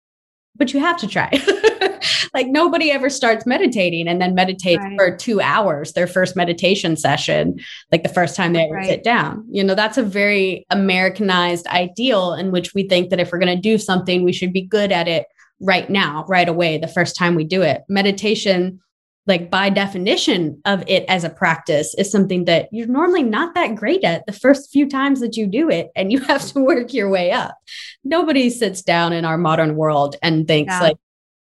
but 0.56 0.74
you 0.74 0.80
have 0.80 0.98
to 0.98 1.08
try. 1.08 1.32
like 2.34 2.48
nobody 2.48 2.92
ever 2.92 3.10
starts 3.10 3.46
meditating 3.46 4.08
and 4.08 4.22
then 4.22 4.36
meditates 4.36 4.84
right. 4.84 4.98
for 4.98 5.16
two 5.16 5.40
hours, 5.42 5.94
their 5.94 6.08
first 6.08 6.36
meditation 6.36 6.98
session, 6.98 7.60
like 7.92 8.04
the 8.04 8.10
first 8.10 8.36
time 8.36 8.54
they 8.54 8.66
ever 8.66 8.76
right. 8.76 8.88
sit 8.88 9.04
down. 9.04 9.46
You 9.50 9.64
know, 9.64 9.76
that's 9.76 9.98
a 9.98 10.04
very 10.04 10.66
Americanized 10.70 11.68
ideal 11.68 12.34
in 12.34 12.52
which 12.52 12.74
we 12.74 12.88
think 12.88 13.10
that 13.10 13.20
if 13.20 13.32
we're 13.32 13.40
going 13.40 13.56
to 13.56 13.62
do 13.62 13.78
something, 13.78 14.24
we 14.24 14.34
should 14.34 14.54
be 14.54 14.62
good 14.62 14.92
at 14.92 15.08
it 15.08 15.26
right 15.64 15.90
now, 15.90 16.26
right 16.28 16.48
away, 16.48 16.78
the 16.78 16.88
first 16.88 17.16
time 17.16 17.36
we 17.36 17.44
do 17.44 17.62
it. 17.62 17.84
Meditation 17.90 18.80
like 19.26 19.50
by 19.50 19.70
definition 19.70 20.62
of 20.66 20.84
it 20.88 21.06
as 21.08 21.24
a 21.24 21.30
practice 21.30 21.96
is 21.98 22.12
something 22.12 22.46
that 22.46 22.68
you're 22.72 22.88
normally 22.88 23.24
not 23.24 23.56
that 23.56 23.76
great 23.76 24.04
at 24.04 24.26
the 24.26 24.34
first 24.34 24.70
few 24.72 24.90
times 24.90 25.22
that 25.22 25.38
you 25.38 25.48
do 25.48 25.70
it 25.70 25.92
and 25.96 26.12
you 26.12 26.20
have 26.28 26.46
to 26.46 26.60
work 26.60 26.94
your 26.94 27.10
way 27.10 27.32
up 27.32 27.58
nobody 28.04 28.50
sits 28.50 28.82
down 28.82 29.14
in 29.14 29.24
our 29.26 29.38
modern 29.38 29.76
world 29.76 30.16
and 30.22 30.48
thinks 30.48 30.74
yeah. 30.74 30.82
like 30.82 30.98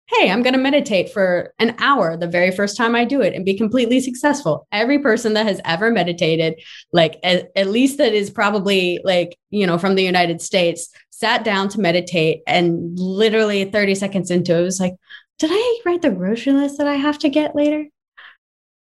hey 0.10 0.32
i'm 0.32 0.42
going 0.42 0.54
to 0.54 0.60
meditate 0.60 1.12
for 1.12 1.54
an 1.60 1.76
hour 1.80 2.18
the 2.18 2.28
very 2.28 2.52
first 2.52 2.76
time 2.76 2.96
i 2.96 3.06
do 3.06 3.22
it 3.22 3.34
and 3.34 3.46
be 3.46 3.58
completely 3.58 4.00
successful 4.00 4.68
every 4.72 5.00
person 5.00 5.34
that 5.34 5.46
has 5.46 5.62
ever 5.66 5.92
meditated 5.92 6.60
like 6.92 7.20
at, 7.24 7.52
at 7.56 7.68
least 7.68 7.98
that 7.98 8.14
is 8.14 8.30
probably 8.30 9.00
like 9.04 9.38
you 9.50 9.66
know 9.66 9.78
from 9.78 9.96
the 9.96 10.04
united 10.04 10.42
states 10.42 10.90
sat 11.10 11.44
down 11.44 11.68
to 11.68 11.80
meditate 11.80 12.42
and 12.48 12.98
literally 12.98 13.66
30 13.66 13.96
seconds 13.96 14.32
into 14.32 14.58
it 14.58 14.62
was 14.62 14.80
like 14.80 14.96
did 15.40 15.52
I 15.54 15.80
write 15.86 16.02
the 16.02 16.12
grocery 16.12 16.54
list 16.54 16.78
that 16.78 16.88
I 16.88 16.96
have 16.96 17.18
to 17.20 17.30
get 17.30 17.56
later? 17.56 17.86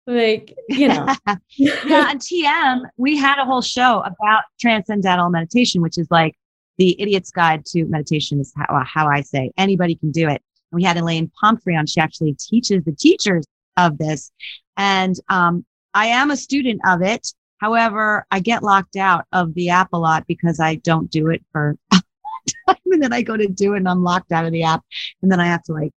Like, 0.07 0.55
you 0.69 0.89
know. 0.89 1.07
yeah, 1.57 2.09
on 2.09 2.19
TM, 2.19 2.81
we 2.97 3.17
had 3.17 3.39
a 3.39 3.45
whole 3.45 3.61
show 3.61 4.01
about 4.01 4.45
transcendental 4.59 5.29
meditation, 5.29 5.83
which 5.83 5.99
is 5.99 6.09
like 6.11 6.35
the 6.79 6.99
idiot's 7.01 7.31
guide 7.31 7.67
to 7.67 7.85
meditation 7.85 8.41
is 8.41 8.53
how, 8.57 8.83
how 8.85 9.09
I 9.09 9.21
say 9.21 9.53
anybody 9.59 9.95
can 9.95 10.11
do 10.11 10.29
it. 10.29 10.43
We 10.73 10.85
had 10.85 10.97
Elaine 10.97 11.31
Pumphrey 11.41 11.77
on. 11.77 11.87
She 11.87 12.01
actually 12.01 12.35
teaches 12.35 12.85
the 12.85 12.93
teachers 12.93 13.47
of 13.77 13.99
this. 13.99 14.31
And 14.77 15.17
um, 15.29 15.65
I 15.95 16.07
am 16.07 16.31
a 16.31 16.37
student 16.37 16.81
of 16.87 17.03
it. 17.03 17.33
However, 17.59 18.27
I 18.31 18.41
get 18.41 18.63
locked 18.63 18.97
out 18.97 19.25
of 19.33 19.55
the 19.55 19.71
app 19.71 19.93
a 19.93 19.99
lot 19.99 20.27
because 20.27 20.61
I 20.61 20.77
don't 20.77 21.11
do 21.11 21.29
it 21.29 21.45
for 21.53 21.77
time. 21.93 22.77
And 22.87 23.03
then 23.03 23.13
I 23.13 23.23
go 23.23 23.37
to 23.37 23.49
do 23.49 23.75
it 23.75 23.79
and 23.79 23.89
I'm 23.89 24.05
locked 24.05 24.33
out 24.33 24.45
of 24.45 24.53
the 24.53 24.63
app. 24.63 24.85
And 25.23 25.31
then 25.31 25.41
I 25.41 25.47
have 25.47 25.63
to 25.65 25.73
like 25.73 25.93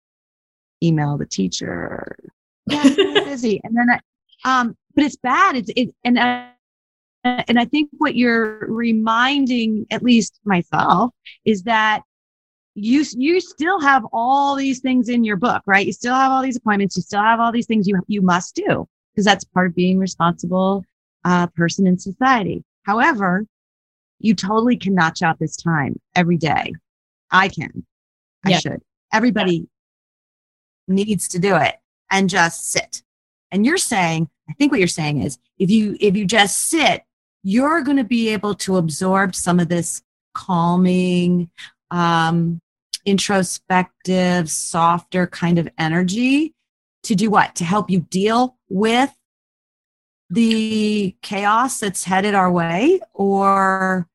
email 0.82 1.18
the 1.18 1.26
teacher. 1.26 2.16
Yeah, 2.66 2.82
busy. 3.24 3.60
And 3.64 3.76
then, 3.76 3.88
I, 3.90 4.60
um, 4.60 4.76
but 4.94 5.04
it's 5.04 5.16
bad. 5.16 5.56
It's 5.56 5.70
it, 5.76 5.94
and 6.04 6.18
uh, 6.18 6.46
and 7.24 7.58
I 7.58 7.64
think 7.66 7.90
what 7.98 8.16
you're 8.16 8.66
reminding, 8.66 9.86
at 9.90 10.02
least 10.02 10.40
myself, 10.44 11.12
is 11.44 11.64
that 11.64 12.02
you 12.82 13.04
you 13.16 13.40
still 13.40 13.80
have 13.80 14.04
all 14.12 14.56
these 14.56 14.80
things 14.80 15.08
in 15.08 15.24
your 15.24 15.36
book, 15.36 15.62
right? 15.66 15.86
You 15.86 15.92
still 15.92 16.14
have 16.14 16.32
all 16.32 16.42
these 16.42 16.56
appointments. 16.56 16.96
You 16.96 17.02
still 17.02 17.22
have 17.22 17.40
all 17.40 17.52
these 17.52 17.66
things 17.66 17.86
you 17.86 18.00
you 18.06 18.22
must 18.22 18.54
do 18.54 18.88
because 19.12 19.24
that's 19.24 19.44
part 19.44 19.68
of 19.68 19.74
being 19.74 19.98
responsible 19.98 20.84
uh, 21.24 21.46
person 21.48 21.86
in 21.86 21.98
society. 21.98 22.64
However, 22.84 23.46
you 24.18 24.34
totally 24.34 24.76
can 24.76 24.94
notch 24.94 25.22
out 25.22 25.38
this 25.38 25.56
time 25.56 25.98
every 26.14 26.36
day. 26.36 26.72
I 27.30 27.48
can. 27.48 27.84
I 28.44 28.50
yeah. 28.50 28.58
should. 28.58 28.82
Everybody 29.12 29.68
needs 30.88 31.28
to 31.28 31.38
do 31.38 31.56
it 31.56 31.76
and 32.10 32.28
just 32.28 32.70
sit. 32.70 33.02
And 33.52 33.66
you're 33.66 33.78
saying, 33.78 34.28
I 34.48 34.52
think 34.54 34.72
what 34.72 34.78
you're 34.78 34.88
saying 34.88 35.22
is 35.22 35.38
if 35.58 35.70
you 35.70 35.96
if 36.00 36.16
you 36.16 36.24
just 36.24 36.68
sit, 36.68 37.02
you're 37.42 37.82
going 37.82 37.96
to 37.96 38.04
be 38.04 38.28
able 38.30 38.54
to 38.54 38.76
absorb 38.76 39.34
some 39.34 39.60
of 39.60 39.68
this 39.68 40.02
calming, 40.34 41.50
um, 41.90 42.60
introspective, 43.04 44.50
softer 44.50 45.26
kind 45.26 45.58
of 45.58 45.68
energy 45.78 46.54
to 47.04 47.14
do 47.14 47.30
what? 47.30 47.54
To 47.56 47.64
help 47.64 47.90
you 47.90 48.00
deal 48.00 48.56
with 48.68 49.10
the 50.28 51.16
chaos 51.22 51.80
that's 51.80 52.04
headed 52.04 52.34
our 52.34 52.50
way? 52.50 53.00
Or 53.12 54.08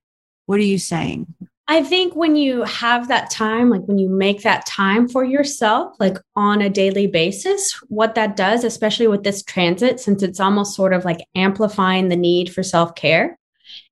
what 0.46 0.60
are 0.60 0.64
you 0.64 0.80
saying? 0.80 1.28
I 1.68 1.82
think 1.84 2.16
when 2.16 2.36
you 2.36 2.64
have 2.64 3.08
that 3.08 3.32
time, 3.32 3.72
like 3.72 3.82
when 3.86 3.98
you 3.98 4.08
make 4.08 4.44
that 4.44 4.68
time 4.68 5.10
for 5.10 5.24
yourself, 5.24 5.96
like 6.00 6.18
on 6.36 6.62
a 6.62 6.70
daily 6.70 7.08
basis, 7.08 7.74
what 7.88 8.14
that 8.16 8.36
does, 8.36 8.64
especially 8.64 9.08
with 9.08 9.24
this 9.24 9.42
transit, 9.42 10.00
since 10.00 10.22
it's 10.22 10.40
almost 10.40 10.76
sort 10.76 10.94
of 10.94 11.06
like 11.06 11.26
amplifying 11.34 12.10
the 12.10 12.16
need 12.16 12.54
for 12.54 12.62
self 12.62 12.94
care, 12.94 13.40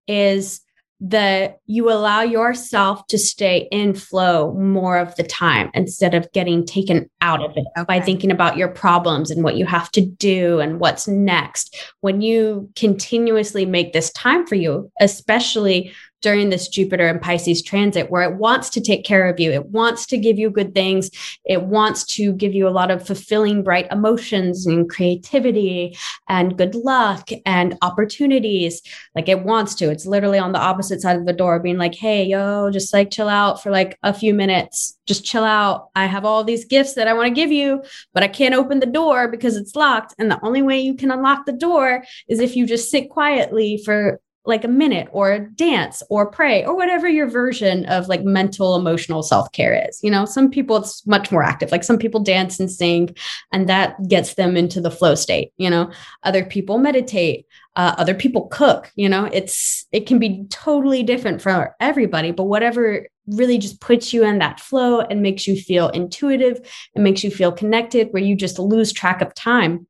is 0.08 0.62
that 1.06 1.60
you 1.66 1.92
allow 1.92 2.22
yourself 2.22 3.06
to 3.08 3.18
stay 3.18 3.68
in 3.72 3.94
flow 3.94 4.54
more 4.54 4.98
of 4.98 5.14
the 5.18 5.24
time 5.24 5.70
instead 5.74 6.16
of 6.16 6.32
getting 6.32 6.66
taken 6.66 7.10
out 7.20 7.44
of 7.44 7.52
it 7.58 7.66
okay. 7.78 7.86
by 7.86 8.00
thinking 8.00 8.32
about 8.32 8.56
your 8.56 8.70
problems 8.70 9.30
and 9.30 9.44
what 9.44 9.58
you 9.58 9.66
have 9.66 9.92
to 9.92 10.00
do 10.00 10.62
and 10.62 10.80
what's 10.80 11.06
next. 11.06 11.76
When 12.00 12.22
you 12.22 12.70
continuously 12.78 13.66
make 13.66 13.92
this 13.92 14.14
time 14.14 14.48
for 14.48 14.56
you, 14.56 14.90
especially 15.02 15.92
during 16.24 16.50
this 16.50 16.68
Jupiter 16.68 17.08
and 17.08 17.22
Pisces 17.22 17.62
transit 17.62 18.10
where 18.10 18.24
it 18.24 18.38
wants 18.38 18.70
to 18.72 18.82
take 18.82 19.06
care 19.06 19.30
of 19.30 19.40
you. 19.40 19.52
It 19.52 19.68
wants 19.68 20.08
to 20.08 20.18
give 20.18 20.40
you 20.40 20.50
good 20.50 20.74
things. 20.74 21.12
It 21.46 21.64
wants 21.64 22.06
to 22.16 22.34
give 22.34 22.56
you 22.56 22.68
a 22.68 22.72
lot 22.72 22.90
of 22.90 23.06
fulfilling, 23.06 23.62
bright 23.62 23.92
emotions 23.92 24.66
and 24.66 24.90
creativity 24.90 25.96
and 26.28 26.58
good 26.58 26.74
luck 26.74 27.30
and 27.46 27.78
opportunities. 27.82 28.82
Like 29.14 29.30
it 29.30 29.44
wants 29.44 29.76
to. 29.76 29.92
It's 29.92 30.06
literally 30.06 30.40
on 30.40 30.54
the 30.54 30.60
opposite 30.60 31.02
side 31.02 31.18
of 31.18 31.26
the 31.26 31.34
door, 31.34 31.60
being 31.60 31.78
like, 31.78 31.94
hey, 31.94 32.24
yo, 32.24 32.72
just 32.72 32.94
like 32.94 33.12
chill 33.12 33.30
out 33.30 33.62
for 33.62 33.70
like 33.70 34.00
a 34.02 34.14
few 34.14 34.34
minutes. 34.34 34.98
Just 35.06 35.26
chill 35.26 35.44
out. 35.44 35.90
I 35.96 36.06
have 36.06 36.24
all 36.24 36.46
these 36.46 36.64
gifts 36.64 36.94
that 36.94 37.10
I 37.10 37.14
want 37.14 37.28
to 37.28 37.34
give 37.34 37.52
you, 37.52 37.84
but 38.14 38.24
I 38.24 38.30
can't 38.30 38.56
open 38.56 38.80
the 38.80 38.86
door 38.86 39.28
because 39.28 39.58
it's 39.58 39.76
locked. 39.76 40.16
And 40.18 40.32
the 40.32 40.40
only 40.42 40.62
way 40.62 40.80
you 40.80 40.96
can 40.96 41.12
unlock 41.12 41.46
the 41.46 41.52
door 41.52 42.06
is 42.30 42.40
if 42.40 42.56
you 42.56 42.66
just 42.66 42.90
sit 42.90 43.10
quietly 43.10 43.82
for 43.84 44.22
like 44.46 44.64
a 44.64 44.68
minute 44.68 45.08
or 45.12 45.40
dance 45.40 46.04
or 46.10 46.30
pray 46.30 46.66
or 46.66 46.76
whatever 46.76 47.08
your 47.08 47.28
version 47.28 47.86
of 47.86 48.08
like 48.08 48.24
mental 48.24 48.76
emotional 48.76 49.24
self-care 49.24 49.88
is 49.88 50.00
you 50.04 50.12
know? 50.12 50.26
Some 50.26 50.50
people 50.50 50.78
it's 50.78 51.06
much 51.08 51.32
more 51.32 51.44
active. 51.44 51.72
Like 51.72 51.84
some 51.84 51.98
people 51.98 52.20
dance 52.20 52.60
and 52.60 52.70
sing 52.70 53.16
and 53.52 53.70
that 53.70 53.96
gets 54.08 54.34
them 54.36 54.58
into 54.58 54.82
the 54.82 54.92
flow 54.92 55.16
state 55.16 55.52
you 55.58 55.70
know? 55.70 55.92
Other 56.24 56.44
people 56.46 56.78
meditate 56.78 57.46
uh, 57.76 57.96
other 57.98 58.14
people 58.14 58.48
cook 58.48 58.92
you 58.96 59.10
know? 59.10 59.26
It's 59.26 59.86
it 59.92 60.06
can 60.08 60.20
be 60.20 60.46
totally 60.50 61.04
different 61.04 61.42
for 61.42 61.76
everybody 61.80 62.32
but 62.32 62.44
whatever 62.44 63.08
really 63.28 63.58
just 63.58 63.80
puts 63.80 64.12
you 64.14 64.24
in 64.26 64.40
that 64.40 64.60
flow 64.60 65.00
and 65.00 65.22
makes 65.22 65.48
you 65.48 65.56
feel 65.56 65.88
intuitive 65.90 66.60
and 66.94 67.04
makes 67.04 67.24
you 67.24 67.32
feel 67.32 67.52
connected 67.52 68.10
where 68.12 68.24
you 68.24 68.36
just 68.36 68.60
lose 68.60 68.92
track 68.92 69.22
of 69.22 69.34
time 69.34 69.88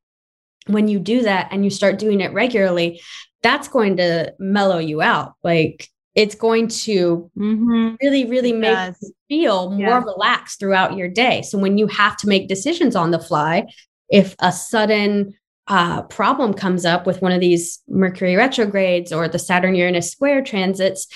when 0.67 0.87
you 0.87 0.99
do 0.99 1.23
that 1.23 1.49
and 1.51 1.63
you 1.63 1.69
start 1.69 1.99
doing 1.99 2.21
it 2.21 2.33
regularly 2.33 3.01
that's 3.43 3.67
going 3.67 3.97
to 3.97 4.33
mellow 4.39 4.79
you 4.79 5.01
out. 5.01 5.33
Like 5.43 5.89
it's 6.15 6.33
going 6.33 6.69
to 6.69 7.29
mm-hmm. 7.37 7.95
really, 8.01 8.25
really 8.25 8.53
make 8.53 8.95
you 9.01 9.13
feel 9.29 9.69
more 9.69 9.79
yeah. 9.79 10.03
relaxed 10.03 10.59
throughout 10.59 10.95
your 10.95 11.09
day. 11.09 11.41
So 11.43 11.57
when 11.57 11.77
you 11.77 11.87
have 11.87 12.17
to 12.17 12.27
make 12.27 12.47
decisions 12.47 12.95
on 12.95 13.11
the 13.11 13.19
fly, 13.19 13.65
if 14.09 14.35
a 14.39 14.51
sudden 14.51 15.33
uh, 15.67 16.03
problem 16.03 16.53
comes 16.53 16.85
up 16.85 17.05
with 17.05 17.21
one 17.21 17.31
of 17.31 17.41
these 17.41 17.81
Mercury 17.87 18.35
retrogrades 18.35 19.11
or 19.11 19.27
the 19.27 19.39
Saturn 19.39 19.75
Uranus 19.75 20.11
square 20.11 20.41
transits, 20.41 21.07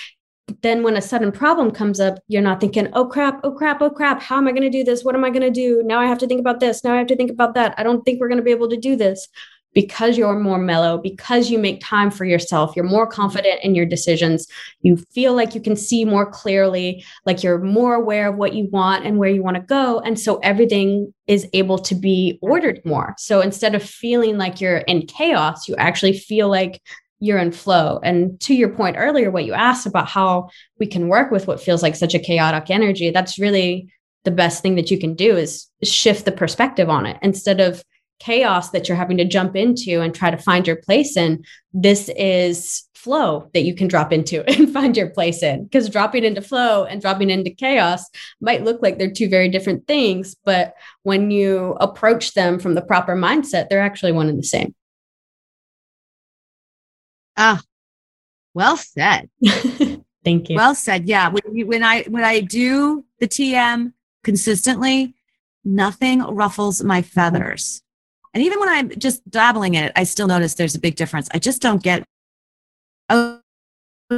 then 0.62 0.84
when 0.84 0.98
a 0.98 1.02
sudden 1.02 1.32
problem 1.32 1.72
comes 1.72 2.00
up, 2.00 2.20
you're 2.28 2.42
not 2.42 2.60
thinking, 2.60 2.88
oh 2.94 3.06
crap, 3.06 3.40
oh 3.44 3.52
crap, 3.52 3.82
oh 3.82 3.90
crap, 3.90 4.22
how 4.22 4.38
am 4.38 4.48
I 4.48 4.52
going 4.52 4.64
to 4.64 4.70
do 4.70 4.84
this? 4.84 5.04
What 5.04 5.16
am 5.16 5.24
I 5.24 5.30
going 5.30 5.42
to 5.42 5.52
do? 5.52 5.84
Now 5.84 6.00
I 6.00 6.06
have 6.06 6.18
to 6.20 6.28
think 6.28 6.40
about 6.40 6.60
this. 6.60 6.84
Now 6.84 6.94
I 6.94 6.98
have 6.98 7.08
to 7.08 7.16
think 7.16 7.32
about 7.32 7.54
that. 7.56 7.74
I 7.78 7.84
don't 7.84 8.04
think 8.04 8.20
we're 8.20 8.30
going 8.30 8.40
to 8.40 8.44
be 8.44 8.52
able 8.52 8.70
to 8.70 8.78
do 8.78 8.96
this 8.96 9.28
because 9.74 10.18
you're 10.18 10.40
more 10.40 10.58
mellow, 10.58 10.98
because 10.98 11.52
you 11.52 11.60
make 11.60 11.80
time 11.82 12.10
for 12.10 12.26
yourself, 12.26 12.76
you're 12.76 12.84
more 12.84 13.06
confident 13.06 13.60
in 13.62 13.76
your 13.76 13.86
decisions, 13.86 14.48
you 14.82 14.98
feel 15.14 15.36
like 15.36 15.54
you 15.54 15.62
can 15.62 15.76
see 15.76 16.04
more 16.04 16.32
clearly, 16.32 17.06
like 17.28 17.44
you're 17.44 17.60
more 17.60 17.94
aware 17.94 18.30
of 18.30 18.38
what 18.38 18.56
you 18.56 18.68
want 18.72 19.06
and 19.06 19.20
where 19.20 19.30
you 19.30 19.44
want 19.44 19.56
to 19.56 19.62
go. 19.62 20.00
And 20.00 20.20
so 20.20 20.38
everything 20.38 21.14
is 21.28 21.48
able 21.54 21.78
to 21.78 21.94
be 21.94 22.40
ordered 22.42 22.82
more. 22.86 23.14
So 23.20 23.42
instead 23.42 23.76
of 23.76 23.84
feeling 23.84 24.40
like 24.40 24.60
you're 24.60 24.78
in 24.78 25.06
chaos, 25.06 25.68
you 25.68 25.76
actually 25.76 26.18
feel 26.18 26.50
like 26.50 26.82
you're 27.19 27.39
in 27.39 27.51
flow. 27.51 27.99
And 28.03 28.39
to 28.41 28.53
your 28.53 28.69
point 28.69 28.97
earlier, 28.97 29.32
what 29.32 29.45
you 29.45 29.53
asked 29.53 29.86
about 29.86 30.08
how 30.08 30.49
we 30.80 30.86
can 30.86 31.08
work 31.08 31.32
with 31.32 31.47
what 31.47 31.62
feels 31.62 31.82
like 31.82 31.95
such 31.95 32.13
a 32.13 32.19
chaotic 32.19 32.70
energy, 32.70 33.09
that's 33.11 33.39
really 33.39 33.91
the 34.24 34.32
best 34.32 34.61
thing 34.61 34.76
that 34.76 34.91
you 34.91 34.99
can 34.99 35.15
do 35.15 35.36
is 35.38 35.68
shift 35.84 36.26
the 36.26 36.32
perspective 36.32 36.89
on 36.89 37.05
it 37.05 37.18
instead 37.22 37.59
of 37.59 37.84
chaos 38.20 38.72
that 38.72 38.88
you're 38.88 38.97
having 38.97 39.18
to 39.18 39.26
jump 39.26 39.55
into 39.55 40.01
and 40.01 40.13
try 40.13 40.32
to 40.32 40.38
find 40.38 40.65
your 40.68 40.76
place 40.76 41.15
in. 41.15 41.43
This 41.74 42.09
is 42.09 42.84
flow 42.95 43.49
that 43.53 43.61
you 43.61 43.76
can 43.76 43.88
drop 43.88 44.11
into 44.11 44.43
and 44.49 44.74
find 44.74 44.97
your 44.97 45.09
place 45.09 45.43
in. 45.43 45.63
Because 45.63 45.89
dropping 45.89 46.24
into 46.24 46.41
flow 46.41 46.84
and 46.84 47.01
dropping 47.01 47.30
into 47.30 47.51
chaos 47.51 48.03
might 48.41 48.63
look 48.63 48.82
like 48.82 48.97
they're 48.97 49.11
two 49.11 49.30
very 49.30 49.49
different 49.49 49.88
things, 49.88 50.36
but 50.43 50.74
when 51.03 51.32
you 51.32 51.78
approach 51.80 52.34
them 52.34 52.59
from 52.59 52.74
the 52.74 52.82
proper 52.82 53.15
mindset, 53.15 53.70
they're 53.70 53.82
actually 53.82 54.11
one 54.11 54.30
and 54.30 54.39
the 54.39 54.43
same. 54.43 54.74
Ah, 57.38 57.62
well 58.54 58.76
said. 58.76 59.30
Thank 60.24 60.50
you. 60.50 60.56
Well 60.56 60.76
said. 60.76 61.08
Yeah. 61.08 61.30
When, 61.30 61.56
you, 61.56 61.68
when 61.68 61.84
I 61.84 62.04
when 62.04 62.24
I 62.24 62.42
do 62.42 63.06
the 63.20 63.28
TM 63.28 63.94
consistently, 64.24 65.14
nothing 65.64 66.22
ruffles 66.22 66.84
my 66.84 67.02
feathers. 67.02 67.82
And 68.34 68.44
even 68.44 68.60
when 68.60 68.70
I'm 68.70 68.90
just 68.90 69.28
dabbling 69.30 69.76
in 69.76 69.86
it, 69.86 69.94
I 69.96 70.04
still 70.04 70.28
notice 70.28 70.56
there's 70.56 70.76
a 70.76 70.80
big 70.80 70.96
difference. 70.96 71.30
I 71.34 71.40
just 71.40 71.62
don't 71.62 71.82
get, 71.82 72.04
oh, 73.10 73.40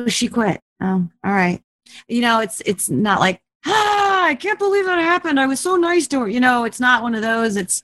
she 0.07 0.27
quit. 0.27 0.61
Oh, 0.81 1.07
all 1.23 1.31
right. 1.31 1.61
You 2.07 2.21
know, 2.21 2.39
it's 2.39 2.61
it's 2.65 2.89
not 2.89 3.19
like, 3.19 3.41
ah, 3.65 4.25
I 4.25 4.35
can't 4.35 4.59
believe 4.59 4.85
that 4.85 4.99
happened. 4.99 5.39
I 5.39 5.47
was 5.47 5.59
so 5.59 5.75
nice 5.75 6.07
to 6.09 6.21
her. 6.21 6.27
You 6.27 6.39
know, 6.39 6.63
it's 6.63 6.79
not 6.79 7.03
one 7.03 7.15
of 7.15 7.21
those. 7.21 7.55
It's, 7.55 7.83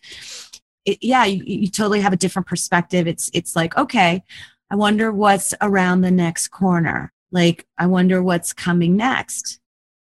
it, 0.86 1.00
yeah, 1.02 1.26
you, 1.26 1.44
you 1.46 1.68
totally 1.68 2.02
have 2.02 2.14
a 2.14 2.18
different 2.18 2.48
perspective. 2.48 3.08
It's 3.08 3.30
it's 3.34 3.56
like, 3.56 3.78
okay, 3.78 4.24
I 4.70 4.76
wonder 4.76 5.11
what's 5.11 5.53
around 5.61 6.01
the 6.01 6.11
next 6.11 6.49
corner. 6.49 7.13
Like, 7.32 7.66
I 7.78 7.86
wonder 7.88 8.22
what's 8.22 8.53
coming 8.53 8.95
next. 8.95 9.59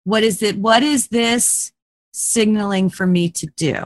What 0.05 0.23
is 0.23 0.43
it? 0.43 0.59
What 0.59 0.83
is 0.83 1.09
this 1.09 1.73
signaling 2.13 2.91
for 2.91 3.07
me 3.07 3.31
to 3.31 3.47
do? 3.57 3.85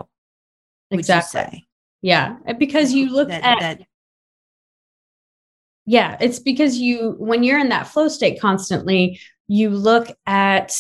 Exactly. 0.91 1.67
Yeah. 2.03 2.37
Because 2.59 2.93
you 2.93 3.11
look 3.11 3.29
that, 3.29 3.45
at, 3.45 3.61
that, 3.61 3.81
yeah, 5.87 6.17
it's 6.21 6.39
because 6.39 6.79
you, 6.79 7.15
when 7.19 7.43
you're 7.43 7.59
in 7.59 7.69
that 7.69 7.89
flow 7.89 8.09
state 8.09 8.41
constantly, 8.41 9.21
you 9.49 9.71
look 9.71 10.09
at 10.27 10.75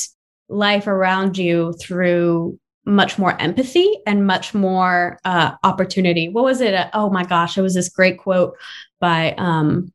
life 0.48 0.86
around 0.86 1.36
you 1.36 1.74
through 1.74 2.58
much 2.84 3.18
more 3.18 3.40
empathy 3.40 3.88
and 4.06 4.26
much 4.26 4.54
more 4.54 5.18
uh, 5.24 5.52
opportunity. 5.62 6.28
What 6.28 6.44
was 6.44 6.60
it? 6.60 6.88
Oh 6.92 7.10
my 7.10 7.24
gosh, 7.24 7.56
it 7.56 7.62
was 7.62 7.74
this 7.74 7.88
great 7.88 8.18
quote 8.18 8.56
by 9.00 9.34
um, 9.38 9.92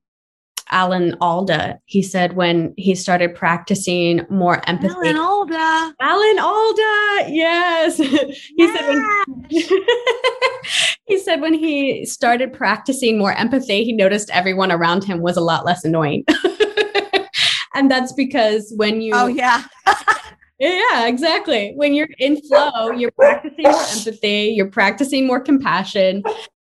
Alan 0.71 1.15
Alda. 1.21 1.79
He 1.85 2.01
said 2.01 2.35
when 2.35 2.73
he 2.77 2.95
started 2.95 3.35
practicing 3.35 4.25
more 4.29 4.61
empathy. 4.67 4.93
Alan 4.93 5.17
Alda. 5.17 5.95
Alan 5.99 6.39
Alda. 6.39 7.31
Yes. 7.31 7.97
he 7.97 8.43
yeah. 8.57 8.73
said 8.73 8.87
when 8.87 9.45
he 11.05 11.17
said 11.19 11.41
when 11.41 11.53
he 11.53 12.05
started 12.05 12.53
practicing 12.53 13.17
more 13.17 13.33
empathy, 13.33 13.83
he 13.83 13.93
noticed 13.93 14.29
everyone 14.31 14.71
around 14.71 15.03
him 15.03 15.21
was 15.21 15.37
a 15.37 15.41
lot 15.41 15.65
less 15.65 15.83
annoying. 15.83 16.23
and 17.73 17.89
that's 17.89 18.13
because 18.13 18.73
when 18.75 19.01
you 19.01 19.13
Oh 19.15 19.27
yeah. 19.27 19.63
Yeah, 20.59 21.07
exactly. 21.07 21.71
When 21.75 21.93
you're 21.93 22.09
in 22.17 22.41
flow, 22.41 22.91
you're 22.91 23.11
practicing 23.11 23.63
more 23.63 23.81
empathy, 23.81 24.53
you're 24.55 24.69
practicing 24.69 25.25
more 25.25 25.39
compassion, 25.39 26.21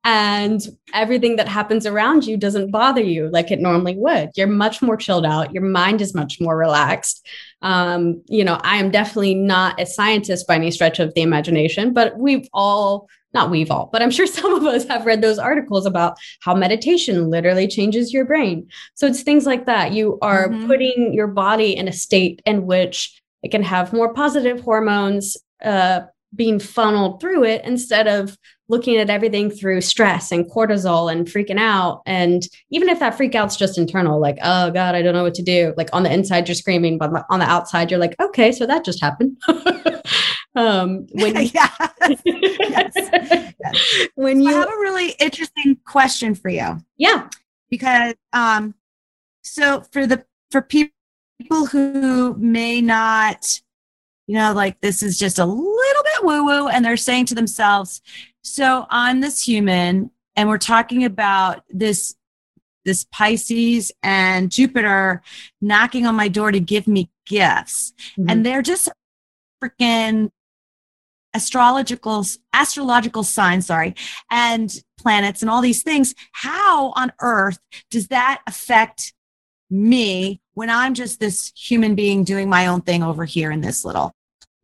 and 0.07 0.61
everything 0.95 1.35
that 1.37 1.49
happens 1.49 1.85
around 1.85 2.25
you 2.25 2.37
doesn't 2.37 2.71
bother 2.71 3.03
you 3.03 3.29
like 3.31 3.51
it 3.51 3.61
normally 3.61 3.97
would. 3.97 4.31
You're 4.37 4.47
much 4.47 4.83
more 4.83 4.97
chilled 4.97 5.27
out. 5.27 5.53
Your 5.53 5.65
mind 5.65 6.01
is 6.01 6.15
much 6.15 6.41
more 6.41 6.57
relaxed. 6.57 7.27
Um, 7.63 8.23
you 8.27 8.45
know, 8.45 8.59
I 8.63 8.77
am 8.77 8.93
definitely 8.93 9.35
not 9.35 9.81
a 9.81 9.87
scientist 9.87 10.47
by 10.47 10.55
any 10.55 10.71
stretch 10.71 11.01
of 11.01 11.15
the 11.15 11.23
imagination, 11.23 11.93
but 11.93 12.17
we've 12.19 12.49
all, 12.53 13.09
not 13.35 13.51
we've 13.51 13.71
all, 13.71 13.89
but 13.93 14.01
I'm 14.01 14.13
sure 14.13 14.27
some 14.29 14.55
of 14.55 14.65
us 14.65 14.87
have 14.87 15.07
read 15.07 15.23
those 15.23 15.41
articles 15.41 15.87
about 15.87 16.19
how 16.41 16.55
meditation 16.55 17.29
literally 17.29 17.67
changes 17.67 18.13
your 18.13 18.25
brain. 18.25 18.69
So 18.95 19.09
it's 19.09 19.23
things 19.23 19.45
like 19.45 19.67
that. 19.67 19.93
You 19.93 20.19
are 20.23 20.49
mm-hmm. 20.49 20.67
putting 20.69 21.15
your 21.15 21.29
body 21.29 21.77
in 21.77 21.89
a 21.89 21.93
state 21.93 22.43
in 22.47 22.67
which 22.67 23.21
it 23.43 23.51
can 23.51 23.63
have 23.63 23.93
more 23.93 24.13
positive 24.13 24.61
hormones 24.61 25.37
uh, 25.65 26.03
being 26.35 26.59
funneled 26.59 27.21
through 27.21 27.45
it 27.45 27.65
instead 27.65 28.07
of 28.07 28.37
looking 28.69 28.97
at 28.97 29.09
everything 29.09 29.49
through 29.51 29.81
stress 29.81 30.33
and 30.33 30.51
cortisol 30.51 31.11
and 31.11 31.27
freaking 31.29 31.59
out. 31.59 32.03
And 32.05 32.43
even 32.71 32.89
if 32.89 32.99
that 32.99 33.17
freak 33.17 33.35
out's 33.35 33.57
just 33.57 33.79
internal, 33.79 34.21
like, 34.21 34.39
oh 34.43 34.71
God, 34.71 34.95
I 34.95 35.03
don't 35.03 35.15
know 35.15 35.23
what 35.23 35.35
to 35.35 35.43
do. 35.43 35.73
Like 35.77 35.89
on 35.93 36.03
the 36.03 36.13
inside, 36.13 36.49
you're 36.49 36.57
screaming, 36.57 36.99
but 36.99 37.11
on 37.31 37.39
the 37.39 37.47
outside, 37.47 37.91
you're 37.91 38.01
like, 38.01 38.17
okay, 38.21 38.51
so 38.53 38.67
that 38.67 38.85
just 38.85 39.01
happened. 39.01 39.37
um, 40.57 41.07
when 41.13 41.37
you- 41.43 41.51
yes. 41.55 42.21
yes. 42.25 42.93
yes. 43.61 44.09
when 44.17 44.41
you 44.41 44.49
I 44.49 44.53
have 44.55 44.69
a 44.69 44.79
really 44.81 45.11
interesting 45.21 45.79
question 45.87 46.35
for 46.35 46.49
you. 46.49 46.79
Yeah. 46.97 47.29
Because 47.71 48.15
um, 48.33 48.75
so 49.43 49.83
for 49.93 50.07
the 50.07 50.25
for 50.51 50.61
people 50.61 50.96
who 51.51 52.35
may 52.39 52.81
not 52.81 53.61
you 54.27 54.35
know, 54.35 54.53
like 54.53 54.81
this 54.81 55.03
is 55.03 55.19
just 55.19 55.39
a 55.39 55.45
little 55.45 56.03
bit 56.03 56.25
woo 56.25 56.45
woo. 56.45 56.69
And 56.69 56.85
they're 56.85 56.97
saying 56.97 57.27
to 57.27 57.35
themselves, 57.35 58.03
so 58.43 58.87
I'm 58.91 59.21
this 59.21 59.43
human 59.43 60.11
and 60.35 60.49
we're 60.49 60.59
talking 60.59 61.05
about 61.05 61.63
this 61.71 62.15
this 62.85 63.05
Pisces 63.11 63.91
and 64.03 64.51
Jupiter 64.51 65.21
knocking 65.61 66.07
on 66.07 66.15
my 66.15 66.29
door 66.29 66.53
to 66.53 66.61
give 66.61 66.87
me 66.87 67.11
gifts. 67.27 67.93
Mm-hmm. 68.13 68.31
And 68.31 68.47
they're 68.47 68.63
just 68.63 68.89
freaking 69.63 70.31
astrological 71.35 72.25
astrological 72.53 73.25
signs, 73.25 73.67
sorry, 73.67 73.95
and 74.31 74.83
planets 74.99 75.43
and 75.43 75.51
all 75.51 75.61
these 75.61 75.83
things. 75.83 76.15
How 76.33 76.93
on 76.93 77.13
earth 77.21 77.59
does 77.91 78.09
that 78.09 78.43
affect 78.47 79.15
me 79.69 80.41
when 80.57 80.71
I'm 80.71 80.95
just 80.95 81.21
this 81.21 81.53
human 81.55 81.95
being 81.95 82.25
doing 82.25 82.49
my 82.49 82.67
own 82.67 82.81
thing 82.81 83.03
over 83.03 83.27
here 83.27 83.53
in 83.53 83.61
this 83.61 83.85
little 83.85 84.13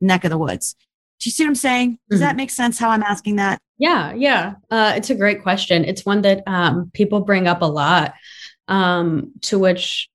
neck 0.00 0.24
of 0.24 0.30
the 0.30 0.38
woods? 0.38 0.74
Do 1.20 1.28
you 1.28 1.32
see 1.32 1.44
what 1.44 1.50
I'm 1.50 1.54
saying? 1.54 1.98
Does 2.08 2.18
mm-hmm. 2.18 2.28
that 2.28 2.36
make 2.36 2.50
sense 2.50 2.78
how 2.78 2.88
I'm 2.88 3.02
asking 3.02 3.36
that? 3.36 3.60
Yeah, 3.76 4.14
yeah. 4.14 4.54
Uh, 4.70 4.94
it's 4.96 5.10
a 5.10 5.14
great 5.14 5.42
question. 5.42 5.84
It's 5.84 6.06
one 6.06 6.22
that 6.22 6.42
um, 6.46 6.90
people 6.94 7.20
bring 7.20 7.46
up 7.46 7.60
a 7.60 7.66
lot, 7.66 8.14
um, 8.68 9.32
to 9.42 9.58
which 9.58 10.08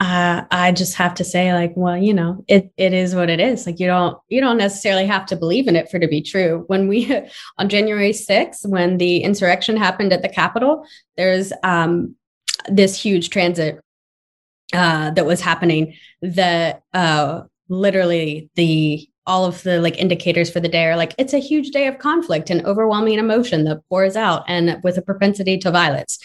uh, 0.00 0.46
I 0.50 0.72
just 0.72 0.96
have 0.96 1.14
to 1.14 1.24
say, 1.24 1.54
like, 1.54 1.74
well, 1.76 1.96
you 1.96 2.12
know, 2.12 2.44
it 2.48 2.72
it 2.76 2.92
is 2.92 3.14
what 3.14 3.30
it 3.30 3.38
is. 3.38 3.66
Like, 3.66 3.78
you 3.78 3.86
don't 3.86 4.18
you 4.28 4.40
don't 4.40 4.58
necessarily 4.58 5.06
have 5.06 5.26
to 5.26 5.36
believe 5.36 5.68
in 5.68 5.76
it 5.76 5.90
for 5.90 5.98
it 5.98 6.00
to 6.00 6.08
be 6.08 6.22
true. 6.22 6.64
When 6.66 6.88
we 6.88 7.22
on 7.58 7.68
January 7.68 8.10
6th, 8.10 8.66
when 8.66 8.98
the 8.98 9.18
insurrection 9.18 9.76
happened 9.76 10.12
at 10.12 10.22
the 10.22 10.28
Capitol, 10.28 10.84
there's 11.16 11.52
um, 11.62 12.16
this 12.68 13.00
huge 13.00 13.30
transit 13.30 13.80
uh, 14.72 15.10
that 15.10 15.26
was 15.26 15.40
happening 15.40 15.94
that 16.22 16.82
uh, 16.94 17.42
literally 17.68 18.50
the 18.54 19.08
all 19.26 19.44
of 19.44 19.62
the 19.62 19.80
like 19.80 19.98
indicators 19.98 20.50
for 20.50 20.58
the 20.60 20.68
day 20.68 20.84
are 20.86 20.96
like 20.96 21.14
it's 21.16 21.32
a 21.32 21.38
huge 21.38 21.70
day 21.70 21.86
of 21.86 21.98
conflict 21.98 22.50
and 22.50 22.64
overwhelming 22.66 23.18
emotion 23.18 23.64
that 23.64 23.80
pours 23.88 24.16
out 24.16 24.42
and 24.48 24.82
with 24.82 24.98
a 24.98 25.02
propensity 25.02 25.56
to 25.58 25.70
violence. 25.70 26.18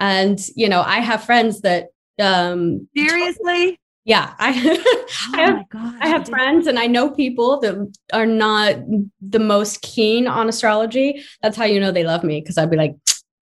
And 0.00 0.40
you 0.56 0.68
know 0.68 0.82
i 0.82 0.98
have 0.98 1.22
friends 1.22 1.60
that 1.60 1.88
um 2.20 2.88
seriously? 2.96 3.78
Yeah 4.04 4.34
i 4.38 4.52
oh 4.52 5.06
I 5.34 5.40
have, 5.40 5.68
gosh, 5.68 5.94
I 6.00 6.08
have 6.08 6.28
friends 6.28 6.66
and 6.66 6.78
i 6.78 6.86
know 6.86 7.10
people 7.10 7.60
that 7.60 7.96
are 8.12 8.26
not 8.26 8.76
the 9.20 9.38
most 9.38 9.82
keen 9.82 10.26
on 10.26 10.48
astrology. 10.48 11.22
That's 11.42 11.56
how 11.56 11.64
you 11.64 11.78
know 11.78 11.92
they 11.92 12.04
love 12.04 12.24
me 12.24 12.40
because 12.40 12.58
i'd 12.58 12.70
be 12.70 12.76
like 12.76 12.96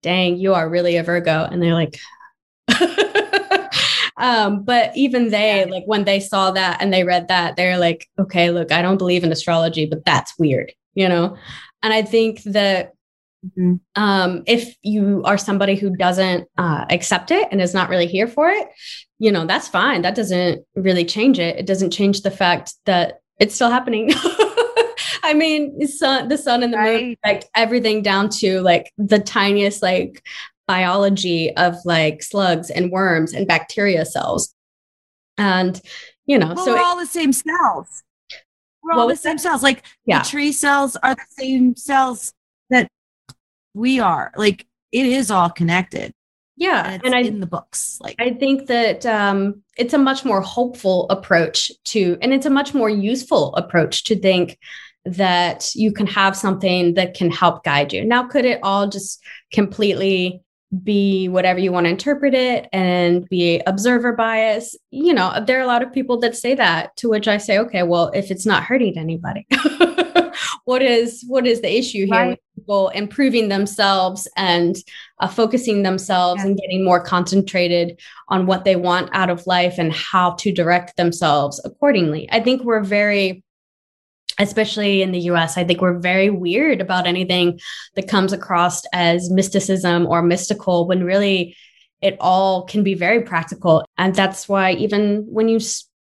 dang 0.02 0.38
you 0.38 0.54
are 0.54 0.70
really 0.70 0.98
a 0.98 1.04
virgo. 1.04 1.48
And 1.50 1.64
they're 1.64 1.74
like 1.74 1.98
Um, 4.18 4.64
but 4.64 4.95
even 4.95 5.30
they, 5.30 5.66
like 5.66 5.84
when 5.86 6.05
they 6.05 6.20
saw 6.20 6.51
that 6.51 6.82
and 6.82 6.93
they 6.93 7.03
read 7.03 7.28
that, 7.30 7.55
they're 7.55 7.78
like, 7.78 8.07
okay, 8.20 8.51
look, 8.51 8.72
I 8.72 8.82
don't 8.82 8.97
believe 8.97 9.24
in 9.24 9.32
astrology, 9.32 9.86
but 9.86 10.05
that's 10.05 10.38
weird, 10.38 10.72
you 10.93 11.09
know? 11.09 11.38
And 11.82 11.93
I 11.93 12.03
think 12.03 12.43
that 12.43 12.93
mm-hmm. 13.45 13.76
um, 13.95 14.43
if 14.45 14.76
you 14.84 15.24
are 15.26 15.38
somebody 15.38 15.76
who 15.76 15.95
doesn't 15.95 16.47
uh, 16.57 16.86
accept 16.89 17.32
it 17.32 17.47
and 17.51 17.61
is 17.61 17.74
not 17.74 17.89
really 17.89 18.07
here 18.07 18.28
for 18.28 18.49
it, 18.49 18.68
you 19.20 19.32
know, 19.32 19.45
that's 19.45 19.68
fine. 19.68 20.01
That 20.01 20.16
doesn't 20.16 20.66
really 20.76 21.05
change 21.05 21.39
it. 21.39 21.57
It 21.57 21.66
doesn't 21.66 21.91
change 21.91 22.22
the 22.22 22.32
fact 22.32 22.74
that 22.86 23.22
it's 23.39 23.55
still 23.55 23.70
happening. 23.70 24.11
I 25.24 25.34
mean, 25.34 25.80
the 25.80 25.88
sun, 25.88 26.28
the 26.28 26.38
sun 26.38 26.64
and 26.64 26.74
the 26.74 26.78
moon 26.78 27.16
affect 27.24 27.45
everything 27.55 28.01
down 28.01 28.30
to 28.30 28.61
like 28.61 28.91
the 28.97 29.20
tiniest 29.20 29.82
like 29.82 30.22
biology 30.68 31.55
of 31.55 31.76
like 31.86 32.24
slugs 32.24 32.70
and 32.70 32.91
worms 32.91 33.34
and 33.34 33.47
bacteria 33.47 34.05
cells. 34.05 34.53
And, 35.38 35.80
you 36.26 36.38
know, 36.38 36.53
well, 36.55 36.66
so 36.66 36.74
we're 36.74 36.80
it, 36.80 36.84
all 36.84 36.97
the 36.97 37.05
same 37.05 37.34
cells. 37.34 38.03
We're 38.84 38.93
all 38.93 39.07
the 39.07 39.16
same 39.16 39.38
that? 39.38 39.41
cells. 39.41 39.64
Like 39.64 39.84
yeah. 40.05 40.22
the 40.22 40.30
tree 40.30 40.51
cells 40.51 40.95
are 40.97 41.16
the 41.16 41.26
same 41.30 41.76
cells 41.76 42.34
that 42.70 42.88
we 43.74 43.99
are. 43.99 44.32
Like 44.36 44.68
it 44.91 45.05
is 45.05 45.32
all 45.32 45.49
connected. 45.49 46.14
Yeah. 46.55 46.88
And, 46.88 47.05
and 47.05 47.16
I 47.16 47.20
in 47.22 47.39
the 47.39 47.47
books. 47.47 47.97
Like 47.99 48.16
I 48.20 48.32
think 48.32 48.68
that 48.68 49.05
um 49.05 49.64
it's 49.78 49.93
a 49.93 49.97
much 49.97 50.24
more 50.24 50.41
hopeful 50.41 51.09
approach 51.09 51.72
to 51.86 52.18
and 52.22 52.34
it's 52.34 52.45
a 52.45 52.51
much 52.51 52.74
more 52.74 52.89
useful 52.89 53.55
approach 53.55 54.03
to 54.05 54.20
think 54.20 54.59
that 55.05 55.74
you 55.76 55.91
can 55.91 56.07
have 56.07 56.36
something 56.36 56.93
that 56.93 57.14
can 57.14 57.30
help 57.30 57.64
guide 57.64 57.91
you. 57.91 58.05
Now, 58.05 58.28
could 58.28 58.45
it 58.45 58.59
all 58.64 58.88
just 58.88 59.22
completely 59.51 60.41
be 60.84 61.28
whatever 61.28 61.59
you 61.59 61.71
want 61.71 61.86
to 61.86 61.91
interpret 61.91 62.34
it 62.34 62.67
and 62.74 63.28
be 63.30 63.61
observer 63.67 64.13
bias? 64.13 64.76
You 64.91 65.13
know, 65.13 65.43
there 65.45 65.59
are 65.59 65.63
a 65.63 65.67
lot 65.67 65.84
of 65.84 65.93
people 65.93 66.17
that 66.19 66.36
say 66.36 66.55
that, 66.55 66.95
to 66.97 67.09
which 67.09 67.28
I 67.28 67.38
say, 67.38 67.59
okay, 67.59 67.84
well, 67.84 68.09
if 68.13 68.32
it's 68.32 68.45
not 68.45 68.63
hurting 68.63 68.97
anybody. 68.97 69.45
what 70.65 70.82
is 70.82 71.24
what 71.28 71.45
is 71.45 71.61
the 71.61 71.78
issue 71.78 72.05
here 72.05 72.09
right. 72.09 72.30
with 72.30 72.39
people 72.55 72.89
improving 72.89 73.49
themselves 73.49 74.28
and 74.38 74.78
uh, 75.19 75.28
focusing 75.28 75.84
themselves 75.84 76.41
yeah. 76.41 76.47
and 76.47 76.57
getting 76.57 76.84
more 76.84 77.03
concentrated 77.03 77.99
on 78.30 78.45
what 78.45 78.63
they 78.63 78.76
want 78.76 79.09
out 79.13 79.30
of 79.30 79.45
life 79.45 79.76
and 79.78 79.91
how 79.93 80.32
to 80.32 80.51
direct 80.51 80.95
themselves 80.97 81.61
accordingly 81.65 82.28
i 82.32 82.39
think 82.39 82.63
we're 82.63 82.84
very 82.84 83.43
especially 84.40 85.02
in 85.02 85.12
the 85.12 85.20
US, 85.32 85.58
I 85.58 85.64
think 85.64 85.82
we're 85.82 86.00
very 86.00 86.30
weird 86.30 86.82
about 86.82 87.08
anything 87.08 87.60
that 87.96 88.08
comes 88.08 88.34
across 88.34 88.84
as 88.94 89.30
mysticism 89.30 90.06
or 90.08 90.22
mystical 90.22 90.88
when 90.88 91.04
really 91.04 91.56
it 92.02 92.18
all 92.20 92.64
can 92.64 92.84
be 92.84 92.94
very 92.94 93.22
practical. 93.22 93.86
And 93.98 94.14
that's 94.14 94.50
why, 94.50 94.74
even 94.74 95.26
when 95.28 95.48
you 95.48 95.60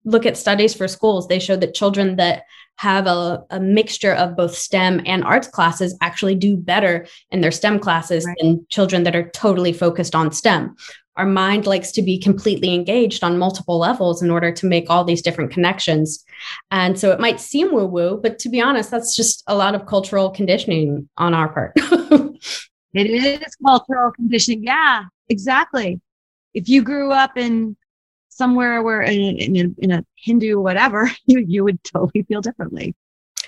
look 0.04 0.26
at 0.26 0.36
studies 0.36 0.74
for 0.74 0.88
schools, 0.88 1.28
they 1.28 1.38
show 1.38 1.56
that 1.56 1.74
children 1.74 2.16
that 2.16 2.42
have 2.76 3.06
a, 3.06 3.42
a 3.50 3.60
mixture 3.60 4.12
of 4.12 4.36
both 4.36 4.54
STEM 4.54 5.00
and 5.06 5.22
arts 5.22 5.46
classes 5.46 5.96
actually 6.00 6.34
do 6.34 6.56
better 6.56 7.06
in 7.30 7.40
their 7.40 7.52
STEM 7.52 7.78
classes 7.78 8.24
right. 8.26 8.36
than 8.40 8.66
children 8.68 9.04
that 9.04 9.14
are 9.14 9.30
totally 9.30 9.72
focused 9.72 10.14
on 10.14 10.32
STEM 10.32 10.74
our 11.16 11.26
mind 11.26 11.66
likes 11.66 11.92
to 11.92 12.02
be 12.02 12.18
completely 12.18 12.74
engaged 12.74 13.22
on 13.22 13.38
multiple 13.38 13.78
levels 13.78 14.22
in 14.22 14.30
order 14.30 14.50
to 14.52 14.66
make 14.66 14.90
all 14.90 15.04
these 15.04 15.22
different 15.22 15.52
connections. 15.52 16.24
And 16.70 16.98
so 16.98 17.12
it 17.12 17.20
might 17.20 17.40
seem 17.40 17.72
woo 17.72 17.86
woo, 17.86 18.20
but 18.22 18.38
to 18.40 18.48
be 18.48 18.60
honest, 18.60 18.90
that's 18.90 19.14
just 19.14 19.42
a 19.46 19.54
lot 19.54 19.74
of 19.74 19.86
cultural 19.86 20.30
conditioning 20.30 21.08
on 21.16 21.34
our 21.34 21.48
part. 21.52 21.72
it 21.76 22.40
is 22.94 23.56
cultural 23.64 24.12
conditioning. 24.12 24.64
Yeah, 24.64 25.04
exactly. 25.28 26.00
If 26.52 26.68
you 26.68 26.82
grew 26.82 27.12
up 27.12 27.36
in 27.36 27.76
somewhere 28.28 28.82
where 28.82 29.02
in, 29.02 29.38
in, 29.38 29.56
a, 29.56 29.84
in 29.84 29.90
a 29.92 30.04
Hindu 30.16 30.60
whatever, 30.60 31.10
you, 31.26 31.44
you 31.46 31.64
would 31.64 31.82
totally 31.84 32.24
feel 32.24 32.40
differently. 32.40 32.94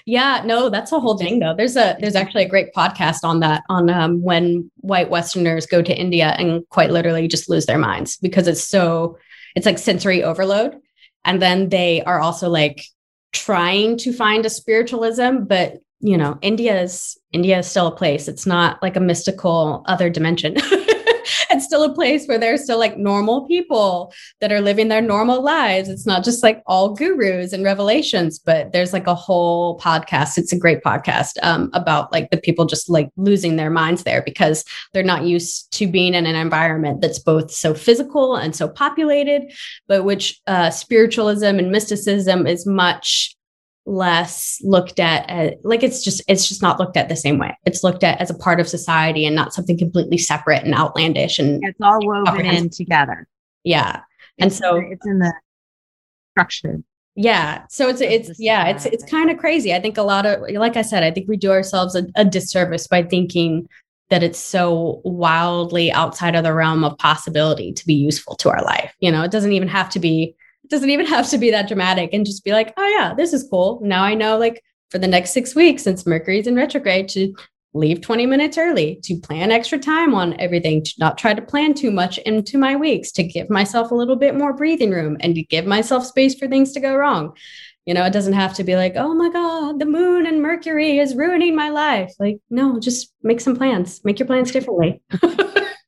Yeah, 0.09 0.43
no, 0.47 0.71
that's 0.71 0.93
a 0.93 1.01
whole 1.01 1.19
thing 1.19 1.41
though. 1.41 1.55
There's 1.55 1.77
a 1.77 1.97
there's 1.99 2.15
actually 2.15 2.45
a 2.45 2.49
great 2.49 2.73
podcast 2.73 3.25
on 3.25 3.41
that 3.41 3.65
on 3.69 3.91
um, 3.91 4.23
when 4.23 4.71
white 4.77 5.11
Westerners 5.11 5.67
go 5.67 5.83
to 5.83 5.99
India 5.99 6.37
and 6.39 6.67
quite 6.69 6.93
literally 6.93 7.27
just 7.27 7.51
lose 7.51 7.67
their 7.67 7.77
minds 7.79 8.17
because 8.19 8.47
it's 8.47 8.63
so 8.63 9.19
it's 9.57 9.67
like 9.67 9.79
sensory 9.79 10.23
overload, 10.23 10.77
and 11.25 11.43
then 11.43 11.71
they 11.71 12.05
are 12.05 12.21
also 12.21 12.49
like 12.49 12.83
trying 13.33 13.97
to 13.99 14.13
find 14.13 14.47
a 14.47 14.51
spiritualism, 14.51 15.39
but 15.49 15.79
you 15.99 16.17
know, 16.17 16.39
India 16.41 16.81
is 16.81 17.19
India 17.33 17.59
is 17.59 17.67
still 17.67 17.89
a 17.89 17.97
place. 17.97 18.29
It's 18.29 18.47
not 18.47 18.81
like 18.83 18.95
a 18.95 19.01
mystical 19.01 19.83
other 19.89 20.09
dimension. 20.09 20.57
it's 21.57 21.65
still 21.65 21.83
a 21.83 21.95
place 21.95 22.27
where 22.27 22.39
there's 22.39 22.65
still 22.65 22.79
like 22.79 22.97
normal 22.97 23.47
people 23.47 24.13
that 24.41 24.53
are 24.53 24.61
living 24.61 24.89
their 24.89 25.01
normal 25.01 25.43
lives. 25.43 25.89
It's 25.89 26.07
not 26.07 26.25
just 26.25 26.43
like 26.43 26.63
all 26.67 26.95
gurus 26.95 27.53
and 27.53 27.65
revelations, 27.65 28.39
but 28.39 28.73
there's 28.73 28.93
like 28.93 29.07
a 29.07 29.15
whole 29.15 29.79
podcast. 29.79 30.39
It's 30.39 30.53
a 30.53 30.59
great 30.59 30.83
podcast 30.83 31.33
um, 31.43 31.71
about 31.73 32.13
like 32.13 32.31
the 32.31 32.37
people 32.37 32.67
just 32.67 32.91
like 32.91 33.09
losing 33.17 33.57
their 33.57 33.71
minds 33.71 34.05
there 34.05 34.23
because 34.23 34.65
they're 34.93 35.03
not 35.03 35.25
used 35.25 35.73
to 35.73 35.87
being 35.87 36.15
in 36.15 36.27
an 36.27 36.37
environment 36.37 37.01
that's 37.01 37.19
both 37.19 37.51
so 37.51 37.75
physical 37.75 38.37
and 38.37 38.55
so 38.55 38.69
populated, 38.69 39.53
but 39.89 40.05
which 40.05 40.41
uh, 40.47 40.71
spiritualism 40.71 41.45
and 41.45 41.71
mysticism 41.71 42.47
is 42.47 42.67
much 42.67 43.36
less 43.87 44.61
looked 44.63 44.99
at 44.99 45.31
as, 45.31 45.53
like 45.63 45.83
it's 45.83 46.03
just 46.03 46.23
it's 46.29 46.49
just 46.49 46.61
not 46.61 46.79
looked 46.79 46.97
at 46.97 47.09
the 47.09 47.17
same 47.17 47.39
way. 47.39 47.57
It's 47.65 47.85
looked 47.85 48.03
at 48.05 48.21
as 48.21 48.31
a 48.31 48.35
part 48.35 48.61
of 48.61 48.69
society 48.69 49.25
and 49.25 49.35
not 49.35 49.55
something 49.55 49.79
completely 49.79 50.19
separate 50.19 50.65
and 50.65 50.75
outlandish 50.75 51.39
and 51.39 51.65
it's 51.65 51.81
all 51.81 52.01
woven 52.03 52.45
in 52.45 52.69
together. 52.69 53.27
Yeah. 53.65 54.01
And 54.39 54.49
it's 54.49 54.59
so 54.59 54.77
it's 54.77 55.07
in 55.07 55.21
the 55.21 55.33
structure. 56.33 56.83
Yeah. 57.15 57.65
So 57.71 57.89
it's 57.89 58.01
it's 58.01 58.39
yeah 58.39 58.67
it's 58.67 58.87
it's 58.87 59.05
kind 59.05 59.31
of 59.31 59.39
crazy. 59.39 59.73
I 59.73 59.81
think 59.81 59.97
a 59.97 60.03
lot 60.03 60.27
of 60.27 60.43
like 60.51 60.77
i 60.77 60.83
said 60.83 61.03
i 61.03 61.11
think 61.11 61.29
we 61.29 61.37
do 61.37 61.51
ourselves 61.51 61.95
a, 61.95 62.07
a 62.17 62.25
disservice 62.25 62.87
by 62.87 63.03
thinking 63.03 63.69
that 64.11 64.23
it's 64.23 64.39
so 64.39 65.01
wildly 65.05 65.91
outside 65.91 66.37
of 66.37 66.45
the 66.45 66.53
realm 66.53 66.85
of 66.85 66.97
possibility 66.99 67.73
to 67.73 67.85
be 67.87 67.95
useful 67.95 68.37
to 68.37 68.51
our 68.51 68.63
life. 68.63 68.93
You 68.99 69.13
know 69.13 69.23
it 69.23 69.31
doesn't 69.31 69.53
even 69.53 69.69
have 69.69 69.89
to 69.91 70.01
be 70.01 70.35
it 70.67 70.71
doesn't 70.71 70.91
even 70.91 71.07
have 71.07 71.31
to 71.31 71.39
be 71.39 71.53
that 71.53 71.69
dramatic 71.69 72.11
and 72.13 72.27
just 72.27 72.45
be 72.45 72.51
like, 72.51 72.75
oh 72.77 72.89
yeah, 72.89 73.15
this 73.15 73.33
is 73.33 73.47
cool. 73.49 73.79
Now 73.85 74.03
I 74.03 74.15
know 74.15 74.37
like 74.37 74.61
for 74.91 74.99
the 74.99 75.07
next 75.07 75.31
six 75.31 75.55
weeks 75.55 75.85
since 75.85 76.05
Mercury's 76.05 76.49
in 76.49 76.57
retrograde 76.57 77.09
to 77.11 77.37
leave 77.73 78.01
20 78.01 78.27
minutes 78.27 78.59
early, 78.59 78.99
to 79.05 79.21
plan 79.21 79.53
extra 79.53 79.79
time 79.79 80.13
on 80.13 80.35
everything, 80.41 80.83
to 80.83 80.93
not 80.99 81.19
try 81.19 81.35
to 81.35 81.43
plan 81.43 81.73
too 81.73 81.93
much 81.93 82.19
into 82.19 82.59
my 82.59 82.75
weeks, 82.75 83.13
to 83.13 83.23
give 83.23 83.49
myself 83.49 83.93
a 83.93 83.95
little 83.95 84.17
bit 84.17 84.35
more 84.35 84.55
breathing 84.55 84.91
room 84.91 85.17
and 85.21 85.37
to 85.37 85.43
give 85.45 85.67
myself 85.67 86.05
space 86.05 86.35
for 86.35 86.49
things 86.49 86.73
to 86.73 86.81
go 86.81 86.97
wrong. 86.97 87.37
You 87.85 87.95
know, 87.95 88.05
it 88.05 88.13
doesn't 88.13 88.33
have 88.33 88.55
to 88.55 88.65
be 88.65 88.75
like, 88.75 88.95
oh 88.97 89.15
my 89.15 89.31
God, 89.31 89.79
the 89.79 89.87
moon 89.87 90.27
and 90.27 90.43
Mercury 90.43 90.99
is 90.99 91.15
ruining 91.15 91.55
my 91.55 91.69
life. 91.69 92.13
Like, 92.19 92.39
no, 92.51 92.81
just 92.81 93.13
make 93.23 93.41
some 93.41 93.55
plans, 93.55 94.05
make 94.05 94.19
your 94.19 94.27
plans 94.27 94.51
differently. 94.51 95.01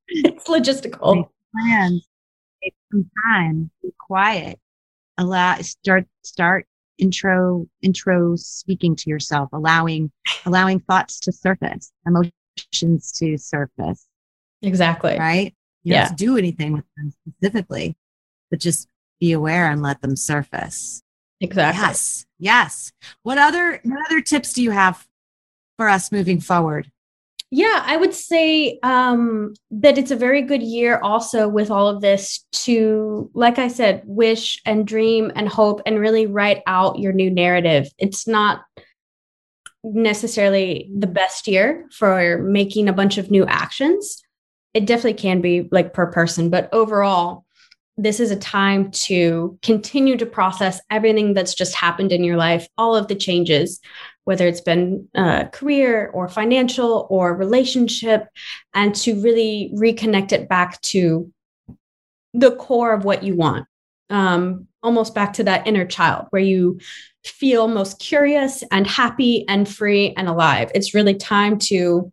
it's 0.06 0.46
logistical. 0.46 1.16
Make 1.16 1.26
plans, 1.52 2.06
take 2.62 2.74
some 2.92 3.10
time, 3.26 3.70
be 3.82 3.90
quiet, 3.98 4.60
allow 5.18 5.56
start 5.56 6.06
start 6.22 6.66
intro 6.98 7.66
intro 7.82 8.34
speaking 8.36 8.96
to 8.96 9.10
yourself 9.10 9.48
allowing 9.52 10.10
allowing 10.46 10.80
thoughts 10.80 11.20
to 11.20 11.32
surface 11.32 11.92
emotions 12.06 13.12
to 13.12 13.36
surface. 13.36 14.06
Exactly. 14.62 15.16
Right? 15.18 15.54
You 15.82 15.94
yeah. 15.94 16.08
don't 16.08 16.18
do 16.18 16.36
anything 16.36 16.72
with 16.72 16.84
them 16.96 17.12
specifically 17.28 17.96
but 18.50 18.60
just 18.60 18.88
be 19.20 19.32
aware 19.32 19.70
and 19.70 19.82
let 19.82 20.00
them 20.00 20.16
surface. 20.16 21.02
Exactly. 21.40 21.80
Yes. 21.80 22.26
Yes. 22.38 22.92
What 23.22 23.38
other 23.38 23.80
what 23.84 24.06
other 24.06 24.20
tips 24.20 24.52
do 24.52 24.62
you 24.62 24.70
have 24.70 25.06
for 25.76 25.88
us 25.88 26.10
moving 26.10 26.40
forward 26.40 26.90
yeah, 27.50 27.82
I 27.86 27.96
would 27.96 28.12
say 28.12 28.78
um, 28.82 29.54
that 29.70 29.96
it's 29.96 30.10
a 30.10 30.16
very 30.16 30.42
good 30.42 30.62
year 30.62 30.98
also 30.98 31.48
with 31.48 31.70
all 31.70 31.88
of 31.88 32.02
this 32.02 32.44
to, 32.52 33.30
like 33.32 33.58
I 33.58 33.68
said, 33.68 34.02
wish 34.04 34.60
and 34.66 34.86
dream 34.86 35.32
and 35.34 35.48
hope 35.48 35.80
and 35.86 35.98
really 35.98 36.26
write 36.26 36.62
out 36.66 36.98
your 36.98 37.12
new 37.12 37.30
narrative. 37.30 37.88
It's 37.96 38.26
not 38.26 38.60
necessarily 39.82 40.90
the 40.94 41.06
best 41.06 41.48
year 41.48 41.86
for 41.90 42.38
making 42.42 42.88
a 42.88 42.92
bunch 42.92 43.16
of 43.16 43.30
new 43.30 43.46
actions. 43.46 44.22
It 44.74 44.84
definitely 44.84 45.14
can 45.14 45.40
be 45.40 45.68
like 45.70 45.94
per 45.94 46.12
person, 46.12 46.50
but 46.50 46.68
overall, 46.72 47.46
this 47.96 48.20
is 48.20 48.30
a 48.30 48.36
time 48.36 48.92
to 48.92 49.58
continue 49.62 50.16
to 50.16 50.26
process 50.26 50.80
everything 50.90 51.34
that's 51.34 51.54
just 51.54 51.74
happened 51.74 52.12
in 52.12 52.22
your 52.22 52.36
life, 52.36 52.68
all 52.78 52.94
of 52.94 53.08
the 53.08 53.16
changes, 53.16 53.80
whether 54.28 54.46
it's 54.46 54.60
been 54.60 55.08
uh, 55.14 55.44
career 55.44 56.10
or 56.12 56.28
financial 56.28 57.06
or 57.08 57.34
relationship, 57.34 58.28
and 58.74 58.94
to 58.94 59.18
really 59.22 59.72
reconnect 59.74 60.32
it 60.32 60.50
back 60.50 60.78
to 60.82 61.32
the 62.34 62.54
core 62.56 62.92
of 62.92 63.06
what 63.06 63.22
you 63.22 63.34
want. 63.34 63.66
Um, 64.10 64.68
almost 64.82 65.14
back 65.14 65.32
to 65.32 65.44
that 65.44 65.66
inner 65.66 65.86
child 65.86 66.26
where 66.28 66.42
you 66.42 66.78
feel 67.24 67.68
most 67.68 68.00
curious 68.00 68.62
and 68.70 68.86
happy 68.86 69.48
and 69.48 69.66
free 69.66 70.12
and 70.14 70.28
alive. 70.28 70.70
It's 70.74 70.92
really 70.92 71.14
time 71.14 71.58
to 71.70 72.12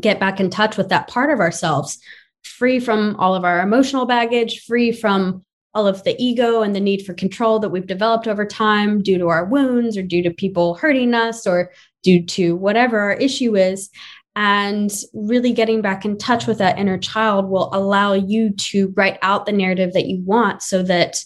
get 0.00 0.20
back 0.20 0.40
in 0.40 0.48
touch 0.48 0.78
with 0.78 0.88
that 0.88 1.06
part 1.08 1.30
of 1.30 1.40
ourselves, 1.40 1.98
free 2.44 2.80
from 2.80 3.16
all 3.16 3.34
of 3.34 3.44
our 3.44 3.60
emotional 3.60 4.06
baggage, 4.06 4.64
free 4.64 4.90
from 4.90 5.44
all 5.74 5.86
of 5.86 6.02
the 6.04 6.16
ego 6.22 6.62
and 6.62 6.74
the 6.74 6.80
need 6.80 7.04
for 7.04 7.14
control 7.14 7.58
that 7.60 7.68
we've 7.68 7.86
developed 7.86 8.26
over 8.26 8.44
time 8.44 9.02
due 9.02 9.18
to 9.18 9.28
our 9.28 9.44
wounds 9.44 9.96
or 9.96 10.02
due 10.02 10.22
to 10.22 10.30
people 10.30 10.74
hurting 10.74 11.14
us 11.14 11.46
or 11.46 11.70
due 12.02 12.24
to 12.24 12.56
whatever 12.56 12.98
our 12.98 13.12
issue 13.12 13.56
is. 13.56 13.90
And 14.36 14.90
really 15.12 15.52
getting 15.52 15.82
back 15.82 16.04
in 16.04 16.16
touch 16.16 16.46
with 16.46 16.58
that 16.58 16.78
inner 16.78 16.98
child 16.98 17.48
will 17.48 17.70
allow 17.72 18.14
you 18.14 18.50
to 18.50 18.92
write 18.96 19.18
out 19.22 19.46
the 19.46 19.52
narrative 19.52 19.92
that 19.92 20.06
you 20.06 20.22
want 20.24 20.62
so 20.62 20.82
that 20.84 21.22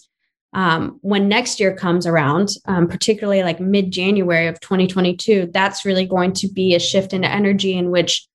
um, 0.53 0.99
when 1.01 1.27
next 1.27 1.59
year 1.59 1.75
comes 1.75 2.07
around, 2.07 2.49
um, 2.65 2.87
particularly 2.87 3.43
like 3.43 3.59
mid 3.59 3.91
January 3.91 4.47
of 4.47 4.59
2022, 4.61 5.49
that's 5.53 5.85
really 5.85 6.05
going 6.05 6.33
to 6.33 6.47
be 6.47 6.73
a 6.73 6.79
shift 6.79 7.13
in 7.13 7.23
energy 7.23 7.77
in 7.77 7.91
which 7.91 8.27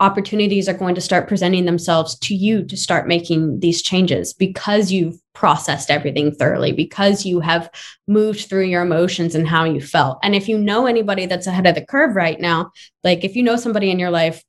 opportunities 0.00 0.68
are 0.68 0.74
going 0.74 0.94
to 0.94 1.00
start 1.00 1.28
presenting 1.28 1.66
themselves 1.66 2.18
to 2.18 2.34
you 2.34 2.64
to 2.64 2.76
start 2.76 3.06
making 3.06 3.60
these 3.60 3.82
changes 3.82 4.32
because 4.32 4.90
you've 4.90 5.18
processed 5.34 5.90
everything 5.90 6.34
thoroughly, 6.34 6.72
because 6.72 7.24
you 7.24 7.40
have 7.40 7.70
moved 8.08 8.48
through 8.48 8.64
your 8.64 8.82
emotions 8.82 9.34
and 9.34 9.46
how 9.46 9.64
you 9.64 9.80
felt. 9.80 10.18
And 10.22 10.34
if 10.34 10.48
you 10.48 10.58
know 10.58 10.86
anybody 10.86 11.26
that's 11.26 11.46
ahead 11.46 11.66
of 11.66 11.74
the 11.74 11.84
curve 11.84 12.16
right 12.16 12.40
now, 12.40 12.72
like 13.04 13.24
if 13.24 13.36
you 13.36 13.42
know 13.42 13.56
somebody 13.56 13.90
in 13.90 13.98
your 13.98 14.10
life 14.10 14.42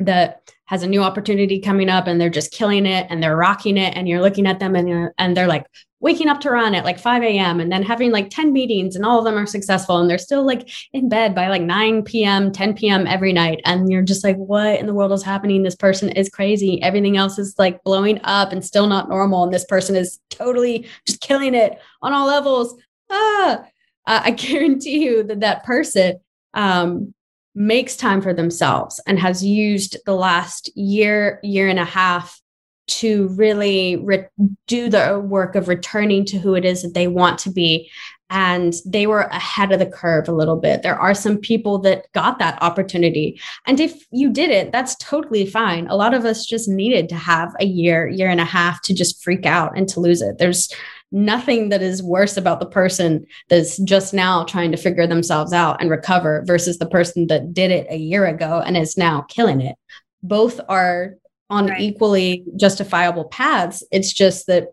that 0.00 0.50
has 0.66 0.82
a 0.82 0.86
new 0.86 1.02
opportunity 1.02 1.60
coming 1.60 1.88
up 1.88 2.06
and 2.06 2.20
they're 2.20 2.30
just 2.30 2.52
killing 2.52 2.86
it 2.86 3.06
and 3.10 3.22
they're 3.22 3.36
rocking 3.36 3.76
it 3.76 3.96
and 3.96 4.08
you're 4.08 4.22
looking 4.22 4.46
at 4.46 4.60
them 4.60 4.74
and 4.74 5.10
and 5.18 5.36
they're 5.36 5.46
like 5.46 5.66
waking 6.04 6.28
up 6.28 6.38
to 6.38 6.50
run 6.50 6.74
at 6.74 6.84
like 6.84 6.98
5 6.98 7.22
a.m. 7.22 7.60
and 7.60 7.72
then 7.72 7.82
having 7.82 8.12
like 8.12 8.28
10 8.28 8.52
meetings 8.52 8.94
and 8.94 9.06
all 9.06 9.18
of 9.18 9.24
them 9.24 9.38
are 9.38 9.46
successful 9.46 9.96
and 9.96 10.10
they're 10.10 10.18
still 10.18 10.44
like 10.44 10.68
in 10.92 11.08
bed 11.08 11.34
by 11.34 11.48
like 11.48 11.62
9 11.62 12.02
p.m., 12.02 12.52
10 12.52 12.74
p.m. 12.74 13.06
every 13.06 13.32
night. 13.32 13.62
And 13.64 13.90
you're 13.90 14.02
just 14.02 14.22
like, 14.22 14.36
what 14.36 14.78
in 14.78 14.84
the 14.84 14.92
world 14.92 15.12
is 15.12 15.22
happening? 15.22 15.62
This 15.62 15.74
person 15.74 16.10
is 16.10 16.28
crazy. 16.28 16.82
Everything 16.82 17.16
else 17.16 17.38
is 17.38 17.54
like 17.58 17.82
blowing 17.84 18.20
up 18.24 18.52
and 18.52 18.62
still 18.62 18.86
not 18.86 19.08
normal. 19.08 19.44
And 19.44 19.54
this 19.54 19.64
person 19.64 19.96
is 19.96 20.20
totally 20.28 20.86
just 21.06 21.22
killing 21.22 21.54
it 21.54 21.78
on 22.02 22.12
all 22.12 22.26
levels. 22.26 22.74
Ah, 23.08 23.64
I 24.06 24.30
guarantee 24.32 25.04
you 25.04 25.22
that 25.22 25.40
that 25.40 25.64
person 25.64 26.20
um, 26.52 27.14
makes 27.54 27.96
time 27.96 28.20
for 28.20 28.34
themselves 28.34 29.00
and 29.06 29.18
has 29.18 29.44
used 29.44 29.96
the 30.06 30.14
last 30.14 30.70
year, 30.76 31.40
year 31.42 31.68
and 31.68 31.78
a 31.78 31.84
half 31.84 32.40
to 32.86 33.28
really 33.28 33.96
re- 33.96 34.26
do 34.66 34.88
the 34.88 35.18
work 35.18 35.54
of 35.54 35.68
returning 35.68 36.24
to 36.26 36.38
who 36.38 36.54
it 36.54 36.64
is 36.64 36.82
that 36.82 36.94
they 36.94 37.08
want 37.08 37.38
to 37.38 37.50
be. 37.50 37.90
And 38.30 38.74
they 38.84 39.06
were 39.06 39.22
ahead 39.22 39.70
of 39.70 39.78
the 39.78 39.86
curve 39.86 40.28
a 40.28 40.32
little 40.32 40.56
bit. 40.56 40.82
There 40.82 40.98
are 40.98 41.14
some 41.14 41.38
people 41.38 41.78
that 41.80 42.10
got 42.12 42.38
that 42.40 42.60
opportunity. 42.62 43.40
And 43.66 43.78
if 43.78 44.04
you 44.10 44.30
did 44.30 44.50
it, 44.50 44.72
that's 44.72 44.96
totally 44.96 45.46
fine. 45.46 45.86
A 45.86 45.96
lot 45.96 46.14
of 46.14 46.24
us 46.24 46.44
just 46.44 46.68
needed 46.68 47.08
to 47.10 47.14
have 47.14 47.54
a 47.60 47.64
year, 47.64 48.08
year 48.08 48.28
and 48.28 48.40
a 48.40 48.44
half 48.44 48.82
to 48.82 48.94
just 48.94 49.22
freak 49.22 49.46
out 49.46 49.76
and 49.76 49.88
to 49.90 50.00
lose 50.00 50.20
it. 50.20 50.38
There's 50.38 50.68
nothing 51.12 51.68
that 51.68 51.82
is 51.82 52.02
worse 52.02 52.36
about 52.36 52.60
the 52.60 52.66
person 52.66 53.24
that's 53.48 53.78
just 53.78 54.12
now 54.12 54.44
trying 54.44 54.72
to 54.72 54.76
figure 54.76 55.06
themselves 55.06 55.52
out 55.52 55.80
and 55.80 55.90
recover 55.90 56.42
versus 56.46 56.78
the 56.78 56.86
person 56.86 57.26
that 57.28 57.54
did 57.54 57.70
it 57.70 57.86
a 57.88 57.96
year 57.96 58.26
ago 58.26 58.62
and 58.64 58.76
is 58.76 58.96
now 58.96 59.22
killing 59.28 59.60
it. 59.60 59.76
Both 60.22 60.60
are 60.68 61.14
on 61.50 61.68
right. 61.68 61.80
equally 61.80 62.44
justifiable 62.56 63.26
paths. 63.26 63.84
It's 63.92 64.12
just 64.12 64.46
that 64.46 64.68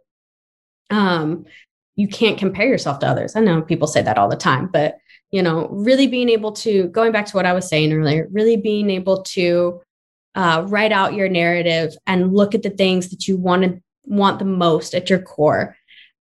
um, 0.90 1.46
you 1.96 2.08
can't 2.08 2.38
compare 2.38 2.68
yourself 2.68 3.00
to 3.00 3.08
others. 3.08 3.36
I 3.36 3.42
know 3.42 3.62
people 3.62 3.88
say 3.88 4.02
that 4.02 4.18
all 4.18 4.30
the 4.30 4.36
time, 4.36 4.68
but 4.68 4.98
you 5.32 5.42
know, 5.42 5.68
really 5.70 6.08
being 6.08 6.30
able 6.30 6.52
to 6.52 6.88
going 6.88 7.12
back 7.12 7.26
to 7.28 7.38
what 7.38 7.46
I 7.46 7.54
was 7.54 7.68
saying 7.68 7.94
earlier, 7.94 8.28
really 8.32 8.58
being 8.58 8.90
able 8.90 9.24
to 9.24 9.82
uh, 10.36 10.66
write 10.68 10.92
out 10.92 11.14
your 11.14 11.30
narrative 11.30 11.94
and 12.06 12.34
look 12.34 12.54
at 12.54 12.64
the 12.64 12.70
things 12.70 13.10
that 13.10 13.28
you 13.28 13.38
want 13.38 13.64
to 13.64 13.82
want 14.06 14.40
the 14.40 14.46
most 14.46 14.94
at 14.94 15.10
your 15.10 15.22
core, 15.22 15.78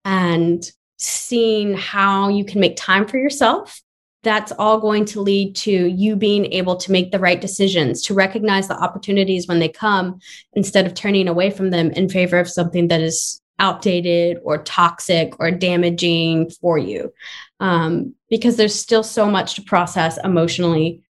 and 0.06 0.70
seeing 0.96 1.74
how 1.74 2.28
you 2.28 2.44
can 2.44 2.60
make 2.60 2.76
time 2.76 3.06
for 3.06 3.18
yourself 3.18 3.82
that's 4.26 4.50
all 4.58 4.80
going 4.80 5.04
to 5.04 5.20
lead 5.20 5.54
to 5.54 5.70
you 5.70 6.16
being 6.16 6.52
able 6.52 6.74
to 6.74 6.90
make 6.90 7.12
the 7.12 7.18
right 7.20 7.40
decisions, 7.40 8.02
to 8.02 8.12
recognize 8.12 8.66
the 8.66 8.76
opportunities 8.76 9.46
when 9.46 9.60
they 9.60 9.68
come 9.68 10.18
instead 10.54 10.84
of 10.84 10.94
turning 10.94 11.28
away 11.28 11.48
from 11.48 11.70
them 11.70 11.92
in 11.92 12.08
favor 12.08 12.36
of 12.40 12.50
something 12.50 12.88
that 12.88 13.00
is 13.00 13.40
outdated 13.60 14.38
or 14.42 14.58
toxic 14.58 15.38
or 15.38 15.52
damaging 15.52 16.50
for 16.50 16.76
you. 16.76 17.12
Um, 17.60 18.16
because 18.28 18.56
there's 18.56 18.74
still 18.74 19.04
so 19.04 19.30
much 19.30 19.54
to 19.54 19.62
process 19.62 20.18
emotionally. 20.24 21.04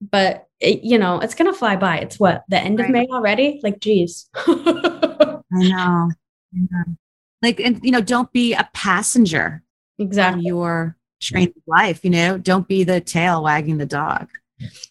But, 0.00 0.48
it, 0.58 0.82
you 0.82 0.98
know, 0.98 1.20
it's 1.20 1.36
going 1.36 1.50
to 1.50 1.56
fly 1.56 1.76
by. 1.76 1.98
It's 1.98 2.18
what, 2.18 2.42
the 2.48 2.58
end 2.58 2.80
right. 2.80 2.86
of 2.86 2.92
May 2.92 3.06
already? 3.06 3.60
Like, 3.62 3.78
geez. 3.78 4.28
I 4.34 5.38
know. 5.52 6.10
I 6.10 6.10
know. 6.52 6.96
Like, 7.46 7.60
and, 7.60 7.80
you 7.82 7.90
know, 7.90 8.00
don't 8.00 8.32
be 8.32 8.52
a 8.54 8.68
passenger. 8.74 9.62
Exactly. 9.98 10.44
your 10.44 10.96
train 11.20 11.48
of 11.48 11.62
life 11.66 12.04
you 12.04 12.10
know 12.10 12.36
don't 12.36 12.68
be 12.68 12.84
the 12.84 13.00
tail 13.00 13.42
wagging 13.42 13.78
the 13.78 13.86
dog 13.86 14.28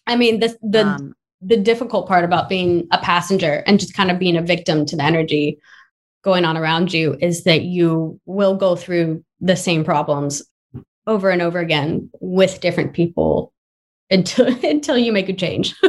i 0.06 0.16
mean 0.16 0.40
the 0.40 0.56
the 0.62 0.84
um, 0.84 1.14
the 1.40 1.56
difficult 1.56 2.08
part 2.08 2.24
about 2.24 2.48
being 2.48 2.88
a 2.90 2.98
passenger 2.98 3.62
and 3.66 3.78
just 3.78 3.94
kind 3.94 4.10
of 4.10 4.18
being 4.18 4.36
a 4.36 4.42
victim 4.42 4.84
to 4.84 4.96
the 4.96 5.04
energy 5.04 5.58
going 6.22 6.44
on 6.44 6.56
around 6.56 6.92
you 6.92 7.16
is 7.20 7.44
that 7.44 7.62
you 7.62 8.20
will 8.26 8.56
go 8.56 8.74
through 8.74 9.24
the 9.40 9.54
same 9.54 9.84
problems 9.84 10.42
over 11.06 11.30
and 11.30 11.42
over 11.42 11.60
again 11.60 12.10
with 12.20 12.60
different 12.60 12.92
people 12.92 13.52
until 14.10 14.46
until 14.64 14.98
you 14.98 15.12
make 15.12 15.28
a 15.28 15.34
change. 15.34 15.74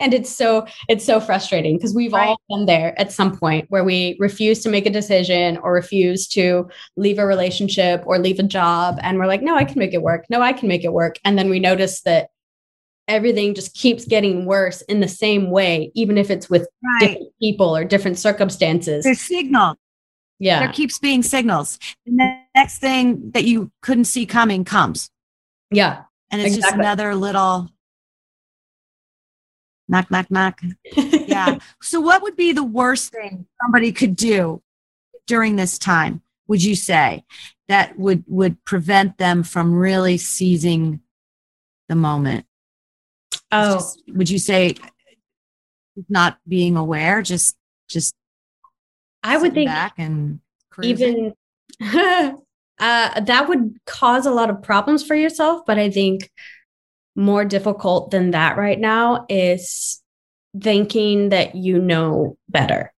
And 0.00 0.12
it's 0.12 0.30
so 0.30 0.66
it's 0.88 1.04
so 1.04 1.20
frustrating 1.20 1.76
because 1.76 1.94
we've 1.94 2.12
right. 2.12 2.28
all 2.28 2.40
been 2.50 2.66
there 2.66 2.98
at 3.00 3.12
some 3.12 3.36
point 3.36 3.66
where 3.70 3.84
we 3.84 4.16
refuse 4.18 4.62
to 4.62 4.68
make 4.68 4.86
a 4.86 4.90
decision 4.90 5.56
or 5.58 5.72
refuse 5.72 6.28
to 6.28 6.68
leave 6.96 7.18
a 7.18 7.26
relationship 7.26 8.02
or 8.06 8.18
leave 8.18 8.38
a 8.38 8.42
job. 8.42 8.98
And 9.02 9.18
we're 9.18 9.26
like 9.26 9.42
no 9.42 9.56
i 9.56 9.64
can 9.64 9.78
make 9.78 9.94
it 9.94 10.02
work. 10.02 10.26
No 10.28 10.42
i 10.42 10.52
can 10.52 10.68
make 10.68 10.84
it 10.84 10.92
work. 10.92 11.18
And 11.24 11.38
then 11.38 11.48
we 11.48 11.60
notice 11.60 12.02
that 12.02 12.28
everything 13.08 13.54
just 13.54 13.74
keeps 13.74 14.04
getting 14.04 14.46
worse 14.46 14.82
in 14.82 15.00
the 15.00 15.08
same 15.08 15.50
way 15.50 15.92
even 15.94 16.18
if 16.18 16.28
it's 16.28 16.50
with 16.50 16.68
right. 16.84 17.00
different 17.00 17.32
people 17.40 17.76
or 17.76 17.84
different 17.84 18.18
circumstances. 18.18 19.04
There's 19.04 19.20
signal. 19.20 19.76
Yeah. 20.38 20.60
There 20.60 20.72
keeps 20.72 20.98
being 20.98 21.22
signals. 21.22 21.78
And 22.04 22.18
the 22.18 22.38
next 22.54 22.78
thing 22.80 23.30
that 23.30 23.44
you 23.44 23.70
couldn't 23.80 24.04
see 24.04 24.26
coming 24.26 24.64
comes. 24.64 25.08
Yeah 25.70 26.02
and 26.30 26.40
it's 26.40 26.56
exactly. 26.56 26.60
just 26.60 26.74
another 26.74 27.14
little 27.14 27.70
knock, 29.88 30.10
knock, 30.10 30.30
knock. 30.30 30.60
yeah. 30.96 31.58
So, 31.82 32.00
what 32.00 32.22
would 32.22 32.36
be 32.36 32.52
the 32.52 32.64
worst 32.64 33.12
thing 33.12 33.46
somebody 33.62 33.92
could 33.92 34.16
do 34.16 34.62
during 35.26 35.56
this 35.56 35.78
time? 35.78 36.22
Would 36.48 36.62
you 36.62 36.76
say 36.76 37.24
that 37.68 37.98
would 37.98 38.24
would 38.26 38.64
prevent 38.64 39.18
them 39.18 39.42
from 39.42 39.74
really 39.74 40.16
seizing 40.16 41.00
the 41.88 41.96
moment? 41.96 42.46
Oh, 43.52 43.74
just, 43.74 44.02
would 44.08 44.30
you 44.30 44.38
say 44.38 44.74
not 46.08 46.38
being 46.46 46.76
aware? 46.76 47.22
Just, 47.22 47.56
just. 47.88 48.14
I 49.22 49.36
would 49.36 49.54
think 49.54 49.68
back 49.68 49.94
and 49.98 50.40
cruising? 50.70 51.34
even 51.80 52.36
uh, 52.78 53.20
that 53.20 53.48
would 53.48 53.78
cause 53.86 54.26
a 54.26 54.30
lot 54.30 54.50
of 54.50 54.62
problems 54.62 55.04
for 55.04 55.14
yourself. 55.14 55.62
But 55.66 55.78
I 55.78 55.90
think 55.90 56.30
more 57.14 57.44
difficult 57.44 58.10
than 58.10 58.32
that 58.32 58.56
right 58.56 58.78
now 58.78 59.24
is 59.28 60.02
thinking 60.60 61.30
that 61.30 61.54
you 61.54 61.78
know 61.78 62.36
better. 62.48 62.92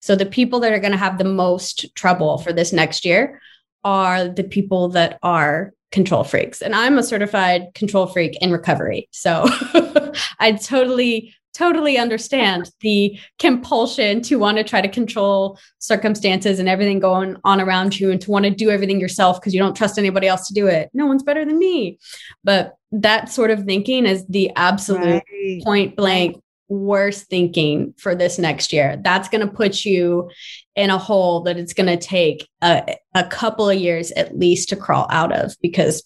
So 0.00 0.14
the 0.14 0.26
people 0.26 0.60
that 0.60 0.72
are 0.72 0.78
going 0.78 0.92
to 0.92 0.98
have 0.98 1.18
the 1.18 1.24
most 1.24 1.94
trouble 1.96 2.38
for 2.38 2.52
this 2.52 2.72
next 2.72 3.04
year 3.04 3.40
are 3.82 4.28
the 4.28 4.44
people 4.44 4.88
that 4.90 5.18
are 5.22 5.72
control 5.90 6.24
freaks. 6.24 6.62
And 6.62 6.74
I'm 6.74 6.98
a 6.98 7.02
certified 7.02 7.74
control 7.74 8.06
freak 8.06 8.36
in 8.40 8.52
recovery. 8.52 9.08
So 9.12 9.46
I 10.38 10.52
totally 10.52 11.34
totally 11.56 11.96
understand 11.96 12.70
the 12.80 13.18
compulsion 13.38 14.20
to 14.20 14.36
want 14.36 14.58
to 14.58 14.64
try 14.64 14.82
to 14.82 14.88
control 14.88 15.58
circumstances 15.78 16.58
and 16.58 16.68
everything 16.68 16.98
going 16.98 17.36
on 17.44 17.60
around 17.60 17.98
you 17.98 18.10
and 18.10 18.20
to 18.20 18.30
want 18.30 18.44
to 18.44 18.50
do 18.50 18.68
everything 18.68 19.00
yourself 19.00 19.40
because 19.40 19.54
you 19.54 19.60
don't 19.60 19.76
trust 19.76 19.98
anybody 19.98 20.26
else 20.26 20.46
to 20.46 20.54
do 20.54 20.66
it. 20.66 20.90
No 20.92 21.06
one's 21.06 21.22
better 21.22 21.44
than 21.44 21.58
me. 21.58 21.98
But 22.44 22.74
that 22.92 23.30
sort 23.30 23.50
of 23.50 23.64
thinking 23.64 24.04
is 24.04 24.26
the 24.26 24.50
absolute 24.54 25.22
right. 25.32 25.62
point 25.64 25.96
blank 25.96 26.42
worst 26.68 27.28
thinking 27.28 27.94
for 27.96 28.14
this 28.14 28.38
next 28.38 28.72
year. 28.72 29.00
That's 29.02 29.28
going 29.28 29.46
to 29.46 29.52
put 29.52 29.84
you 29.84 30.30
in 30.74 30.90
a 30.90 30.98
hole 30.98 31.40
that 31.42 31.56
it's 31.56 31.72
going 31.72 31.86
to 31.86 31.96
take 31.96 32.48
a, 32.60 32.96
a 33.14 33.24
couple 33.24 33.70
of 33.70 33.78
years 33.78 34.12
at 34.12 34.36
least 34.36 34.68
to 34.70 34.76
crawl 34.76 35.06
out 35.10 35.32
of 35.32 35.56
because 35.62 36.02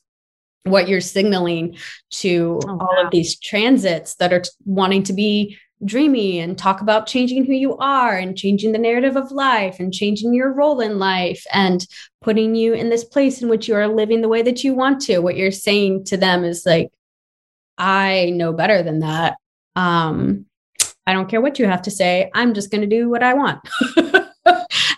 what 0.65 0.89
you're 0.89 1.01
signaling 1.01 1.77
to 2.11 2.61
oh, 2.67 2.71
all 2.71 2.97
wow. 2.97 3.05
of 3.05 3.11
these 3.11 3.39
transits 3.39 4.17
that 4.17 4.33
are 4.33 4.41
t- 4.41 4.51
wanting 4.65 5.03
to 5.05 5.13
be 5.13 5.57
dreamy 5.85 6.39
and 6.39 6.59
talk 6.59 6.83
about 6.83 7.07
changing 7.07 7.45
who 7.45 7.55
you 7.55 7.77
are 7.79 8.17
and 8.17 8.37
changing 8.37 8.73
the 8.73 8.79
narrative 8.79 9.17
of 9.17 9.33
life 9.33 9.81
and 9.81 9.95
changing 9.95 10.35
your 10.35 10.53
role 10.53 10.81
in 10.81 10.99
life 10.99 11.45
and 11.53 11.87
putting 12.21 12.55
you 12.55 12.75
in 12.75 12.91
this 12.91 13.05
place 13.05 13.41
in 13.41 13.49
which 13.49 13.67
you 13.67 13.75
are 13.75 13.89
living 13.89 14.21
the 14.21 14.29
way 14.29 14.43
that 14.43 14.63
you 14.63 14.75
want 14.75 15.01
to. 15.01 15.21
What 15.21 15.37
you're 15.37 15.51
saying 15.51 16.05
to 16.07 16.17
them 16.17 16.45
is 16.45 16.65
like 16.67 16.91
i 17.79 18.31
know 18.31 18.53
better 18.53 18.83
than 18.83 19.01
that. 19.01 19.37
Um 19.75 20.45
i 21.07 21.15
don't 21.15 21.31
care 21.31 21.41
what 21.41 21.59
you 21.59 21.67
have 21.67 21.83
to 21.83 21.91
say. 21.91 22.31
I'm 22.35 22.53
just 22.53 22.71
going 22.71 22.83
to 22.83 22.87
do 22.87 23.09
what 23.09 23.23
i 23.23 23.33
want 23.33 23.61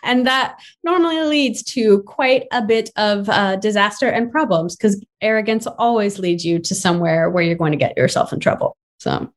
and 0.03 0.27
that 0.27 0.59
normally 0.83 1.21
leads 1.23 1.63
to 1.63 2.03
quite 2.03 2.47
a 2.53 2.63
bit 2.63 2.91
of 2.97 3.29
uh, 3.29 3.57
disaster 3.57 4.09
and 4.09 4.31
problems 4.31 4.77
because 4.77 5.05
arrogance 5.21 5.67
always 5.67 6.19
leads 6.19 6.45
you 6.45 6.59
to 6.59 6.75
somewhere 6.75 7.31
where 7.31 7.43
you're 7.43 7.57
going 7.57 7.73
to 7.73 7.79
get 7.79 7.97
yourself 7.97 8.33
in 8.33 8.41
trouble. 8.41 8.77
So, 8.99 9.33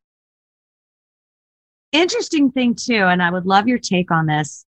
interesting 1.91 2.51
thing, 2.51 2.75
too, 2.75 3.05
and 3.05 3.21
I 3.21 3.31
would 3.31 3.45
love 3.45 3.67
your 3.67 3.79
take 3.79 4.11
on 4.11 4.25
this 4.25 4.65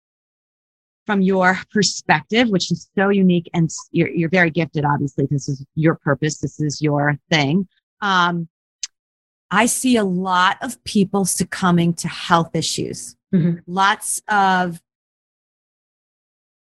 from 1.06 1.20
your 1.20 1.58
perspective, 1.72 2.48
which 2.48 2.70
is 2.72 2.88
so 2.96 3.10
unique 3.10 3.48
and 3.52 3.70
you're, 3.90 4.08
you're 4.08 4.30
very 4.30 4.50
gifted, 4.50 4.84
obviously. 4.84 5.26
This 5.30 5.48
is 5.48 5.64
your 5.74 5.96
purpose, 5.96 6.38
this 6.38 6.60
is 6.60 6.80
your 6.80 7.18
thing. 7.30 7.68
Um, 8.00 8.48
I 9.50 9.66
see 9.66 9.96
a 9.96 10.04
lot 10.04 10.56
of 10.62 10.82
people 10.84 11.24
succumbing 11.24 11.94
to 11.94 12.08
health 12.08 12.56
issues. 12.56 13.14
Mm-hmm. 13.32 13.58
Lots 13.66 14.20
of 14.28 14.80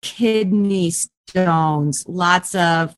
kidney 0.04 0.92
stones, 0.92 2.08
lots 2.08 2.54
of, 2.54 2.96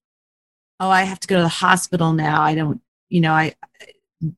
oh, 0.81 0.89
I 0.89 1.03
have 1.03 1.21
to 1.21 1.27
go 1.27 1.37
to 1.37 1.43
the 1.43 1.47
hospital 1.47 2.11
now. 2.11 2.41
I 2.41 2.53
don't, 2.55 2.81
you 3.07 3.21
know, 3.21 3.31
I, 3.31 3.55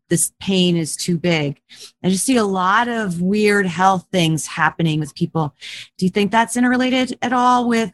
this 0.09 0.33
pain 0.39 0.77
is 0.77 0.95
too 0.95 1.17
big. 1.17 1.61
I 2.03 2.09
just 2.09 2.25
see 2.25 2.37
a 2.37 2.43
lot 2.43 2.87
of 2.87 3.21
weird 3.21 3.65
health 3.65 4.07
things 4.11 4.45
happening 4.45 4.99
with 4.99 5.15
people. 5.15 5.55
Do 5.97 6.05
you 6.05 6.11
think 6.11 6.31
that's 6.31 6.57
interrelated 6.57 7.17
at 7.21 7.33
all 7.33 7.67
with? 7.67 7.91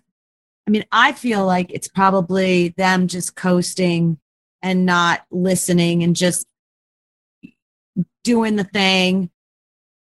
I 0.65 0.71
mean, 0.71 0.85
I 0.91 1.11
feel 1.11 1.45
like 1.45 1.71
it's 1.71 1.89
probably 1.89 2.69
them 2.69 3.07
just 3.07 3.35
coasting 3.35 4.17
and 4.61 4.85
not 4.85 5.25
listening 5.29 6.03
and 6.03 6.15
just 6.15 6.47
doing 8.23 8.55
the 8.55 8.63
thing, 8.63 9.29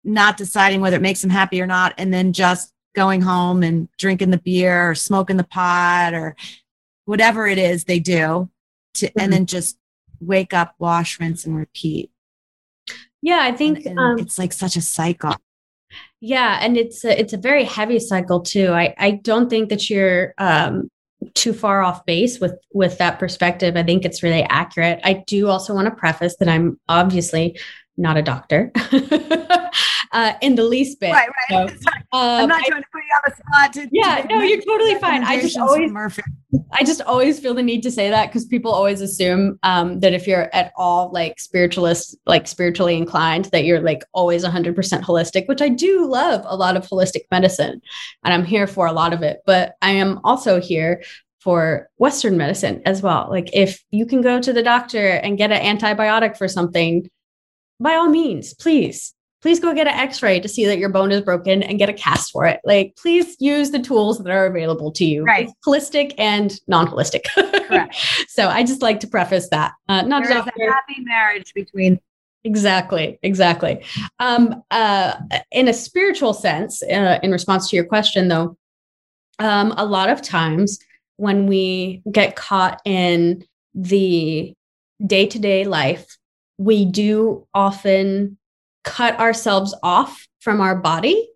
not 0.03 0.35
deciding 0.35 0.81
whether 0.81 0.97
it 0.97 1.01
makes 1.01 1.21
them 1.21 1.29
happy 1.29 1.61
or 1.61 1.67
not, 1.67 1.93
and 1.97 2.13
then 2.13 2.33
just 2.33 2.70
going 2.93 3.21
home 3.21 3.63
and 3.63 3.87
drinking 3.97 4.31
the 4.31 4.37
beer 4.37 4.91
or 4.91 4.95
smoking 4.95 5.37
the 5.37 5.43
pot 5.43 6.13
or 6.13 6.35
whatever 7.05 7.47
it 7.47 7.57
is 7.57 7.83
they 7.83 7.99
do 7.99 8.49
to, 8.95 9.07
mm-hmm. 9.07 9.19
and 9.19 9.33
then 9.33 9.45
just 9.45 9.77
wake 10.19 10.53
up, 10.53 10.75
wash, 10.79 11.19
rinse, 11.19 11.45
and 11.45 11.55
repeat. 11.55 12.11
Yeah, 13.21 13.39
I 13.41 13.51
think 13.51 13.79
and, 13.79 13.87
and 13.87 13.99
um, 13.99 14.19
it's 14.19 14.39
like 14.39 14.53
such 14.53 14.75
a 14.75 14.81
cycle. 14.81 15.35
Yeah, 16.19 16.59
and 16.61 16.77
it's 16.77 17.03
a, 17.03 17.19
it's 17.19 17.33
a 17.33 17.37
very 17.37 17.63
heavy 17.63 17.99
cycle 17.99 18.41
too. 18.41 18.71
I 18.71 18.93
I 18.97 19.11
don't 19.11 19.49
think 19.49 19.69
that 19.69 19.89
you're 19.89 20.33
um, 20.37 20.89
too 21.33 21.53
far 21.53 21.81
off 21.81 22.05
base 22.05 22.39
with 22.39 22.55
with 22.73 22.97
that 22.97 23.19
perspective. 23.19 23.75
I 23.75 23.83
think 23.83 24.05
it's 24.05 24.23
really 24.23 24.43
accurate. 24.43 24.99
I 25.03 25.23
do 25.27 25.47
also 25.47 25.73
want 25.73 25.85
to 25.85 25.95
preface 25.95 26.35
that 26.37 26.49
I'm 26.49 26.79
obviously 26.87 27.59
not 27.97 28.17
a 28.17 28.21
doctor 28.21 28.71
uh, 30.11 30.33
in 30.41 30.55
the 30.55 30.63
least 30.63 30.99
bit. 30.99 31.11
Right, 31.11 31.29
right. 31.49 31.69
So, 31.69 31.75
um, 32.13 32.43
I'm 32.43 32.49
not 32.49 32.63
trying 32.65 32.79
I, 32.79 32.81
to 32.81 32.87
put 32.91 33.01
you 33.03 33.15
on 33.15 33.21
the 33.25 33.35
spot. 33.35 33.73
To, 33.73 33.89
yeah, 33.91 34.21
to 34.21 34.27
no, 34.27 34.41
you're 34.41 34.61
totally 34.61 34.95
fine. 34.95 35.23
I 35.23 35.39
just 35.39 35.57
always, 35.57 35.91
I 36.73 36.83
just 36.83 37.01
always 37.01 37.39
feel 37.39 37.53
the 37.53 37.63
need 37.63 37.81
to 37.83 37.91
say 37.91 38.09
that 38.09 38.27
because 38.27 38.45
people 38.45 38.71
always 38.71 39.01
assume 39.01 39.59
um, 39.63 39.99
that 40.01 40.13
if 40.13 40.27
you're 40.27 40.53
at 40.53 40.71
all 40.75 41.11
like 41.11 41.39
spiritualist, 41.39 42.17
like 42.25 42.47
spiritually 42.47 42.97
inclined, 42.97 43.45
that 43.45 43.65
you're 43.65 43.81
like 43.81 44.03
always 44.13 44.43
100% 44.43 44.75
holistic, 45.01 45.47
which 45.47 45.61
I 45.61 45.69
do 45.69 46.05
love 46.05 46.43
a 46.45 46.55
lot 46.55 46.77
of 46.77 46.87
holistic 46.87 47.21
medicine, 47.31 47.81
and 48.23 48.33
I'm 48.33 48.45
here 48.45 48.67
for 48.67 48.87
a 48.87 48.93
lot 48.93 49.13
of 49.13 49.21
it. 49.21 49.39
But 49.45 49.75
I 49.81 49.91
am 49.91 50.19
also 50.23 50.59
here 50.59 51.03
for 51.39 51.89
Western 51.97 52.37
medicine 52.37 52.83
as 52.85 53.01
well. 53.01 53.27
Like 53.29 53.49
if 53.51 53.83
you 53.89 54.05
can 54.05 54.21
go 54.21 54.39
to 54.39 54.53
the 54.53 54.61
doctor 54.61 55.07
and 55.07 55.39
get 55.39 55.51
an 55.51 55.77
antibiotic 55.77 56.37
for 56.37 56.47
something 56.47 57.09
by 57.81 57.95
all 57.95 58.09
means, 58.09 58.53
please, 58.53 59.13
please 59.41 59.59
go 59.59 59.73
get 59.73 59.87
an 59.87 59.93
x-ray 59.93 60.39
to 60.39 60.47
see 60.47 60.65
that 60.65 60.77
your 60.77 60.89
bone 60.89 61.11
is 61.11 61.21
broken 61.21 61.63
and 61.63 61.79
get 61.79 61.89
a 61.89 61.93
cast 61.93 62.31
for 62.31 62.45
it. 62.45 62.59
Like, 62.63 62.95
please 62.95 63.35
use 63.39 63.71
the 63.71 63.79
tools 63.79 64.19
that 64.19 64.31
are 64.31 64.45
available 64.45 64.91
to 64.93 65.05
you. 65.05 65.23
Right. 65.23 65.49
Holistic 65.65 66.13
and 66.17 66.53
non-holistic. 66.67 67.25
So 68.27 68.47
I 68.49 68.63
just 68.63 68.81
like 68.81 68.99
to 68.99 69.07
preface 69.07 69.47
that. 69.49 69.71
Uh, 69.87 70.01
not 70.01 70.23
there 70.23 70.37
is 70.37 70.45
a 70.45 70.71
happy 70.71 70.99
marriage 70.99 71.53
between 71.53 71.99
Exactly, 72.43 73.19
exactly. 73.21 73.83
Um, 74.19 74.63
uh, 74.71 75.13
in 75.51 75.67
a 75.67 75.73
spiritual 75.73 76.33
sense, 76.33 76.81
uh, 76.81 77.19
in 77.21 77.31
response 77.31 77.69
to 77.69 77.75
your 77.75 77.85
question, 77.85 78.27
though, 78.27 78.57
um, 79.37 79.73
a 79.77 79.85
lot 79.85 80.09
of 80.09 80.21
times 80.21 80.79
when 81.17 81.45
we 81.45 82.01
get 82.11 82.35
caught 82.35 82.81
in 82.83 83.45
the 83.75 84.55
day 85.05 85.27
to 85.27 85.39
day 85.39 85.65
life 85.65 86.17
we 86.61 86.85
do 86.85 87.47
often 87.53 88.37
cut 88.83 89.19
ourselves 89.19 89.75
off 89.83 90.27
from 90.39 90.61
our 90.61 90.75
body 90.75 91.27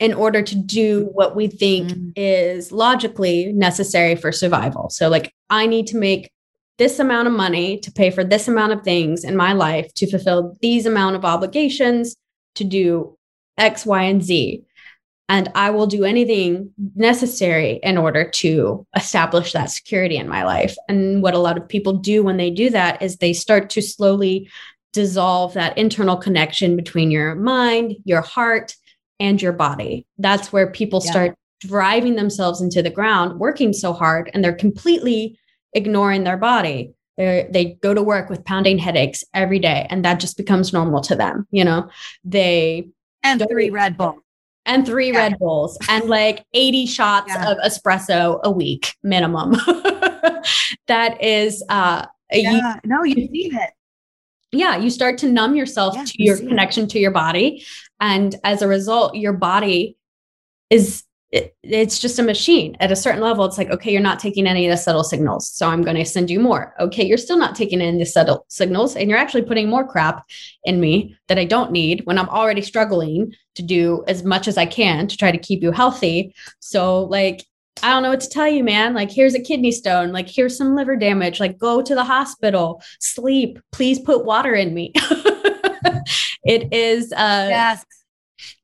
in 0.00 0.12
order 0.12 0.42
to 0.42 0.54
do 0.54 1.08
what 1.12 1.36
we 1.36 1.46
think 1.46 1.90
mm. 1.90 2.12
is 2.16 2.72
logically 2.72 3.52
necessary 3.52 4.16
for 4.16 4.32
survival. 4.32 4.90
So, 4.90 5.08
like, 5.08 5.32
I 5.50 5.66
need 5.66 5.86
to 5.88 5.96
make 5.96 6.30
this 6.78 6.98
amount 6.98 7.28
of 7.28 7.34
money 7.34 7.78
to 7.78 7.92
pay 7.92 8.10
for 8.10 8.24
this 8.24 8.48
amount 8.48 8.72
of 8.72 8.82
things 8.82 9.24
in 9.24 9.36
my 9.36 9.52
life 9.52 9.92
to 9.94 10.10
fulfill 10.10 10.56
these 10.60 10.86
amount 10.86 11.16
of 11.16 11.24
obligations 11.24 12.16
to 12.56 12.64
do 12.64 13.16
X, 13.58 13.86
Y, 13.86 14.02
and 14.02 14.22
Z 14.22 14.64
and 15.28 15.50
I 15.54 15.70
will 15.70 15.86
do 15.86 16.04
anything 16.04 16.72
necessary 16.94 17.80
in 17.82 17.96
order 17.96 18.28
to 18.28 18.86
establish 18.94 19.52
that 19.52 19.70
security 19.70 20.16
in 20.16 20.28
my 20.28 20.44
life. 20.44 20.76
And 20.88 21.22
what 21.22 21.34
a 21.34 21.38
lot 21.38 21.56
of 21.56 21.68
people 21.68 21.94
do 21.94 22.22
when 22.22 22.36
they 22.36 22.50
do 22.50 22.68
that 22.70 23.00
is 23.00 23.16
they 23.16 23.32
start 23.32 23.70
to 23.70 23.82
slowly 23.82 24.50
dissolve 24.92 25.54
that 25.54 25.76
internal 25.78 26.16
connection 26.16 26.76
between 26.76 27.10
your 27.10 27.34
mind, 27.34 27.96
your 28.04 28.20
heart, 28.20 28.76
and 29.18 29.40
your 29.40 29.52
body. 29.52 30.06
That's 30.18 30.52
where 30.52 30.70
people 30.70 31.00
yeah. 31.04 31.10
start 31.10 31.38
driving 31.60 32.16
themselves 32.16 32.60
into 32.60 32.82
the 32.82 32.90
ground, 32.90 33.40
working 33.40 33.72
so 33.72 33.92
hard, 33.92 34.30
and 34.34 34.44
they're 34.44 34.52
completely 34.52 35.38
ignoring 35.72 36.24
their 36.24 36.36
body. 36.36 36.92
They 37.16 37.48
they 37.50 37.64
go 37.82 37.94
to 37.94 38.02
work 38.02 38.28
with 38.28 38.44
pounding 38.44 38.78
headaches 38.78 39.24
every 39.32 39.58
day, 39.58 39.86
and 39.88 40.04
that 40.04 40.20
just 40.20 40.36
becomes 40.36 40.72
normal 40.72 41.00
to 41.02 41.16
them. 41.16 41.46
You 41.50 41.64
know, 41.64 41.88
they 42.24 42.88
and 43.22 43.42
three 43.48 43.70
Red 43.70 43.96
Bull 43.96 44.23
and 44.66 44.86
three 44.86 45.12
yeah. 45.12 45.18
Red 45.18 45.38
Bulls 45.38 45.78
and 45.88 46.08
like 46.08 46.44
80 46.54 46.86
shots 46.86 47.28
yeah. 47.28 47.50
of 47.50 47.58
espresso 47.58 48.40
a 48.42 48.50
week 48.50 48.94
minimum. 49.02 49.52
that 50.86 51.22
is 51.22 51.62
uh 51.68 52.06
yeah. 52.32 52.74
you, 52.74 52.80
no, 52.84 53.02
you 53.04 53.14
need 53.14 53.54
it. 53.54 53.70
Yeah, 54.52 54.76
you 54.76 54.90
start 54.90 55.18
to 55.18 55.30
numb 55.30 55.56
yourself 55.56 55.94
to 55.94 56.12
your 56.16 56.36
connection 56.36 56.84
it. 56.84 56.90
to 56.90 56.98
your 56.98 57.10
body. 57.10 57.64
And 58.00 58.34
as 58.44 58.62
a 58.62 58.68
result, 58.68 59.16
your 59.16 59.32
body 59.32 59.96
is 60.70 61.04
it, 61.34 61.56
it's 61.64 61.98
just 61.98 62.20
a 62.20 62.22
machine 62.22 62.76
at 62.78 62.92
a 62.92 62.96
certain 62.96 63.20
level 63.20 63.44
it's 63.44 63.58
like 63.58 63.68
okay 63.68 63.90
you're 63.90 64.00
not 64.00 64.20
taking 64.20 64.46
any 64.46 64.66
of 64.66 64.70
the 64.70 64.76
subtle 64.76 65.02
signals 65.02 65.50
so 65.50 65.68
i'm 65.68 65.82
going 65.82 65.96
to 65.96 66.04
send 66.04 66.30
you 66.30 66.38
more 66.38 66.72
okay 66.78 67.04
you're 67.04 67.18
still 67.18 67.36
not 67.36 67.56
taking 67.56 67.80
in 67.80 67.98
the 67.98 68.06
subtle 68.06 68.46
signals 68.48 68.94
and 68.94 69.10
you're 69.10 69.18
actually 69.18 69.42
putting 69.42 69.68
more 69.68 69.86
crap 69.86 70.24
in 70.62 70.80
me 70.80 71.16
that 71.26 71.36
i 71.36 71.44
don't 71.44 71.72
need 71.72 72.02
when 72.04 72.18
i'm 72.18 72.28
already 72.28 72.62
struggling 72.62 73.34
to 73.56 73.62
do 73.62 74.04
as 74.06 74.22
much 74.22 74.46
as 74.46 74.56
i 74.56 74.64
can 74.64 75.08
to 75.08 75.16
try 75.16 75.32
to 75.32 75.38
keep 75.38 75.60
you 75.60 75.72
healthy 75.72 76.32
so 76.60 77.02
like 77.04 77.44
I 77.82 77.90
don't 77.90 78.04
know 78.04 78.10
what 78.10 78.20
to 78.20 78.28
tell 78.28 78.46
you, 78.46 78.62
man. 78.62 78.94
Like, 78.94 79.10
here's 79.10 79.34
a 79.34 79.40
kidney 79.40 79.72
stone. 79.72 80.12
Like, 80.12 80.28
here's 80.28 80.56
some 80.56 80.76
liver 80.76 80.94
damage. 80.94 81.40
Like, 81.40 81.58
go 81.58 81.82
to 81.82 81.94
the 81.94 82.04
hospital, 82.04 82.80
sleep. 83.00 83.58
Please 83.72 83.98
put 83.98 84.24
water 84.24 84.54
in 84.54 84.72
me. 84.72 84.92
it 86.44 86.72
is 86.72 87.12
uh 87.12 87.46
yes 87.50 87.84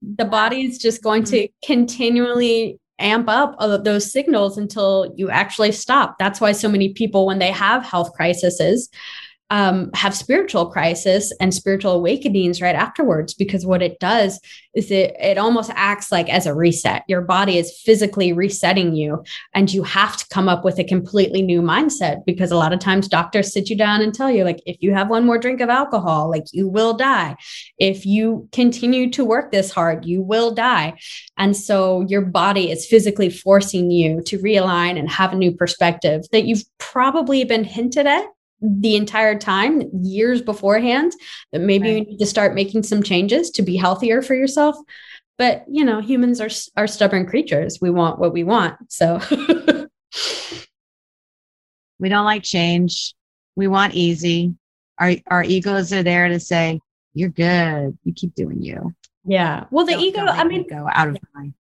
the 0.03 0.25
body 0.25 0.65
is 0.67 0.79
just 0.79 1.03
going 1.03 1.25
to 1.25 1.45
mm-hmm. 1.45 1.73
continually 1.73 2.79
amp 2.99 3.29
up 3.29 3.57
those 3.85 4.13
signals 4.13 4.59
until 4.59 5.13
you 5.17 5.31
actually 5.31 5.73
stop. 5.73 6.17
That's 6.19 6.41
why 6.41 6.53
so 6.53 6.69
many 6.69 6.93
people, 6.93 7.27
when 7.27 7.39
they 7.39 7.51
have 7.51 7.85
health 7.85 8.13
crises, 8.13 8.91
um, 9.51 9.91
have 9.95 10.15
spiritual 10.15 10.71
crisis 10.71 11.33
and 11.41 11.53
spiritual 11.53 11.93
awakenings 11.93 12.63
right 12.63 12.77
afterwards 12.77 13.35
because 13.35 13.67
what 13.67 13.83
it 13.83 13.99
does 13.99 14.41
is 14.75 14.93
it 14.93 15.17
it 15.21 15.39
almost 15.39 15.73
acts 15.75 16.13
like 16.13 16.29
as 16.29 16.47
a 16.47 16.55
reset. 16.55 17.03
Your 17.09 17.23
body 17.23 17.59
is 17.59 17.81
physically 17.85 18.33
resetting 18.33 18.95
you 18.95 19.25
and 19.53 19.73
you 19.73 19.83
have 19.83 20.17
to 20.17 20.29
come 20.29 20.49
up 20.49 20.65
with 20.65 20.79
a 20.79 20.85
completely 20.85 21.43
new 21.43 21.61
mindset 21.61 22.25
because 22.25 22.53
a 22.53 22.57
lot 22.57 22.73
of 22.73 22.79
times 22.79 23.09
doctors 23.09 23.53
sit 23.53 23.69
you 23.69 23.77
down 23.77 24.01
and 24.01 24.15
tell 24.15 24.31
you 24.31 24.45
like 24.45 24.63
if 24.67 24.77
you 24.81 24.95
have 24.95 25.11
one 25.11 25.27
more 25.27 25.39
drink 25.39 25.61
of 25.61 25.69
alcohol 25.69 26.31
like 26.31 26.45
you 26.53 26.69
will 26.69 26.95
die. 26.95 27.37
If 27.79 28.07
you 28.07 28.49
continue 28.53 29.11
to 29.11 29.25
work 29.25 29.51
this 29.51 29.73
hard 29.73 30.05
you 30.05 30.23
will 30.23 30.55
die. 30.55 30.95
And 31.37 31.57
so 31.57 32.03
your 32.09 32.23
body 32.23 32.71
is 32.71 32.87
physically 32.87 33.31
forcing 33.31 33.91
you 33.91 34.23
to 34.27 34.39
realign 34.39 34.97
and 34.97 35.11
have 35.11 35.33
a 35.33 35.37
new 35.37 35.51
perspective 35.51 36.23
that 36.31 36.45
you've 36.45 36.65
probably 36.79 37.43
been 37.43 37.65
hinted 37.65 38.07
at 38.07 38.27
the 38.61 38.97
entire 38.97 39.39
time, 39.39 39.83
years 40.03 40.43
beforehand, 40.43 41.13
that 41.53 41.61
maybe 41.61 41.89
right. 41.89 41.99
you 41.99 42.05
need 42.05 42.19
to 42.19 42.27
start 42.27 42.55
making 42.55 42.83
some 42.83 43.03
changes 43.03 43.51
to 43.51 43.63
be 43.63 43.77
healthier 43.77 44.23
for 44.23 44.35
yourself. 44.35 44.77
But 45.39 45.65
you 45.69 45.85
know, 45.85 46.01
humans 46.01 46.41
are 46.41 46.51
are 46.77 46.87
stubborn 46.87 47.27
creatures. 47.27 47.79
We 47.81 47.91
want 47.91 48.19
what 48.19 48.33
we 48.33 48.45
want. 48.45 48.77
So 48.93 49.21
we 51.99 52.09
don't 52.09 52.25
like 52.27 52.43
change. 52.43 53.15
We 53.57 53.67
want 53.67 53.95
easy. 53.95 54.55
Our 54.99 55.15
our 55.29 55.43
egos 55.43 55.93
are 55.93 56.03
there 56.03 56.29
to 56.29 56.39
say, 56.39 56.81
"You're 57.15 57.31
good. 57.31 57.97
You 58.05 58.13
keep 58.15 58.35
doing 58.35 58.61
you." 58.61 58.95
Yeah. 59.25 59.65
Well, 59.71 59.87
the 59.87 59.93
don't, 59.93 60.03
ego. 60.03 60.19
Don't 60.19 60.29
I 60.29 60.45
mean, 60.45 60.67
go 60.69 60.89
out 60.93 61.09
of 61.09 61.17
mind. 61.35 61.55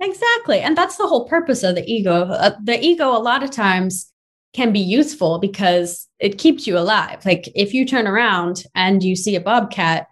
Exactly, 0.00 0.60
and 0.60 0.76
that's 0.76 0.96
the 0.96 1.06
whole 1.06 1.26
purpose 1.28 1.62
of 1.62 1.74
the 1.74 1.84
ego. 1.90 2.24
Uh, 2.24 2.56
the 2.62 2.78
ego, 2.84 3.16
a 3.16 3.18
lot 3.18 3.42
of 3.42 3.50
times, 3.50 4.12
can 4.54 4.72
be 4.72 4.80
useful 4.80 5.38
because 5.38 6.08
it 6.20 6.38
keeps 6.38 6.66
you 6.66 6.78
alive. 6.78 7.24
Like 7.26 7.48
if 7.54 7.74
you 7.74 7.84
turn 7.84 8.06
around 8.06 8.64
and 8.74 9.02
you 9.02 9.16
see 9.16 9.36
a 9.36 9.40
bobcat, 9.40 10.08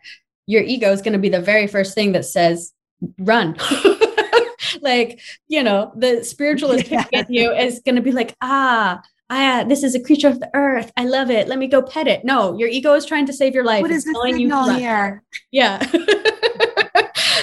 your 0.47 0.62
ego 0.62 0.90
is 0.93 1.01
going 1.01 1.12
to 1.12 1.18
be 1.18 1.28
the 1.28 1.40
very 1.40 1.66
first 1.66 1.95
thing 1.95 2.12
that 2.12 2.24
says, 2.24 2.72
run. 3.18 3.57
like, 4.80 5.20
you 5.49 5.62
know, 5.62 5.93
the 5.97 6.24
spiritualist 6.24 6.90
yeah. 6.90 7.05
in 7.12 7.26
you 7.28 7.53
is 7.53 7.80
going 7.84 7.97
to 7.97 8.03
be 8.03 8.12
like, 8.12 8.36
ah, 8.40 9.01
ah, 9.30 9.64
this 9.66 9.82
is 9.82 9.95
a 9.95 10.03
creature 10.03 10.28
of 10.28 10.40
the 10.40 10.51
earth. 10.55 10.93
I 10.97 11.05
love 11.05 11.30
it. 11.30 11.49
Let 11.49 11.59
me 11.59 11.68
go 11.68 11.80
pet 11.80 12.09
it. 12.09 12.24
No, 12.24 12.59
your 12.59 12.68
ego 12.68 12.95
is 12.95 13.07
trying 13.07 13.26
to 13.26 13.32
save 13.32 13.55
your 13.55 13.64
life. 13.64 13.82
What 13.82 13.93
is 13.93 14.05
the 14.05 14.20
signal 14.24 14.70
here? 14.70 15.22
Yeah. 15.53 15.78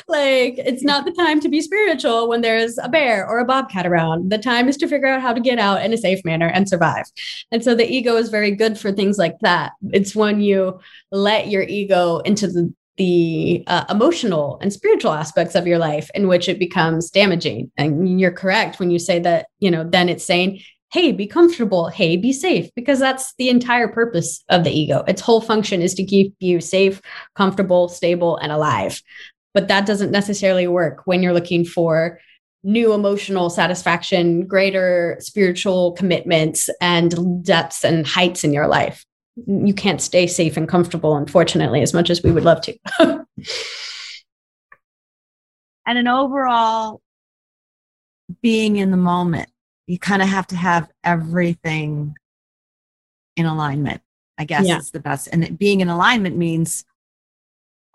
like 0.07 0.55
it's 0.57 0.83
not 0.83 1.05
the 1.05 1.11
time 1.11 1.39
to 1.41 1.49
be 1.49 1.61
spiritual 1.61 2.27
when 2.27 2.41
there's 2.41 2.77
a 2.77 2.89
bear 2.89 3.27
or 3.27 3.39
a 3.39 3.45
bobcat 3.45 3.85
around. 3.85 4.31
The 4.31 4.37
time 4.37 4.67
is 4.67 4.77
to 4.77 4.87
figure 4.87 5.07
out 5.07 5.21
how 5.21 5.33
to 5.33 5.41
get 5.41 5.59
out 5.59 5.83
in 5.83 5.93
a 5.93 5.97
safe 5.97 6.23
manner 6.25 6.47
and 6.47 6.67
survive. 6.67 7.05
And 7.51 7.63
so 7.63 7.75
the 7.75 7.89
ego 7.89 8.15
is 8.15 8.29
very 8.29 8.51
good 8.51 8.77
for 8.77 8.91
things 8.91 9.17
like 9.17 9.37
that. 9.41 9.73
It's 9.91 10.15
when 10.15 10.41
you 10.41 10.79
let 11.11 11.47
your 11.47 11.63
ego 11.63 12.19
into 12.19 12.47
the 12.47 12.73
the 12.97 13.63
uh, 13.67 13.85
emotional 13.89 14.59
and 14.61 14.73
spiritual 14.73 15.13
aspects 15.13 15.55
of 15.55 15.65
your 15.65 15.77
life 15.77 16.09
in 16.13 16.27
which 16.27 16.49
it 16.49 16.59
becomes 16.59 17.09
damaging 17.09 17.71
and 17.77 18.19
you're 18.19 18.29
correct 18.29 18.77
when 18.77 18.91
you 18.91 18.99
say 18.99 19.19
that 19.19 19.45
you 19.59 19.71
know 19.71 19.85
then 19.85 20.09
it's 20.09 20.25
saying 20.25 20.59
hey, 20.91 21.11
be 21.11 21.27
comfortable. 21.27 21.87
Hey, 21.87 22.17
be 22.17 22.33
safe, 22.33 22.69
because 22.75 22.99
that's 22.99 23.33
the 23.37 23.49
entire 23.49 23.87
purpose 23.87 24.43
of 24.49 24.63
the 24.63 24.71
ego. 24.71 25.03
Its 25.07 25.21
whole 25.21 25.41
function 25.41 25.81
is 25.81 25.93
to 25.95 26.03
keep 26.03 26.33
you 26.39 26.59
safe, 26.59 27.01
comfortable, 27.35 27.89
stable, 27.89 28.37
and 28.37 28.51
alive. 28.51 29.01
But 29.53 29.67
that 29.67 29.85
doesn't 29.85 30.11
necessarily 30.11 30.67
work 30.67 31.01
when 31.05 31.23
you're 31.23 31.33
looking 31.33 31.65
for 31.65 32.19
new 32.63 32.93
emotional 32.93 33.49
satisfaction, 33.49 34.45
greater 34.45 35.17
spiritual 35.19 35.93
commitments, 35.93 36.69
and 36.81 37.43
depths 37.43 37.83
and 37.83 38.05
heights 38.05 38.43
in 38.43 38.53
your 38.53 38.67
life. 38.67 39.05
You 39.47 39.73
can't 39.73 40.01
stay 40.01 40.27
safe 40.27 40.57
and 40.57 40.67
comfortable, 40.67 41.15
unfortunately, 41.15 41.81
as 41.81 41.93
much 41.93 42.09
as 42.09 42.21
we 42.21 42.31
would 42.31 42.43
love 42.43 42.61
to. 42.61 42.77
and 45.89 45.97
an 45.97 46.07
overall 46.07 47.01
being 48.41 48.75
in 48.75 48.91
the 48.91 48.97
moment 48.97 49.49
you 49.87 49.97
kind 49.97 50.21
of 50.21 50.27
have 50.27 50.45
to 50.47 50.55
have 50.55 50.87
everything 51.03 52.15
in 53.35 53.47
alignment 53.47 54.01
i 54.37 54.45
guess 54.45 54.67
yeah. 54.67 54.77
is 54.77 54.91
the 54.91 54.99
best 54.99 55.27
and 55.31 55.57
being 55.57 55.81
in 55.81 55.89
alignment 55.89 56.37
means 56.37 56.85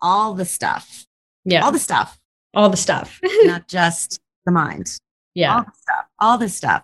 all 0.02 0.34
the 0.34 0.44
stuff 0.44 1.06
yeah. 1.44 1.64
All 1.64 1.72
the 1.72 1.78
stuff. 1.78 2.18
All 2.54 2.68
the 2.68 2.76
stuff. 2.76 3.20
Not 3.44 3.68
just 3.68 4.20
the 4.46 4.52
mind. 4.52 4.98
Yeah. 5.34 5.56
All 5.56 5.62
the 5.62 5.72
stuff. 5.76 6.06
All 6.20 6.38
the 6.38 6.48
stuff. 6.48 6.82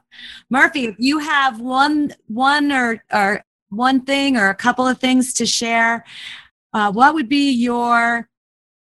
Murphy 0.51 0.87
if 0.87 0.97
you 0.99 1.19
have 1.19 1.61
one 1.61 2.15
one 2.27 2.73
or 2.73 3.03
or 3.13 3.45
one 3.69 4.03
thing 4.03 4.37
or 4.37 4.49
a 4.49 4.55
couple 4.55 4.87
of 4.87 4.99
things 4.99 5.33
to 5.35 5.47
share 5.47 6.05
uh, 6.73 6.93
what 6.93 7.15
would 7.15 7.29
be 7.29 7.51
your 7.51 8.29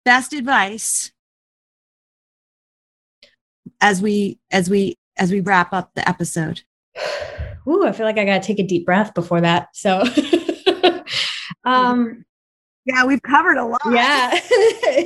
best 0.05 0.33
advice 0.33 1.11
as 3.79 4.01
we 4.01 4.39
as 4.51 4.69
we 4.69 4.97
as 5.17 5.31
we 5.31 5.39
wrap 5.41 5.73
up 5.73 5.91
the 5.95 6.07
episode? 6.07 6.61
Ooh, 7.67 7.85
I 7.85 7.91
feel 7.91 8.05
like 8.05 8.17
I 8.17 8.25
got 8.25 8.41
to 8.41 8.47
take 8.47 8.59
a 8.59 8.63
deep 8.67 8.85
breath 8.85 9.13
before 9.13 9.41
that. 9.41 9.69
So, 9.75 10.03
um, 11.63 12.25
yeah, 12.85 13.05
we've 13.05 13.21
covered 13.21 13.57
a 13.57 13.65
lot. 13.65 13.81
Yeah. 13.89 14.39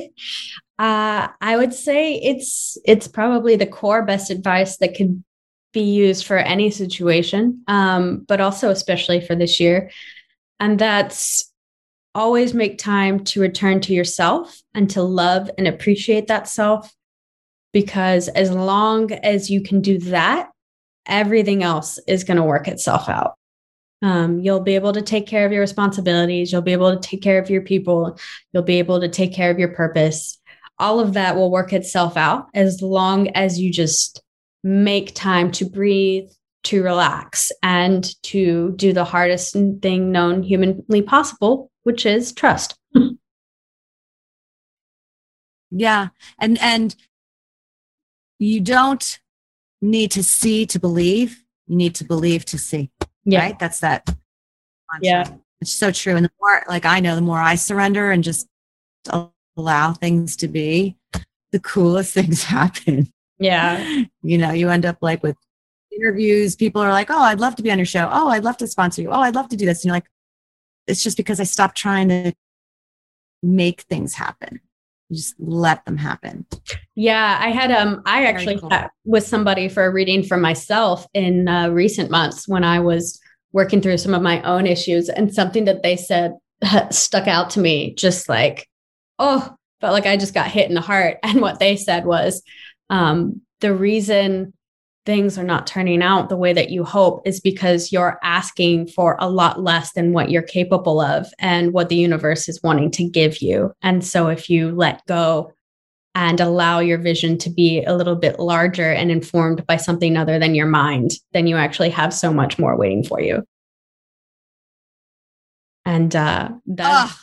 uh, 0.78 1.28
I 1.40 1.56
would 1.56 1.74
say 1.74 2.14
it's 2.14 2.78
it's 2.84 3.08
probably 3.08 3.56
the 3.56 3.66
core 3.66 4.04
best 4.04 4.30
advice 4.30 4.78
that 4.78 4.96
could 4.96 5.22
be 5.72 5.82
used 5.82 6.26
for 6.26 6.38
any 6.38 6.70
situation, 6.70 7.62
um, 7.68 8.24
but 8.26 8.40
also 8.40 8.70
especially 8.70 9.20
for 9.20 9.34
this 9.34 9.60
year, 9.60 9.90
and 10.58 10.78
that's 10.78 11.52
always 12.14 12.54
make 12.54 12.78
time 12.78 13.22
to 13.24 13.42
return 13.42 13.78
to 13.82 13.92
yourself 13.92 14.62
and 14.72 14.88
to 14.88 15.02
love 15.02 15.50
and 15.58 15.68
appreciate 15.68 16.28
that 16.28 16.48
self 16.48 16.90
because 17.74 18.28
as 18.28 18.50
long 18.50 19.12
as 19.12 19.50
you 19.50 19.62
can 19.62 19.82
do 19.82 19.98
that, 19.98 20.48
everything 21.04 21.62
else 21.62 21.98
is 22.08 22.24
going 22.24 22.38
to 22.38 22.42
work 22.42 22.68
itself 22.68 23.06
out. 23.06 23.35
Um, 24.02 24.40
you'll 24.40 24.60
be 24.60 24.74
able 24.74 24.92
to 24.92 25.02
take 25.02 25.26
care 25.26 25.46
of 25.46 25.52
your 25.52 25.60
responsibilities. 25.60 26.52
You'll 26.52 26.62
be 26.62 26.72
able 26.72 26.94
to 26.94 27.08
take 27.08 27.22
care 27.22 27.38
of 27.38 27.48
your 27.48 27.62
people. 27.62 28.18
You'll 28.52 28.62
be 28.62 28.78
able 28.78 29.00
to 29.00 29.08
take 29.08 29.32
care 29.32 29.50
of 29.50 29.58
your 29.58 29.68
purpose. 29.68 30.38
All 30.78 31.00
of 31.00 31.14
that 31.14 31.36
will 31.36 31.50
work 31.50 31.72
itself 31.72 32.16
out 32.16 32.48
as 32.54 32.82
long 32.82 33.28
as 33.28 33.58
you 33.58 33.72
just 33.72 34.22
make 34.62 35.14
time 35.14 35.50
to 35.52 35.64
breathe, 35.64 36.28
to 36.64 36.82
relax, 36.82 37.50
and 37.62 38.04
to 38.24 38.74
do 38.76 38.92
the 38.92 39.04
hardest 39.04 39.54
thing 39.54 40.12
known 40.12 40.42
humanly 40.42 41.00
possible, 41.00 41.70
which 41.84 42.04
is 42.04 42.32
trust. 42.32 42.78
yeah. 45.70 46.08
And, 46.38 46.58
and, 46.60 46.94
you 48.38 48.60
don't 48.60 49.18
need 49.80 50.10
to 50.12 50.22
see 50.22 50.66
to 50.66 50.78
believe. 50.78 51.42
You 51.66 51.76
need 51.76 51.94
to 51.96 52.04
believe 52.04 52.44
to 52.46 52.58
see. 52.58 52.90
Yeah. 53.26 53.40
Right? 53.40 53.58
That's 53.58 53.80
that. 53.80 54.08
Yeah. 55.02 55.28
It's 55.60 55.72
so 55.72 55.90
true. 55.90 56.16
And 56.16 56.24
the 56.24 56.30
more, 56.40 56.62
like 56.68 56.86
I 56.86 57.00
know, 57.00 57.14
the 57.14 57.20
more 57.20 57.40
I 57.40 57.56
surrender 57.56 58.10
and 58.10 58.24
just 58.24 58.46
allow 59.56 59.92
things 59.92 60.36
to 60.36 60.48
be, 60.48 60.96
the 61.52 61.60
coolest 61.60 62.14
things 62.14 62.44
happen. 62.44 63.12
Yeah. 63.38 64.04
You 64.22 64.38
know, 64.38 64.50
you 64.50 64.70
end 64.70 64.84
up 64.84 64.98
like 65.02 65.22
with 65.22 65.36
interviews, 65.92 66.56
people 66.56 66.82
are 66.82 66.90
like, 66.90 67.12
oh, 67.12 67.22
I'd 67.22 67.38
love 67.38 67.54
to 67.56 67.62
be 67.62 67.70
on 67.70 67.78
your 67.78 67.86
show. 67.86 68.08
Oh, 68.10 68.28
I'd 68.28 68.42
love 68.42 68.56
to 68.56 68.66
sponsor 68.66 69.02
you. 69.02 69.10
Oh, 69.10 69.20
I'd 69.20 69.36
love 69.36 69.48
to 69.50 69.56
do 69.56 69.64
this. 69.64 69.84
And 69.84 69.84
you're 69.84 69.94
like, 69.94 70.10
it's 70.88 71.00
just 71.00 71.16
because 71.16 71.38
I 71.38 71.44
stopped 71.44 71.76
trying 71.76 72.08
to 72.08 72.32
make 73.44 73.82
things 73.82 74.14
happen 74.14 74.60
just 75.12 75.34
let 75.38 75.84
them 75.84 75.96
happen 75.96 76.44
yeah 76.94 77.38
i 77.40 77.50
had 77.50 77.70
um 77.70 78.02
i 78.06 78.24
actually 78.24 78.58
cool. 78.58 78.70
with 79.04 79.26
somebody 79.26 79.68
for 79.68 79.84
a 79.84 79.92
reading 79.92 80.22
for 80.22 80.36
myself 80.36 81.06
in 81.14 81.48
uh, 81.48 81.68
recent 81.68 82.10
months 82.10 82.48
when 82.48 82.64
i 82.64 82.80
was 82.80 83.20
working 83.52 83.80
through 83.80 83.96
some 83.96 84.14
of 84.14 84.22
my 84.22 84.42
own 84.42 84.66
issues 84.66 85.08
and 85.08 85.32
something 85.32 85.64
that 85.64 85.82
they 85.82 85.96
said 85.96 86.34
stuck 86.90 87.28
out 87.28 87.50
to 87.50 87.60
me 87.60 87.94
just 87.94 88.28
like 88.28 88.68
oh 89.18 89.54
felt 89.80 89.92
like 89.92 90.06
i 90.06 90.16
just 90.16 90.34
got 90.34 90.50
hit 90.50 90.68
in 90.68 90.74
the 90.74 90.80
heart 90.80 91.18
and 91.22 91.40
what 91.40 91.58
they 91.58 91.76
said 91.76 92.04
was 92.04 92.42
um 92.90 93.40
the 93.60 93.74
reason 93.74 94.52
things 95.06 95.38
are 95.38 95.44
not 95.44 95.66
turning 95.66 96.02
out 96.02 96.28
the 96.28 96.36
way 96.36 96.52
that 96.52 96.70
you 96.70 96.84
hope 96.84 97.22
is 97.24 97.40
because 97.40 97.92
you're 97.92 98.18
asking 98.22 98.88
for 98.88 99.16
a 99.20 99.30
lot 99.30 99.62
less 99.62 99.92
than 99.92 100.12
what 100.12 100.30
you're 100.30 100.42
capable 100.42 101.00
of 101.00 101.26
and 101.38 101.72
what 101.72 101.88
the 101.88 101.96
universe 101.96 102.48
is 102.48 102.62
wanting 102.62 102.90
to 102.90 103.08
give 103.08 103.40
you. 103.40 103.72
And 103.82 104.04
so 104.04 104.28
if 104.28 104.50
you 104.50 104.72
let 104.72 105.06
go 105.06 105.52
and 106.16 106.40
allow 106.40 106.80
your 106.80 106.98
vision 106.98 107.38
to 107.38 107.50
be 107.50 107.84
a 107.84 107.94
little 107.94 108.16
bit 108.16 108.40
larger 108.40 108.90
and 108.90 109.10
informed 109.10 109.64
by 109.66 109.76
something 109.76 110.16
other 110.16 110.38
than 110.38 110.54
your 110.54 110.66
mind, 110.66 111.12
then 111.32 111.46
you 111.46 111.56
actually 111.56 111.90
have 111.90 112.12
so 112.12 112.32
much 112.32 112.58
more 112.58 112.76
waiting 112.76 113.04
for 113.04 113.20
you. 113.20 113.44
And 115.84 116.16
uh, 116.16 116.50
that, 116.66 117.14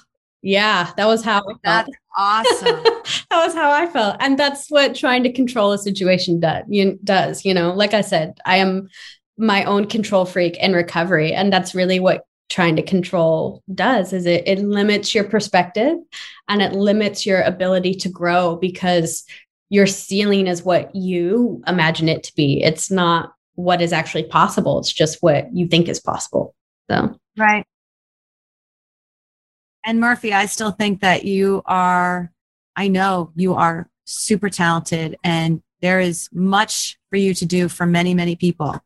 yeah, 0.42 0.92
that 0.96 1.06
was 1.06 1.24
how 1.24 1.44
awesome. 2.16 2.84
that 3.30 3.46
was 3.46 3.54
how 3.54 3.72
I 3.72 3.88
felt, 3.88 4.18
and 4.20 4.38
that's 4.38 4.70
what 4.70 4.96
trying 4.96 5.24
to 5.24 5.32
control 5.32 5.72
a 5.72 5.78
situation 5.78 6.40
does. 6.40 6.64
You, 6.68 7.00
does 7.04 7.46
you 7.46 7.54
know? 7.54 7.74
Like 7.74 7.94
I 7.94 8.02
said, 8.02 8.38
I 8.46 8.58
am 8.58 8.90
my 9.38 9.64
own 9.64 9.88
control 9.88 10.26
freak 10.26 10.58
in 10.58 10.74
recovery, 10.74 11.34
and 11.34 11.52
that's 11.52 11.76
really 11.76 12.00
what 12.00 12.26
trying 12.50 12.76
to 12.76 12.84
control 12.84 13.64
does. 13.74 14.14
Is 14.14 14.26
it 14.26 14.48
it 14.48 14.60
limits 14.60 15.14
your 15.14 15.24
perspective, 15.24 15.98
and 16.48 16.62
it 16.62 16.74
limits 16.74 17.26
your 17.26 17.42
ability 17.42 17.96
to 17.96 18.10
grow 18.10 18.56
because 18.56 19.24
your 19.70 19.88
ceiling 19.88 20.48
is 20.48 20.64
what 20.64 20.96
you 20.96 21.64
imagine 21.68 22.08
it 22.08 22.24
to 22.24 22.36
be. 22.36 22.62
It's 22.64 22.92
not 22.92 23.34
what 23.56 23.82
is 23.82 23.94
actually 23.94 24.24
possible. 24.24 24.80
It's 24.80 24.94
just 24.94 25.18
what 25.22 25.48
you 25.54 25.68
think 25.68 25.88
is 25.88 26.00
possible. 26.00 26.54
So 26.90 27.18
right. 27.38 27.66
And 29.86 30.00
Murphy, 30.00 30.34
I 30.34 30.46
still 30.46 30.72
think 30.72 31.02
that 31.02 31.26
you 31.26 31.62
are, 31.66 32.32
I 32.76 32.88
know 32.88 33.32
you 33.36 33.54
are 33.56 33.90
super 34.06 34.50
talented 34.50 35.18
and 35.24 35.62
there 35.82 36.00
is 36.00 36.30
much 36.32 36.98
for 37.10 37.18
you 37.18 37.34
to 37.34 37.46
do 37.46 37.68
for 37.68 37.86
many, 37.86 38.14
many 38.14 38.36
people. 38.36 38.80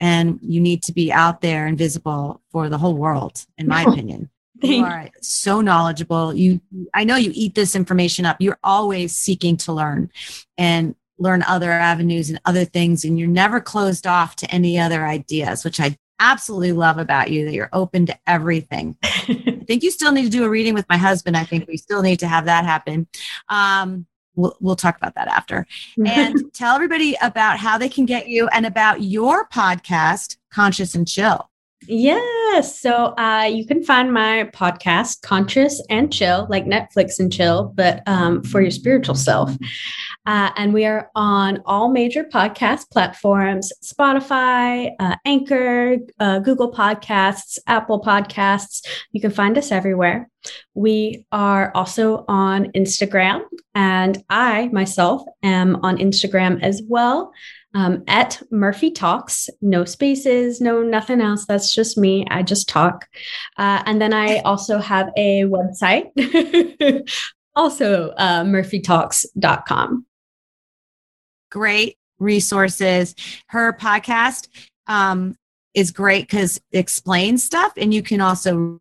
And 0.00 0.38
you 0.42 0.60
need 0.60 0.82
to 0.84 0.92
be 0.92 1.12
out 1.12 1.40
there 1.40 1.66
and 1.66 1.78
visible 1.78 2.42
for 2.50 2.68
the 2.68 2.78
whole 2.78 2.94
world, 2.94 3.44
in 3.56 3.68
my 3.68 3.82
opinion. 3.86 4.30
you 4.60 4.84
are 4.84 5.08
so 5.20 5.60
knowledgeable. 5.60 6.34
You, 6.34 6.60
I 6.92 7.04
know 7.04 7.16
you 7.16 7.30
eat 7.34 7.54
this 7.54 7.76
information 7.76 8.26
up. 8.26 8.36
You're 8.40 8.58
always 8.64 9.16
seeking 9.16 9.56
to 9.58 9.72
learn 9.72 10.10
and 10.56 10.94
learn 11.18 11.42
other 11.44 11.70
avenues 11.70 12.30
and 12.30 12.40
other 12.44 12.64
things. 12.64 13.04
And 13.04 13.18
you're 13.18 13.28
never 13.28 13.60
closed 13.60 14.06
off 14.06 14.36
to 14.36 14.50
any 14.50 14.78
other 14.78 15.06
ideas, 15.06 15.64
which 15.64 15.80
I 15.80 15.96
absolutely 16.20 16.72
love 16.72 16.98
about 16.98 17.30
you 17.30 17.44
that 17.44 17.54
you're 17.54 17.70
open 17.72 18.06
to 18.06 18.18
everything. 18.26 18.96
I 19.68 19.72
think 19.72 19.82
you 19.82 19.90
still 19.90 20.12
need 20.12 20.22
to 20.24 20.30
do 20.30 20.44
a 20.44 20.48
reading 20.48 20.72
with 20.72 20.88
my 20.88 20.96
husband. 20.96 21.36
I 21.36 21.44
think 21.44 21.68
we 21.68 21.76
still 21.76 22.00
need 22.00 22.20
to 22.20 22.26
have 22.26 22.46
that 22.46 22.64
happen. 22.64 23.06
Um, 23.50 24.06
we'll, 24.34 24.56
we'll 24.60 24.76
talk 24.76 24.96
about 24.96 25.14
that 25.16 25.28
after. 25.28 25.66
And 26.06 26.54
tell 26.54 26.74
everybody 26.74 27.16
about 27.20 27.58
how 27.58 27.76
they 27.76 27.90
can 27.90 28.06
get 28.06 28.28
you 28.28 28.48
and 28.48 28.64
about 28.64 29.02
your 29.02 29.46
podcast, 29.48 30.38
Conscious 30.50 30.94
and 30.94 31.06
Chill. 31.06 31.50
Yes. 32.50 32.80
So 32.80 33.14
uh, 33.18 33.42
you 33.42 33.66
can 33.66 33.84
find 33.84 34.10
my 34.10 34.48
podcast, 34.54 35.20
Conscious 35.20 35.82
and 35.90 36.10
Chill, 36.10 36.46
like 36.48 36.64
Netflix 36.64 37.20
and 37.20 37.30
Chill, 37.30 37.72
but 37.74 38.02
um, 38.06 38.42
for 38.42 38.62
your 38.62 38.70
spiritual 38.70 39.16
self. 39.16 39.54
Uh, 40.24 40.50
and 40.56 40.72
we 40.72 40.86
are 40.86 41.10
on 41.14 41.62
all 41.66 41.90
major 41.90 42.24
podcast 42.24 42.90
platforms 42.90 43.70
Spotify, 43.84 44.90
uh, 44.98 45.16
Anchor, 45.26 45.98
uh, 46.20 46.38
Google 46.38 46.72
Podcasts, 46.72 47.58
Apple 47.66 48.00
Podcasts. 48.00 48.80
You 49.12 49.20
can 49.20 49.30
find 49.30 49.58
us 49.58 49.70
everywhere. 49.70 50.30
We 50.74 51.26
are 51.30 51.70
also 51.74 52.24
on 52.28 52.72
Instagram, 52.72 53.42
and 53.74 54.24
I 54.30 54.68
myself 54.68 55.22
am 55.42 55.80
on 55.82 55.98
Instagram 55.98 56.62
as 56.62 56.80
well. 56.88 57.32
Um, 57.74 58.02
at 58.08 58.42
Murphy 58.50 58.90
Talks, 58.90 59.50
no 59.60 59.84
spaces, 59.84 60.60
no 60.60 60.82
nothing 60.82 61.20
else. 61.20 61.44
That's 61.46 61.74
just 61.74 61.98
me. 61.98 62.26
Just 62.42 62.68
talk. 62.68 63.06
Uh, 63.56 63.82
and 63.86 64.00
then 64.00 64.12
I 64.12 64.38
also 64.40 64.78
have 64.78 65.10
a 65.16 65.44
website, 65.44 66.10
also 67.54 68.10
uh, 68.10 68.42
murphytalks.com 68.44 70.06
great 71.50 71.96
resources. 72.18 73.14
Her 73.48 73.72
podcast 73.72 74.48
um, 74.86 75.36
is 75.74 75.90
great 75.90 76.22
because 76.22 76.60
it 76.72 76.78
explains 76.78 77.44
stuff, 77.44 77.72
and 77.76 77.92
you 77.92 78.02
can 78.02 78.20
also 78.20 78.80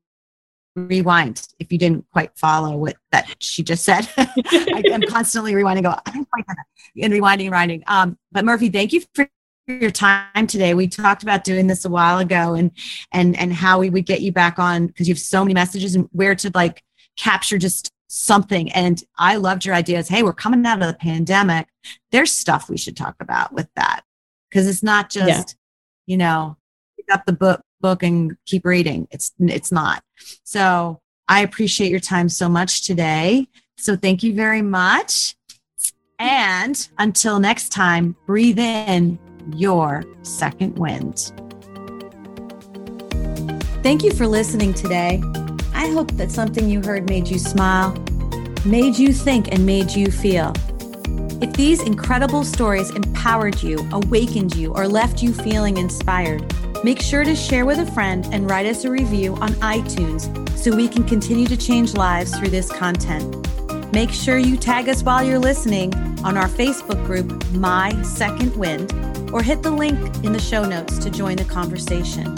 rewind 0.75 1.47
if 1.57 1.71
you 1.71 1.77
didn't 1.77 2.05
quite 2.11 2.37
follow 2.37 2.77
what 2.77 2.97
that 3.11 3.35
she 3.39 3.63
just 3.63 3.83
said. 3.83 4.07
I, 4.17 4.83
am 4.91 5.01
constantly 5.01 5.53
rewinding, 5.53 5.83
go, 5.83 5.95
I. 6.05 6.25
And 7.01 7.13
rewinding 7.13 7.51
writing. 7.51 7.83
Um, 7.87 8.17
but 8.31 8.45
Murphy, 8.45 8.69
thank 8.69 8.93
you 8.93 9.01
for 9.13 9.27
your 9.67 9.91
time 9.91 10.47
today. 10.47 10.73
We 10.73 10.87
talked 10.87 11.23
about 11.23 11.43
doing 11.43 11.67
this 11.67 11.85
a 11.85 11.89
while 11.89 12.19
ago 12.19 12.53
and 12.53 12.71
and 13.11 13.37
and 13.37 13.53
how 13.53 13.79
we 13.79 13.89
would 13.89 14.05
get 14.05 14.21
you 14.21 14.31
back 14.31 14.59
on 14.59 14.87
because 14.87 15.07
you 15.07 15.13
have 15.13 15.19
so 15.19 15.43
many 15.43 15.53
messages 15.53 15.95
and 15.95 16.07
where 16.13 16.35
to 16.35 16.51
like 16.55 16.83
capture 17.17 17.57
just 17.57 17.91
something. 18.07 18.71
And 18.71 19.03
I 19.17 19.35
loved 19.35 19.65
your 19.65 19.75
ideas. 19.75 20.07
Hey, 20.07 20.23
we're 20.23 20.33
coming 20.33 20.65
out 20.65 20.81
of 20.81 20.87
the 20.87 20.93
pandemic. 20.93 21.67
There's 22.11 22.31
stuff 22.31 22.69
we 22.69 22.77
should 22.77 22.95
talk 22.95 23.15
about 23.19 23.51
with 23.51 23.67
that 23.75 24.01
because 24.49 24.67
it's 24.67 24.83
not 24.83 25.09
just, 25.09 25.55
yeah. 26.05 26.13
you 26.13 26.17
know, 26.17 26.57
pick 26.95 27.13
up 27.13 27.25
the 27.25 27.33
book 27.33 27.61
book 27.81 28.03
and 28.03 28.37
keep 28.45 28.65
reading. 28.65 29.07
It's 29.11 29.33
it's 29.39 29.71
not. 29.71 30.01
So 30.43 31.01
I 31.27 31.41
appreciate 31.41 31.91
your 31.91 31.99
time 31.99 32.29
so 32.29 32.47
much 32.47 32.85
today. 32.85 33.47
So 33.77 33.97
thank 33.97 34.23
you 34.23 34.33
very 34.33 34.61
much. 34.61 35.35
And 36.19 36.87
until 36.97 37.39
next 37.39 37.69
time, 37.69 38.15
breathe 38.25 38.57
in 38.57 39.19
your 39.55 40.03
second 40.23 40.77
wind. 40.77 41.31
Thank 43.83 44.03
you 44.03 44.11
for 44.11 44.27
listening 44.27 44.73
today. 44.73 45.21
I 45.73 45.89
hope 45.89 46.11
that 46.13 46.31
something 46.31 46.69
you 46.69 46.81
heard 46.81 47.07
made 47.07 47.27
you 47.27 47.39
smile, 47.39 47.93
made 48.65 48.97
you 48.97 49.13
think, 49.13 49.53
and 49.53 49.65
made 49.65 49.91
you 49.91 50.11
feel. 50.11 50.53
If 51.39 51.53
these 51.53 51.81
incredible 51.83 52.43
stories 52.43 52.89
empowered 52.89 53.61
you, 53.61 53.87
awakened 53.91 54.55
you, 54.55 54.73
or 54.73 54.87
left 54.87 55.21
you 55.21 55.33
feeling 55.33 55.77
inspired, 55.77 56.43
make 56.83 56.99
sure 56.99 57.23
to 57.23 57.35
share 57.35 57.65
with 57.65 57.77
a 57.77 57.91
friend 57.91 58.27
and 58.31 58.49
write 58.49 58.65
us 58.65 58.83
a 58.85 58.91
review 58.91 59.35
on 59.35 59.49
iTunes 59.61 60.27
so 60.57 60.75
we 60.75 60.87
can 60.87 61.03
continue 61.03 61.45
to 61.45 61.55
change 61.55 61.93
lives 61.93 62.35
through 62.37 62.49
this 62.49 62.71
content. 62.71 63.47
Make 63.91 64.11
sure 64.11 64.37
you 64.37 64.57
tag 64.57 64.89
us 64.89 65.03
while 65.03 65.23
you're 65.23 65.39
listening 65.39 65.93
on 66.23 66.37
our 66.37 66.47
Facebook 66.47 67.03
group, 67.05 67.45
My 67.51 67.99
Second 68.03 68.55
Wind, 68.55 68.91
or 69.31 69.41
hit 69.41 69.63
the 69.63 69.71
link 69.71 69.99
in 70.23 70.33
the 70.33 70.39
show 70.39 70.63
notes 70.63 70.97
to 70.99 71.09
join 71.09 71.37
the 71.37 71.45
conversation. 71.45 72.37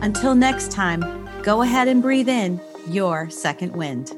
Until 0.00 0.34
next 0.34 0.70
time, 0.70 1.18
Go 1.48 1.62
ahead 1.62 1.88
and 1.88 2.02
breathe 2.02 2.28
in 2.28 2.60
your 2.88 3.30
second 3.30 3.72
wind. 3.74 4.12